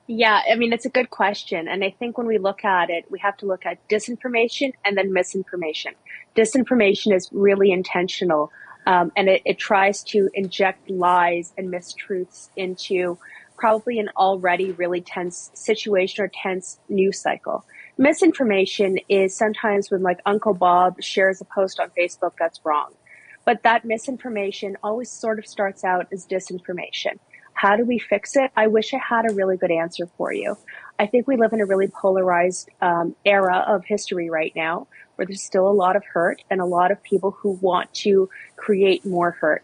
Yeah, 0.08 0.42
I 0.52 0.56
mean, 0.56 0.74
it's 0.74 0.86
a 0.86 0.90
good 0.90 1.10
question. 1.10 1.68
And 1.68 1.84
I 1.84 1.96
think 1.98 2.18
when 2.18 2.28
we 2.28 2.38
look 2.38 2.66
at 2.66 2.90
it, 2.90 3.06
we 3.10 3.20
have 3.20 3.38
to 3.38 3.46
look 3.46 3.66
at 3.66 3.88
disinformation 3.88 4.74
and 4.84 4.98
then 4.98 5.14
misinformation. 5.14 5.94
Disinformation 6.36 7.16
is 7.16 7.30
really 7.32 7.72
intentional 7.72 8.52
um, 8.86 9.12
and 9.16 9.30
it, 9.30 9.42
it 9.46 9.58
tries 9.58 10.04
to 10.04 10.30
inject 10.34 10.90
lies 10.90 11.54
and 11.58 11.72
mistruths 11.72 12.50
into 12.58 13.18
probably 13.58 14.00
an 14.00 14.10
already 14.18 14.72
really 14.72 15.00
tense 15.00 15.52
situation 15.54 16.24
or 16.24 16.32
tense 16.34 16.80
news 16.90 17.22
cycle. 17.22 17.64
Misinformation 17.98 18.98
is 19.08 19.38
sometimes 19.38 19.90
when 19.90 20.02
like 20.02 20.20
Uncle 20.26 20.54
Bob 20.54 21.02
shares 21.02 21.40
a 21.40 21.46
post 21.46 21.80
on 21.80 21.92
Facebook 21.98 22.34
that's 22.38 22.60
wrong. 22.66 22.94
But 23.46 23.64
that 23.64 23.86
misinformation 23.86 24.78
always 24.84 25.12
sort 25.12 25.38
of 25.38 25.46
starts 25.46 25.84
out 25.84 26.08
as 26.12 26.26
disinformation. 26.26 27.20
How 27.64 27.78
do 27.78 27.86
we 27.86 27.98
fix 27.98 28.36
it? 28.36 28.52
I 28.58 28.68
wish 28.68 28.94
I 28.94 28.98
had 28.98 29.24
a 29.32 29.34
really 29.34 29.56
good 29.56 29.72
answer 29.72 30.06
for 30.18 30.34
you. 30.34 30.58
I 31.00 31.08
think 31.08 31.30
we 31.30 31.38
live 31.38 31.54
in 31.54 31.62
a 31.62 31.66
really 31.66 31.88
polarized 31.88 32.68
um, 32.82 33.16
era 33.24 33.64
of 33.66 33.86
history 33.86 34.30
right 34.30 34.52
now 34.54 34.88
where 35.16 35.26
there's 35.26 35.44
still 35.44 35.70
a 35.70 35.72
lot 35.72 35.96
of 35.96 36.04
hurt 36.04 36.42
and 36.52 36.60
a 36.60 36.66
lot 36.66 36.92
of 36.92 37.02
people 37.04 37.32
who 37.32 37.52
want 37.62 37.94
to 37.94 38.30
create 38.58 39.06
more 39.06 39.32
hurt. 39.32 39.64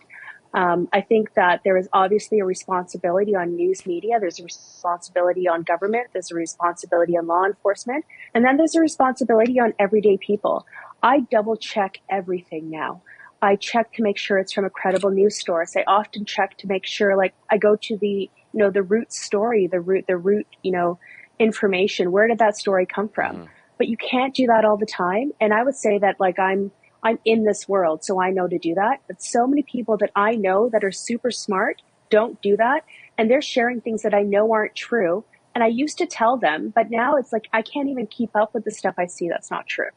Um, 0.53 0.87
I 0.93 1.01
think 1.01 1.33
that 1.33 1.59
there 1.65 1.75
is 1.75 1.89
obviously 1.91 2.39
a 2.39 2.45
responsibility 2.45 3.35
on 3.35 3.57
news 3.57 3.85
media. 3.85 4.17
There's 4.17 4.39
a 4.39 4.43
responsibility 4.43 5.49
on 5.49 5.63
government. 5.63 6.07
There's 6.13 6.31
a 6.31 6.35
responsibility 6.35 7.17
on 7.17 7.27
law 7.27 7.43
enforcement. 7.43 8.05
And 8.33 8.45
then 8.45 8.55
there's 8.55 8.75
a 8.75 8.79
responsibility 8.79 9.59
on 9.59 9.73
everyday 9.77 10.15
people. 10.15 10.65
I 11.03 11.19
double 11.29 11.57
check 11.57 11.97
everything 12.09 12.69
now. 12.69 13.01
I 13.41 13.55
check 13.55 13.93
to 13.93 14.03
make 14.03 14.17
sure 14.17 14.37
it's 14.37 14.51
from 14.51 14.65
a 14.65 14.69
credible 14.69 15.11
news 15.11 15.43
source. 15.43 15.75
I 15.75 15.83
often 15.87 16.25
check 16.25 16.57
to 16.57 16.67
make 16.67 16.85
sure, 16.85 17.15
like, 17.15 17.33
I 17.49 17.57
go 17.57 17.77
to 17.83 17.97
the, 17.97 18.07
you 18.07 18.29
know, 18.53 18.69
the 18.69 18.83
root 18.83 19.13
story, 19.13 19.67
the 19.67 19.79
root, 19.79 20.05
the 20.07 20.17
root, 20.17 20.47
you 20.61 20.71
know, 20.71 20.99
information. 21.39 22.11
Where 22.11 22.27
did 22.27 22.39
that 22.39 22.57
story 22.57 22.85
come 22.85 23.07
from? 23.07 23.35
Mm. 23.35 23.47
But 23.77 23.87
you 23.87 23.95
can't 23.95 24.35
do 24.35 24.47
that 24.47 24.65
all 24.65 24.75
the 24.75 24.85
time. 24.85 25.31
And 25.39 25.53
I 25.53 25.63
would 25.63 25.75
say 25.75 25.99
that, 25.99 26.19
like, 26.19 26.37
I'm, 26.37 26.71
I'm 27.01 27.19
in 27.23 27.45
this 27.45 27.67
world, 27.67 28.03
so 28.03 28.21
I 28.21 28.29
know 28.31 28.47
to 28.47 28.57
do 28.57 28.75
that. 28.75 29.01
But 29.07 29.21
so 29.21 29.47
many 29.47 29.63
people 29.63 29.95
that 29.97 30.11
I 30.15 30.35
know 30.35 30.69
that 30.69 30.83
are 30.83 30.91
super 30.91 31.31
smart 31.31 31.81
don't 32.09 32.41
do 32.41 32.57
that. 32.57 32.83
And 33.17 33.31
they're 33.31 33.41
sharing 33.41 33.79
things 33.79 34.01
that 34.01 34.13
I 34.13 34.23
know 34.23 34.51
aren't 34.51 34.75
true. 34.75 35.23
And 35.55 35.63
I 35.63 35.67
used 35.67 35.97
to 35.97 36.05
tell 36.05 36.37
them, 36.37 36.71
but 36.75 36.89
now 36.89 37.15
it's 37.15 37.33
like 37.33 37.47
I 37.51 37.61
can't 37.61 37.89
even 37.89 38.07
keep 38.07 38.35
up 38.35 38.53
with 38.53 38.65
the 38.65 38.71
stuff 38.71 38.95
I 38.97 39.07
see 39.07 39.29
that's 39.29 39.49
not 39.49 39.67
true. 39.67 39.89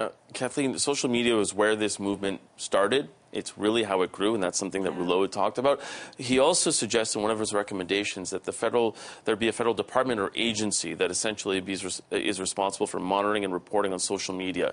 Uh, 0.00 0.08
Kathleen, 0.32 0.78
social 0.78 1.10
media 1.10 1.34
was 1.34 1.52
where 1.52 1.76
this 1.76 2.00
movement 2.00 2.40
started, 2.56 3.10
It's 3.32 3.56
really 3.58 3.84
how 3.84 4.00
it 4.02 4.10
grew, 4.10 4.34
and 4.34 4.42
that's 4.42 4.58
something 4.58 4.82
that 4.84 4.92
Rouleau 4.92 5.22
had 5.22 5.30
talked 5.30 5.58
about. 5.58 5.80
He 6.16 6.38
also 6.38 6.70
suggests 6.70 7.14
in 7.14 7.22
one 7.22 7.30
of 7.30 7.38
his 7.38 7.52
recommendations 7.52 8.30
that 8.30 8.44
the 8.44 8.52
federal 8.52 8.96
there 9.24 9.36
be 9.36 9.48
a 9.48 9.52
federal 9.52 9.74
department 9.74 10.18
or 10.18 10.32
agency 10.34 10.94
that 10.94 11.10
essentially 11.10 11.62
is 12.10 12.40
responsible 12.40 12.86
for 12.86 12.98
monitoring 12.98 13.44
and 13.44 13.52
reporting 13.52 13.92
on 13.92 13.98
social 13.98 14.34
media. 14.34 14.72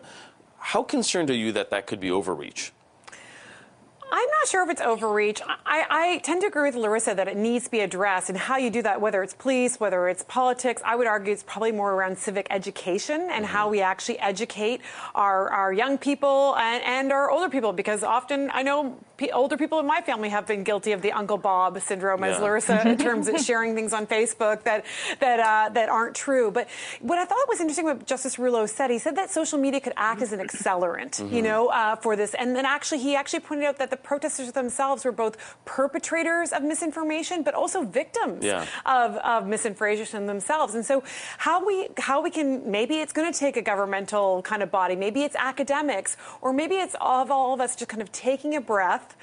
How 0.59 0.81
concerned 0.81 1.29
are 1.29 1.35
you 1.35 1.51
that 1.51 1.69
that 1.69 1.87
could 1.87 1.99
be 1.99 2.09
overreach? 2.09 2.71
I'm 4.09 4.29
not 4.47 4.51
sure 4.51 4.63
if 4.63 4.69
it's 4.69 4.81
overreach. 4.81 5.41
I, 5.65 5.85
I, 5.89 6.17
tend 6.19 6.41
to 6.41 6.47
agree 6.47 6.69
with 6.69 6.75
Laryssa 6.75 7.15
that 7.15 7.27
it 7.27 7.35
needs 7.35 7.65
to 7.65 7.71
be 7.71 7.81
addressed, 7.81 8.29
and 8.29 8.37
how 8.37 8.57
you 8.57 8.69
do 8.69 8.81
that, 8.81 9.01
whether 9.01 9.21
it's 9.21 9.33
police, 9.33 9.79
whether 9.79 10.07
it's 10.07 10.23
politics, 10.23 10.81
I 10.85 10.95
would 10.95 11.07
argue 11.07 11.33
it's 11.33 11.43
probably 11.43 11.71
more 11.71 11.93
around 11.93 12.17
civic 12.17 12.47
education 12.49 13.21
and 13.21 13.43
mm-hmm. 13.43 13.43
how 13.43 13.69
we 13.69 13.81
actually 13.81 14.19
educate 14.19 14.81
our, 15.15 15.49
our 15.49 15.73
young 15.73 15.97
people 15.97 16.55
and, 16.57 16.83
and, 16.83 17.11
our 17.11 17.29
older 17.29 17.49
people. 17.49 17.73
Because 17.73 18.03
often 18.03 18.49
I 18.53 18.63
know 18.63 18.97
p- 19.17 19.31
older 19.31 19.57
people 19.57 19.79
in 19.79 19.85
my 19.85 20.01
family 20.01 20.29
have 20.29 20.47
been 20.47 20.63
guilty 20.63 20.93
of 20.93 21.01
the 21.01 21.11
Uncle 21.11 21.37
Bob 21.37 21.79
syndrome, 21.81 22.21
yeah. 22.21 22.29
as 22.29 22.37
Laryssa 22.37 22.97
terms 23.07 23.27
it, 23.27 23.41
sharing 23.41 23.75
things 23.75 23.93
on 23.93 24.07
Facebook 24.07 24.63
that 24.63 24.85
that 25.19 25.39
uh, 25.39 25.69
that 25.73 25.89
aren't 25.89 26.15
true. 26.15 26.51
But 26.51 26.69
what 27.01 27.17
I 27.17 27.25
thought 27.25 27.47
was 27.49 27.59
interesting, 27.59 27.85
what 27.85 28.05
Justice 28.05 28.39
Rouleau 28.39 28.65
said, 28.65 28.91
he 28.91 28.99
said 28.99 29.15
that 29.17 29.29
social 29.29 29.59
media 29.59 29.81
could 29.81 29.93
act 29.97 30.21
as 30.21 30.31
an 30.31 30.39
accelerant, 30.39 31.21
mm-hmm. 31.21 31.35
you 31.35 31.41
know, 31.41 31.67
uh, 31.67 31.95
for 31.97 32.15
this, 32.15 32.33
and 32.33 32.55
then 32.55 32.65
actually 32.65 32.99
he 32.99 33.15
actually 33.15 33.41
pointed 33.41 33.65
out 33.65 33.77
that 33.77 33.89
the 33.89 33.97
the 33.97 34.03
protesters 34.37 34.53
themselves 34.53 35.05
were 35.05 35.11
both 35.11 35.37
perpetrators 35.65 36.51
of 36.51 36.63
misinformation, 36.63 37.43
but 37.43 37.53
also 37.53 37.83
victims 37.83 38.43
yeah. 38.43 38.65
of, 38.85 39.15
of 39.17 39.47
misinformation 39.47 40.25
themselves. 40.25 40.75
And 40.75 40.85
so, 40.85 41.03
how 41.39 41.65
we 41.65 41.89
how 41.97 42.21
we 42.21 42.29
can 42.29 42.69
maybe 42.69 42.99
it's 42.99 43.13
going 43.13 43.31
to 43.31 43.37
take 43.37 43.57
a 43.57 43.61
governmental 43.61 44.41
kind 44.43 44.61
of 44.63 44.71
body, 44.71 44.95
maybe 44.95 45.23
it's 45.23 45.35
academics, 45.35 46.17
or 46.41 46.53
maybe 46.53 46.75
it's 46.75 46.95
all 46.99 47.23
of 47.23 47.31
all 47.31 47.53
of 47.53 47.61
us 47.61 47.75
just 47.75 47.89
kind 47.89 48.01
of 48.01 48.11
taking 48.11 48.55
a 48.55 48.61
breath 48.61 49.15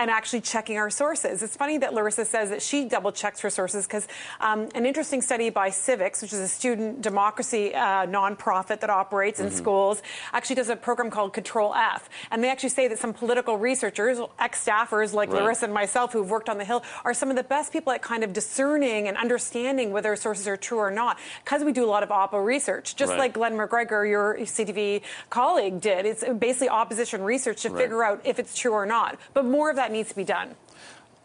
and 0.00 0.10
actually 0.10 0.40
checking 0.40 0.78
our 0.78 0.88
sources. 0.88 1.42
It's 1.42 1.54
funny 1.54 1.76
that 1.76 1.92
Laryssa 1.92 2.24
says 2.24 2.48
that 2.48 2.62
she 2.62 2.86
double 2.86 3.12
checks 3.12 3.40
her 3.40 3.50
sources 3.50 3.86
because 3.86 4.08
um, 4.40 4.70
an 4.74 4.86
interesting 4.86 5.20
study 5.20 5.50
by 5.50 5.68
CIVIX, 5.68 6.22
which 6.22 6.32
is 6.32 6.40
a 6.40 6.48
student 6.48 7.02
democracy 7.02 7.74
uh, 7.74 8.06
nonprofit 8.06 8.80
that 8.80 8.88
operates 8.88 9.40
in 9.40 9.46
mm-hmm. 9.46 9.56
schools, 9.56 10.02
actually 10.32 10.56
does 10.56 10.70
a 10.70 10.76
program 10.76 11.10
called 11.10 11.34
Control 11.34 11.74
F. 11.74 12.08
And 12.30 12.42
they 12.42 12.48
actually 12.48 12.70
say 12.70 12.88
that 12.88 12.98
some 12.98 13.12
political 13.12 13.58
researchers, 13.58 14.18
ex 14.38 14.64
staffers 14.64 15.12
like 15.12 15.30
right. 15.30 15.42
Laryssa 15.42 15.64
and 15.64 15.74
myself 15.74 16.14
who've 16.14 16.30
worked 16.30 16.48
on 16.48 16.56
the 16.56 16.64
Hill, 16.64 16.82
are 17.04 17.12
some 17.12 17.28
of 17.28 17.36
the 17.36 17.44
best 17.44 17.70
people 17.70 17.92
at 17.92 18.00
kind 18.00 18.24
of 18.24 18.32
discerning 18.32 19.06
and 19.06 19.18
understanding 19.18 19.92
whether 19.92 20.16
sources 20.16 20.48
are 20.48 20.56
true 20.56 20.78
or 20.78 20.90
not 20.90 21.18
because 21.44 21.62
we 21.62 21.72
do 21.72 21.84
a 21.84 21.90
lot 21.90 22.02
of 22.02 22.08
oppo 22.08 22.42
research, 22.42 22.96
just 22.96 23.10
right. 23.10 23.18
like 23.18 23.34
Glen 23.34 23.52
McGregor, 23.52 24.08
your 24.08 24.38
CTV 24.38 25.02
colleague, 25.28 25.82
did. 25.82 26.06
It's 26.06 26.24
basically 26.38 26.70
opposition 26.70 27.22
research 27.22 27.60
to 27.62 27.68
right. 27.68 27.82
figure 27.82 28.02
out 28.02 28.22
if 28.24 28.38
it's 28.38 28.56
true 28.56 28.72
or 28.72 28.86
not. 28.86 29.18
But 29.34 29.44
more 29.44 29.68
of 29.68 29.76
that 29.76 29.89
that 29.90 29.96
needs 29.96 30.10
to 30.10 30.16
be 30.16 30.24
done. 30.24 30.54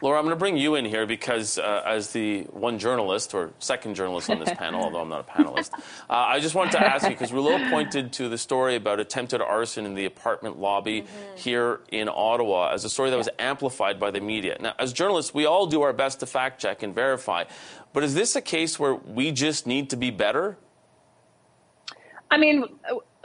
Laura, 0.02 0.20
I'm 0.20 0.26
going 0.26 0.36
to 0.36 0.40
bring 0.40 0.58
you 0.58 0.76
in 0.76 0.84
here 0.84 1.06
because, 1.06 1.58
uh, 1.58 1.82
as 1.86 2.12
the 2.12 2.42
one 2.52 2.80
journalist 2.80 3.34
or 3.34 3.54
second 3.60 3.96
journalist 3.96 4.30
on 4.30 4.40
this 4.40 4.54
panel, 4.58 4.84
although 4.84 5.00
I'm 5.00 5.10
not 5.10 5.22
a 5.22 5.32
panelist, 5.32 5.72
uh, 5.74 5.80
I 6.10 6.42
just 6.42 6.54
wanted 6.54 6.74
to 6.74 6.86
ask 6.86 7.06
you 7.06 7.12
because 7.12 7.32
Rouleau 7.32 7.70
pointed 7.70 8.12
to 8.14 8.28
the 8.28 8.38
story 8.38 8.76
about 8.76 9.00
attempted 9.00 9.40
arson 9.40 9.86
in 9.86 9.96
the 9.96 10.06
apartment 10.06 10.60
lobby 10.60 11.04
mm-hmm. 11.04 11.38
here 11.38 11.80
in 11.92 12.10
Ottawa 12.10 12.74
as 12.74 12.84
a 12.84 12.90
story 12.90 13.10
that 13.10 13.18
was 13.18 13.30
amplified 13.40 13.98
by 14.00 14.12
the 14.12 14.20
media. 14.20 14.58
Now, 14.60 14.74
as 14.78 14.92
journalists, 14.92 15.34
we 15.34 15.46
all 15.46 15.66
do 15.66 15.84
our 15.84 15.94
best 15.94 16.20
to 16.20 16.26
fact 16.26 16.60
check 16.60 16.84
and 16.84 16.94
verify, 16.94 17.46
but 17.94 18.04
is 18.04 18.14
this 18.16 18.36
a 18.36 18.42
case 18.42 18.78
where 18.78 18.96
we 18.96 19.32
just 19.32 19.66
need 19.66 19.92
to 19.92 19.96
be 19.96 20.12
better? 20.12 20.58
I 22.30 22.38
mean, 22.38 22.66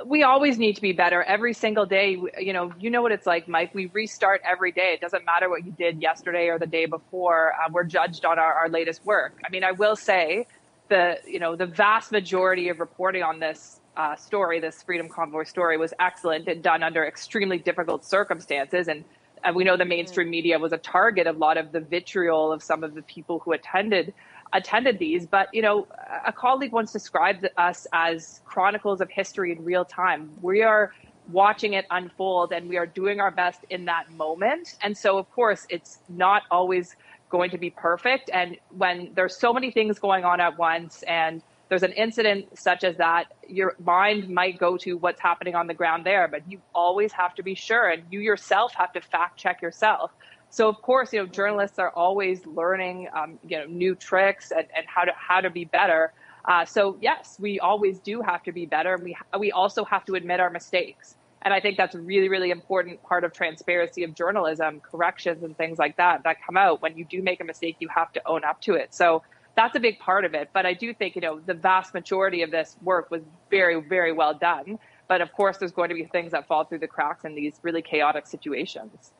we 0.07 0.23
always 0.23 0.59
need 0.59 0.77
to 0.77 0.83
be 0.83 0.93
better 0.93 1.23
every 1.23 1.53
single 1.53 1.87
day. 1.87 2.19
You 2.39 2.53
know, 2.53 2.73
you 2.79 2.91
know 2.91 3.03
what 3.03 3.13
it's 3.13 3.27
like, 3.27 3.49
Mike. 3.49 3.75
We 3.75 3.87
restart 3.87 4.41
every 4.45 4.73
day. 4.73 4.93
It 4.95 5.01
doesn't 5.01 5.25
matter 5.25 5.49
what 5.49 5.65
you 5.65 5.73
did 5.73 6.01
yesterday 6.01 6.49
or 6.49 6.59
the 6.59 6.67
day 6.67 6.87
before. 6.87 7.53
Uh, 7.55 7.69
we're 7.71 7.85
judged 7.85 8.25
on 8.25 8.39
our, 8.39 8.53
our 8.53 8.69
latest 8.69 9.05
work. 9.05 9.41
I 9.45 9.51
mean, 9.51 9.65
I 9.65 9.73
will 9.73 9.97
say 9.97 10.47
the 10.89 11.19
you 11.27 11.39
know 11.39 11.57
the 11.57 11.67
vast 11.67 12.13
majority 12.13 12.69
of 12.69 12.81
reporting 12.81 13.23
on 13.23 13.41
this 13.41 13.81
uh, 13.97 14.17
story, 14.17 14.61
this 14.61 14.83
Freedom 14.83 15.09
Convoy 15.09 15.45
story, 15.45 15.77
was 15.77 15.93
excellent 16.01 16.49
and 16.49 16.63
done 16.63 16.83
under 16.83 17.05
extremely 17.05 17.59
difficult 17.59 18.05
circumstances. 18.05 18.89
And, 18.89 19.05
and 19.45 19.55
we 19.57 19.65
know 19.65 19.77
the 19.77 19.85
mainstream 19.85 20.31
media 20.31 20.59
was 20.59 20.73
a 20.73 20.79
target 20.79 21.27
of 21.27 21.37
a 21.37 21.39
lot 21.39 21.57
of 21.57 21.73
the 21.73 21.81
vitriol 21.81 22.53
of 22.53 22.63
some 22.63 22.85
of 22.85 22.95
the 22.95 23.03
people 23.03 23.41
who 23.41 23.53
attended 23.53 24.15
attended 24.53 24.99
these, 24.99 25.27
but 25.27 25.49
you 25.53 25.63
know, 25.63 25.87
a 26.27 26.33
colleague 26.33 26.73
once 26.73 26.93
described 26.93 27.49
us 27.57 27.87
as 27.93 28.41
chronicles 28.45 29.01
of 29.01 29.11
history 29.11 29.53
in 29.53 29.65
real 29.65 29.85
time. 29.85 30.31
We 30.43 30.63
are 30.63 30.93
watching 31.29 31.75
it 31.75 31.87
unfold 31.91 32.53
and 32.53 32.69
we 32.69 32.77
are 32.77 32.87
doing 32.87 33.21
our 33.21 33.31
best 33.31 33.65
in 33.71 33.85
that 33.85 34.11
moment. 34.13 34.77
And 34.83 34.97
so, 34.97 35.19
of 35.19 35.31
course, 35.31 35.67
it's 35.71 35.99
not 36.09 36.43
always 36.51 36.97
going 37.29 37.51
to 37.51 37.59
be 37.59 37.71
perfect. 37.71 38.31
And 38.33 38.57
when 38.77 39.13
there's 39.15 39.37
so 39.37 39.53
many 39.53 39.71
things 39.71 39.99
going 39.99 40.25
on 40.25 40.41
at 40.41 40.59
once 40.59 41.03
and 41.05 41.43
there's 41.69 41.85
an 41.85 41.93
incident 41.93 42.59
such 42.59 42.83
as 42.83 42.97
that, 42.97 43.27
your 43.49 43.77
mind 43.83 44.29
might 44.29 44.59
go 44.59 44.77
to 44.79 44.95
what's 44.95 45.21
happening 45.21 45.55
on 45.55 45.69
the 45.69 45.75
ground 45.75 46.05
there, 46.05 46.27
but 46.27 46.43
you 46.51 46.61
always 46.75 47.13
have 47.13 47.35
to 47.37 47.45
be 47.45 47.55
sure 47.55 47.89
and 47.89 48.03
you 48.11 48.19
yourself 48.19 48.75
have 48.75 48.93
to 48.93 49.01
fact 49.01 49.39
check 49.39 49.63
yourself. 49.63 50.11
So 50.51 50.69
of 50.69 50.83
course, 50.83 51.13
you 51.13 51.21
know, 51.21 51.27
journalists 51.27 51.79
are 51.79 51.91
always 51.91 52.45
learning, 52.45 53.09
um, 53.15 53.39
you 53.47 53.57
know, 53.57 53.67
new 53.67 53.95
tricks 53.95 54.51
and, 54.51 54.67
and 54.77 54.85
how 54.87 55.05
to 55.05 55.13
how 55.17 55.41
to 55.41 55.49
be 55.49 55.65
better. 55.65 56.13
Uh, 56.45 56.65
so 56.65 56.99
yes, 57.01 57.37
we 57.39 57.61
always 57.61 58.01
do 58.01 58.21
have 58.21 58.43
to 58.43 58.53
be 58.53 58.67
better. 58.67 58.99
We 59.03 59.17
we 59.39 59.53
also 59.53 59.85
have 59.85 60.05
to 60.07 60.15
admit 60.17 60.41
our 60.41 60.51
mistakes, 60.51 61.15
and 61.43 61.55
I 61.55 61.61
think 61.61 61.77
that's 61.77 61.95
a 61.95 62.01
really 62.01 62.29
really 62.29 62.51
important 62.51 63.01
part 63.05 63.23
of 63.23 63.33
transparency 63.33 64.03
of 64.03 64.15
journalism, 64.15 64.81
corrections 64.81 65.45
and 65.45 65.57
things 65.57 65.79
like 65.79 65.97
that 65.99 66.25
that 66.25 66.39
come 66.45 66.57
out 66.57 66.83
when 66.83 66.99
you 66.99 67.05
do 67.05 67.23
make 67.23 67.41
a 67.41 67.45
mistake, 67.45 67.77
you 67.79 67.89
have 67.95 68.13
to 68.13 68.23
own 68.27 68.45
up 68.45 68.61
to 68.63 68.75
it. 68.75 68.93
So 68.93 69.23
that's 69.57 69.77
a 69.77 69.81
big 69.81 70.01
part 70.01 70.25
of 70.25 70.35
it. 70.35 70.51
But 70.53 70.67
I 70.67 70.75
do 70.75 70.93
think 70.93 71.15
you 71.15 71.21
know 71.21 71.39
the 71.39 71.55
vast 71.55 71.95
majority 71.95 72.43
of 72.43 72.51
this 72.51 72.77
work 72.83 73.09
was 73.13 73.23
very 73.51 73.81
very 73.81 74.13
well 74.13 74.35
done. 74.35 74.81
But 75.07 75.21
of 75.21 75.33
course, 75.33 75.59
there's 75.59 75.73
going 75.73 75.91
to 75.91 75.95
be 75.95 76.05
things 76.05 76.33
that 76.33 76.49
fall 76.49 76.65
through 76.65 76.79
the 76.79 76.89
cracks 76.89 77.25
in 77.25 77.37
these 77.37 77.55
really 77.63 77.83
chaotic 77.83 78.27
situations. 78.27 79.13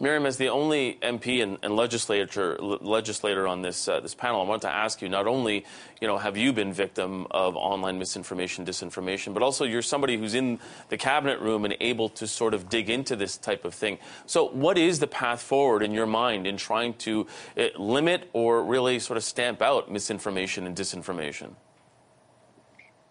Maryam, 0.00 0.26
as 0.26 0.36
the 0.36 0.48
only 0.48 0.98
MP 1.00 1.42
and, 1.42 1.58
and 1.62 1.76
legislator 1.76 2.56
legislator 2.58 3.46
on 3.46 3.62
this 3.62 3.86
uh, 3.86 4.00
this 4.00 4.14
panel, 4.14 4.40
I 4.40 4.44
want 4.44 4.62
to 4.62 4.68
ask 4.68 5.00
you: 5.00 5.08
not 5.08 5.28
only, 5.28 5.64
you 6.00 6.08
know, 6.08 6.18
have 6.18 6.36
you 6.36 6.52
been 6.52 6.72
victim 6.72 7.26
of 7.30 7.54
online 7.54 7.98
misinformation, 7.98 8.66
disinformation, 8.66 9.32
but 9.32 9.42
also 9.42 9.64
you're 9.64 9.80
somebody 9.80 10.16
who's 10.16 10.34
in 10.34 10.58
the 10.88 10.96
cabinet 10.96 11.38
room 11.40 11.64
and 11.64 11.76
able 11.80 12.08
to 12.08 12.26
sort 12.26 12.52
of 12.52 12.68
dig 12.68 12.90
into 12.90 13.14
this 13.14 13.36
type 13.36 13.64
of 13.64 13.74
thing. 13.74 13.98
So, 14.26 14.48
what 14.48 14.76
is 14.76 14.98
the 14.98 15.06
path 15.06 15.40
forward 15.40 15.82
in 15.82 15.92
your 15.92 16.06
mind 16.06 16.46
in 16.46 16.56
trying 16.56 16.94
to 16.94 17.26
uh, 17.56 17.66
limit 17.78 18.28
or 18.32 18.64
really 18.64 18.98
sort 18.98 19.16
of 19.16 19.24
stamp 19.24 19.62
out 19.62 19.90
misinformation 19.90 20.66
and 20.66 20.76
disinformation? 20.76 21.54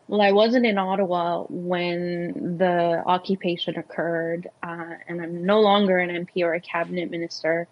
Well, 0.08 0.22
I 0.22 0.32
wasn't 0.32 0.66
in 0.66 0.78
Ottawa 0.78 1.46
when 1.50 2.58
the 2.58 3.02
occupation 3.06 3.78
occurred, 3.78 4.50
uh, 4.62 4.96
and 5.08 5.22
I'm 5.22 5.46
no 5.46 5.62
longer 5.62 5.98
an 5.98 6.26
MP 6.26 6.44
or 6.44 6.54
a 6.54 6.60
cabinet 6.60 7.10
minister, 7.10 7.68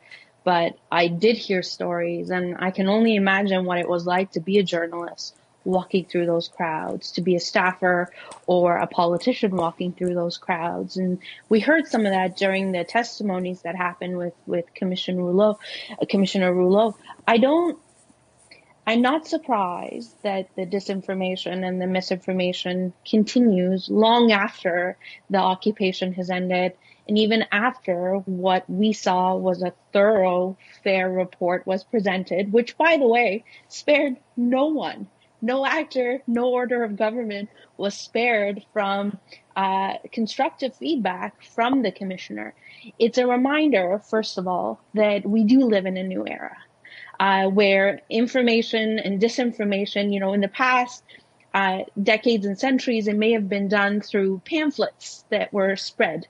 but 0.45 0.77
I 0.91 1.07
did 1.07 1.37
hear 1.37 1.61
stories, 1.63 2.29
and 2.29 2.55
I 2.57 2.71
can 2.71 2.87
only 2.87 3.15
imagine 3.15 3.65
what 3.65 3.79
it 3.79 3.89
was 3.89 4.05
like 4.05 4.31
to 4.31 4.39
be 4.39 4.57
a 4.57 4.63
journalist 4.63 5.35
walking 5.65 6.05
through 6.05 6.25
those 6.25 6.47
crowds, 6.47 7.11
to 7.13 7.21
be 7.21 7.35
a 7.35 7.39
staffer 7.39 8.11
or 8.47 8.77
a 8.77 8.87
politician 8.87 9.55
walking 9.55 9.91
through 9.91 10.13
those 10.15 10.37
crowds. 10.37 10.97
And 10.97 11.19
we 11.49 11.59
heard 11.59 11.87
some 11.87 12.05
of 12.05 12.11
that 12.11 12.37
during 12.37 12.71
the 12.71 12.83
testimonies 12.83 13.61
that 13.61 13.75
happened 13.75 14.17
with, 14.17 14.33
with 14.45 14.73
Commissioner 14.73 15.23
Rouleau, 15.23 15.59
uh, 15.91 16.05
Commissioner 16.09 16.53
Rouleau. 16.53 16.95
I 17.27 17.37
don't 17.37 17.77
I'm 18.89 19.03
not 19.03 19.27
surprised 19.27 20.15
that 20.23 20.49
the 20.55 20.65
disinformation 20.65 21.63
and 21.63 21.79
the 21.79 21.85
misinformation 21.85 22.91
continues 23.07 23.87
long 23.87 24.31
after 24.31 24.97
the 25.29 25.37
occupation 25.37 26.13
has 26.13 26.31
ended 26.31 26.73
and 27.07 27.15
even 27.15 27.45
after 27.51 28.15
what 28.25 28.67
we 28.67 28.93
saw 28.93 29.35
was 29.35 29.61
a 29.61 29.75
thorough, 29.93 30.57
fair 30.83 31.07
report 31.07 31.67
was 31.67 31.83
presented, 31.83 32.51
which 32.51 32.79
by 32.79 32.97
the 32.97 33.07
way, 33.07 33.43
spared 33.67 34.15
no 34.35 34.65
one. 34.65 35.07
No 35.39 35.67
actor, 35.67 36.23
no 36.25 36.49
order 36.49 36.83
of 36.83 36.95
government 36.95 37.49
was 37.77 37.93
spared 37.93 38.65
from 38.73 39.19
uh, 39.55 39.99
constructive 40.11 40.75
feedback 40.75 41.43
from 41.43 41.83
the 41.83 41.91
commissioner. 41.91 42.55
It's 42.97 43.19
a 43.19 43.27
reminder, 43.27 44.01
first 44.09 44.39
of 44.39 44.47
all, 44.47 44.81
that 44.95 45.29
we 45.29 45.43
do 45.43 45.59
live 45.59 45.85
in 45.85 45.95
a 45.95 46.03
new 46.03 46.25
era 46.25 46.57
uh, 47.19 47.47
where 47.47 48.01
information 48.09 48.99
and 48.99 49.21
disinformation, 49.21 50.13
you 50.13 50.19
know, 50.19 50.33
in 50.33 50.41
the 50.41 50.47
past 50.47 51.03
uh, 51.53 51.79
decades 52.01 52.45
and 52.45 52.57
centuries, 52.57 53.07
it 53.07 53.15
may 53.15 53.31
have 53.33 53.49
been 53.49 53.67
done 53.67 54.01
through 54.01 54.41
pamphlets 54.45 55.25
that 55.29 55.51
were 55.51 55.75
spread. 55.75 56.27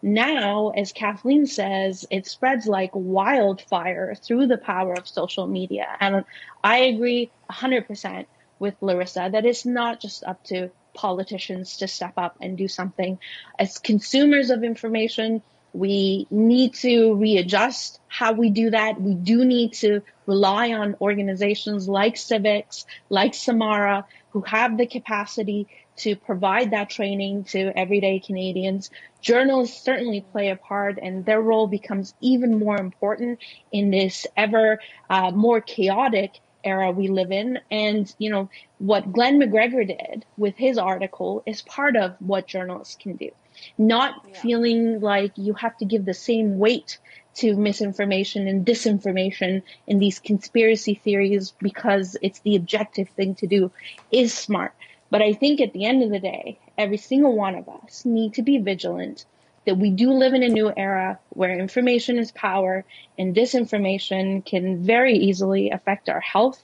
Now, 0.00 0.70
as 0.70 0.92
Kathleen 0.92 1.46
says, 1.46 2.06
it 2.10 2.26
spreads 2.26 2.66
like 2.66 2.90
wildfire 2.94 4.14
through 4.14 4.46
the 4.46 4.58
power 4.58 4.94
of 4.94 5.08
social 5.08 5.46
media. 5.46 5.88
And 5.98 6.24
I 6.62 6.78
agree 6.84 7.30
100% 7.50 8.26
with 8.60 8.78
Laryssa 8.80 9.32
that 9.32 9.44
it's 9.44 9.66
not 9.66 10.00
just 10.00 10.22
up 10.22 10.44
to 10.44 10.70
politicians 10.94 11.78
to 11.78 11.88
step 11.88 12.14
up 12.16 12.36
and 12.40 12.56
do 12.56 12.68
something. 12.68 13.18
As 13.58 13.78
consumers 13.78 14.50
of 14.50 14.62
information, 14.62 15.42
We 15.72 16.26
need 16.30 16.74
to 16.74 17.14
readjust 17.14 18.00
how 18.08 18.32
we 18.32 18.50
do 18.50 18.70
that. 18.70 19.00
We 19.00 19.14
do 19.14 19.44
need 19.44 19.74
to 19.74 20.02
rely 20.26 20.72
on 20.72 20.96
organizations 21.00 21.88
like 21.88 22.14
CIVIX, 22.14 22.84
like 23.10 23.34
Samara, 23.34 24.06
who 24.30 24.40
have 24.42 24.76
the 24.76 24.86
capacity 24.86 25.68
to 25.96 26.16
provide 26.16 26.70
that 26.70 26.90
training 26.90 27.44
to 27.44 27.76
everyday 27.76 28.20
Canadians. 28.20 28.90
Journalists 29.20 29.82
certainly 29.84 30.20
play 30.20 30.50
a 30.50 30.56
part, 30.56 30.98
and 31.02 31.24
their 31.24 31.40
role 31.40 31.66
becomes 31.66 32.14
even 32.20 32.58
more 32.58 32.78
important 32.78 33.40
in 33.72 33.90
this 33.90 34.26
ever 34.36 34.80
uh, 35.10 35.30
more 35.32 35.60
chaotic 35.60 36.40
era 36.64 36.90
we 36.90 37.08
live 37.08 37.32
in. 37.32 37.58
And, 37.70 38.12
you 38.18 38.30
know, 38.30 38.48
what 38.78 39.12
Glen 39.12 39.40
McGregor 39.40 39.86
did 39.86 40.24
with 40.36 40.56
his 40.56 40.78
article 40.78 41.42
is 41.46 41.62
part 41.62 41.96
of 41.96 42.16
what 42.20 42.46
journalists 42.46 42.96
can 42.96 43.16
do. 43.16 43.30
Not 43.76 44.24
yeah. 44.28 44.40
feeling 44.40 45.00
like 45.00 45.32
you 45.36 45.54
have 45.54 45.76
to 45.78 45.84
give 45.84 46.04
the 46.04 46.14
same 46.14 46.58
weight 46.58 46.98
to 47.36 47.56
misinformation 47.56 48.48
and 48.48 48.66
disinformation 48.66 49.62
and 49.86 50.02
these 50.02 50.18
conspiracy 50.18 50.94
theories 50.94 51.52
because 51.60 52.16
it's 52.20 52.40
the 52.40 52.56
objective 52.56 53.08
thing 53.10 53.34
to 53.36 53.46
do 53.46 53.70
is 54.10 54.34
smart. 54.34 54.74
But 55.10 55.22
I 55.22 55.32
think 55.32 55.60
at 55.60 55.72
the 55.72 55.84
end 55.84 56.02
of 56.02 56.10
the 56.10 56.18
day, 56.18 56.58
every 56.76 56.96
single 56.96 57.34
one 57.34 57.54
of 57.54 57.68
us 57.68 58.04
need 58.04 58.34
to 58.34 58.42
be 58.42 58.58
vigilant 58.58 59.24
that 59.66 59.76
we 59.76 59.90
do 59.90 60.12
live 60.12 60.34
in 60.34 60.42
a 60.42 60.48
new 60.48 60.72
era 60.76 61.18
where 61.28 61.58
information 61.58 62.18
is 62.18 62.32
power 62.32 62.84
and 63.18 63.36
disinformation 63.36 64.44
can 64.44 64.82
very 64.82 65.14
easily 65.14 65.70
affect 65.70 66.08
our 66.08 66.20
health, 66.20 66.62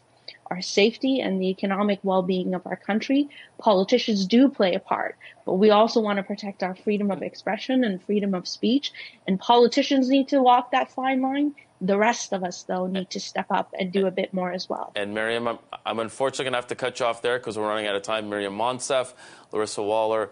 our 0.55 0.63
safety, 0.63 1.21
and 1.21 1.41
the 1.41 1.49
economic 1.49 1.99
well 2.03 2.23
being 2.23 2.55
of 2.55 2.67
our 2.67 2.77
country. 2.77 3.29
Politicians 3.59 4.27
do 4.27 4.49
play 4.49 4.75
a 4.75 4.79
part, 4.79 5.17
but 5.45 5.55
we 5.55 5.71
also 5.71 6.01
want 6.01 6.19
to 6.19 6.23
protect 6.23 6.63
our 6.63 6.77
freedom 6.77 7.11
of 7.11 7.23
expression 7.23 7.83
and 7.83 8.01
freedom 8.03 8.35
of 8.35 8.47
speech. 8.47 8.93
And 9.27 9.39
politicians 9.39 10.09
need 10.09 10.29
to 10.29 10.41
walk 10.41 10.71
that 10.71 10.91
fine 10.93 11.21
line. 11.21 11.55
The 11.81 11.99
rest 11.99 12.33
of 12.33 12.45
us, 12.45 12.63
though, 12.63 12.87
need 12.87 13.11
to 13.11 13.21
step 13.21 13.47
up 13.51 13.75
and 13.79 13.93
do 13.93 14.07
a 14.07 14.11
bit 14.11 14.33
more 14.33 14.53
as 14.53 14.69
well. 14.69 14.93
And 14.95 15.13
Maryam, 15.13 15.49
I'm, 15.49 15.59
I'm 15.85 15.99
unfortunately 15.99 16.45
going 16.45 16.53
to 16.53 16.59
have 16.59 16.69
to 16.69 16.77
cut 16.77 17.01
you 17.01 17.07
off 17.07 17.21
there 17.21 17.39
because 17.39 17.59
we're 17.59 17.69
running 17.69 17.87
out 17.87 17.97
of 17.97 18.03
time. 18.03 18.31
Maryam 18.31 18.57
Monsef, 18.57 19.13
Laryssa 19.53 19.83
Waler, 19.85 20.31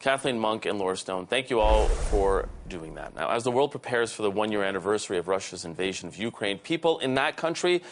Kathleen 0.00 0.38
Monk 0.38 0.64
and 0.64 0.78
Laura 0.78 0.96
Stone, 0.96 1.26
thank 1.26 1.50
you 1.50 1.60
all 1.60 1.86
for 1.86 2.48
doing 2.68 2.94
that. 2.94 3.14
Now, 3.14 3.30
as 3.30 3.44
the 3.44 3.50
world 3.50 3.70
prepares 3.70 4.10
for 4.12 4.22
the 4.22 4.30
one 4.30 4.50
year 4.50 4.64
anniversary 4.64 5.18
of 5.18 5.28
Russia's 5.28 5.66
invasion 5.66 6.08
of 6.08 6.16
Ukraine, 6.16 6.58
people 6.58 6.98
in 6.98 7.14
that 7.14 7.36
country 7.36 7.82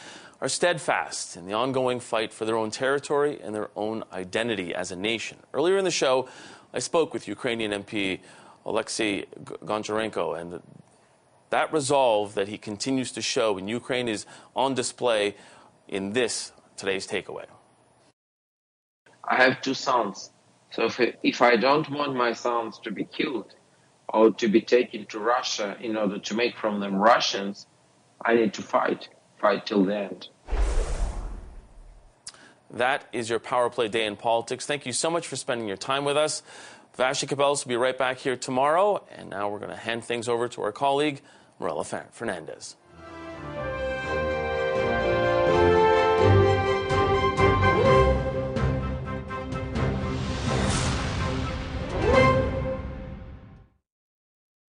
are 0.41 0.49
steadfast 0.49 1.37
in 1.37 1.47
the 1.47 1.53
ongoing 1.53 2.01
fight 2.01 2.33
for 2.33 2.45
their 2.45 2.57
own 2.57 2.71
territory 2.71 3.41
and 3.43 3.55
their 3.55 3.71
own 3.75 4.05
identity 4.13 4.75
as 4.75 4.93
a 4.93 4.97
nation. 4.97 5.39
Earlier 5.53 5.79
in 5.79 5.85
the 5.85 5.91
show, 5.91 6.29
I 6.73 6.79
spoke 6.79 7.13
with 7.13 7.27
Ukrainian 7.27 7.73
MP 7.73 8.21
Alexei 8.65 9.25
Goncharenko, 9.45 10.39
and 10.39 10.63
that 11.51 11.73
resolve 11.73 12.35
that 12.35 12.49
he 12.49 12.59
continues 12.59 13.11
to 13.13 13.23
show 13.23 13.57
in 13.59 13.67
Ukraine 13.67 14.09
is 14.09 14.27
on 14.55 14.75
display 14.75 15.35
in 15.89 16.13
this 16.13 16.53
today's 16.77 17.07
takeaway. 17.07 17.47
I 19.25 19.37
have 19.43 19.61
two 19.61 19.75
sons 19.75 20.31
so 20.71 20.85
if, 20.85 21.01
if 21.23 21.43
I 21.43 21.57
don't 21.57 21.89
want 21.91 22.15
my 22.15 22.33
sons 22.33 22.79
to 22.85 22.91
be 22.91 23.05
killed 23.05 23.55
or 24.09 24.31
to 24.33 24.49
be 24.49 24.61
taken 24.61 25.07
to 25.07 25.19
Russia 25.19 25.77
in 25.81 25.97
order 25.97 26.19
to 26.19 26.35
make 26.35 26.57
from 26.57 26.81
them 26.81 26.97
Russians, 26.97 27.67
I 28.25 28.35
need 28.35 28.55
to 28.55 28.63
fight, 28.63 29.09
fight 29.41 29.67
till 29.67 29.85
the 29.85 29.97
end. 29.97 30.29
That 32.71 33.07
is 33.13 33.31
your 33.31 33.39
Power 33.39 33.71
Play 33.71 33.89
Day 33.89 34.05
in 34.05 34.17
Politics. 34.17 34.67
Thank 34.67 34.85
you 34.85 34.93
so 34.93 35.11
much 35.11 35.27
for 35.27 35.37
spending 35.37 35.67
your 35.67 35.79
time 35.79 36.05
with 36.05 36.17
us. 36.17 36.43
Vassy 36.97 37.27
Kapelos 37.27 37.65
will 37.65 37.71
be 37.71 37.77
right 37.77 37.97
back 37.97 38.19
here 38.19 38.37
tomorrow. 38.37 39.05
And 39.17 39.31
now 39.31 39.49
we're 39.49 39.61
going 39.61 39.71
to 39.71 39.77
hand 39.77 40.05
things 40.05 40.29
over 40.29 40.49
to 40.49 40.63
our 40.63 40.73
colleague, 40.73 41.23
Morella 41.59 41.85
Fernandez. 41.85 42.77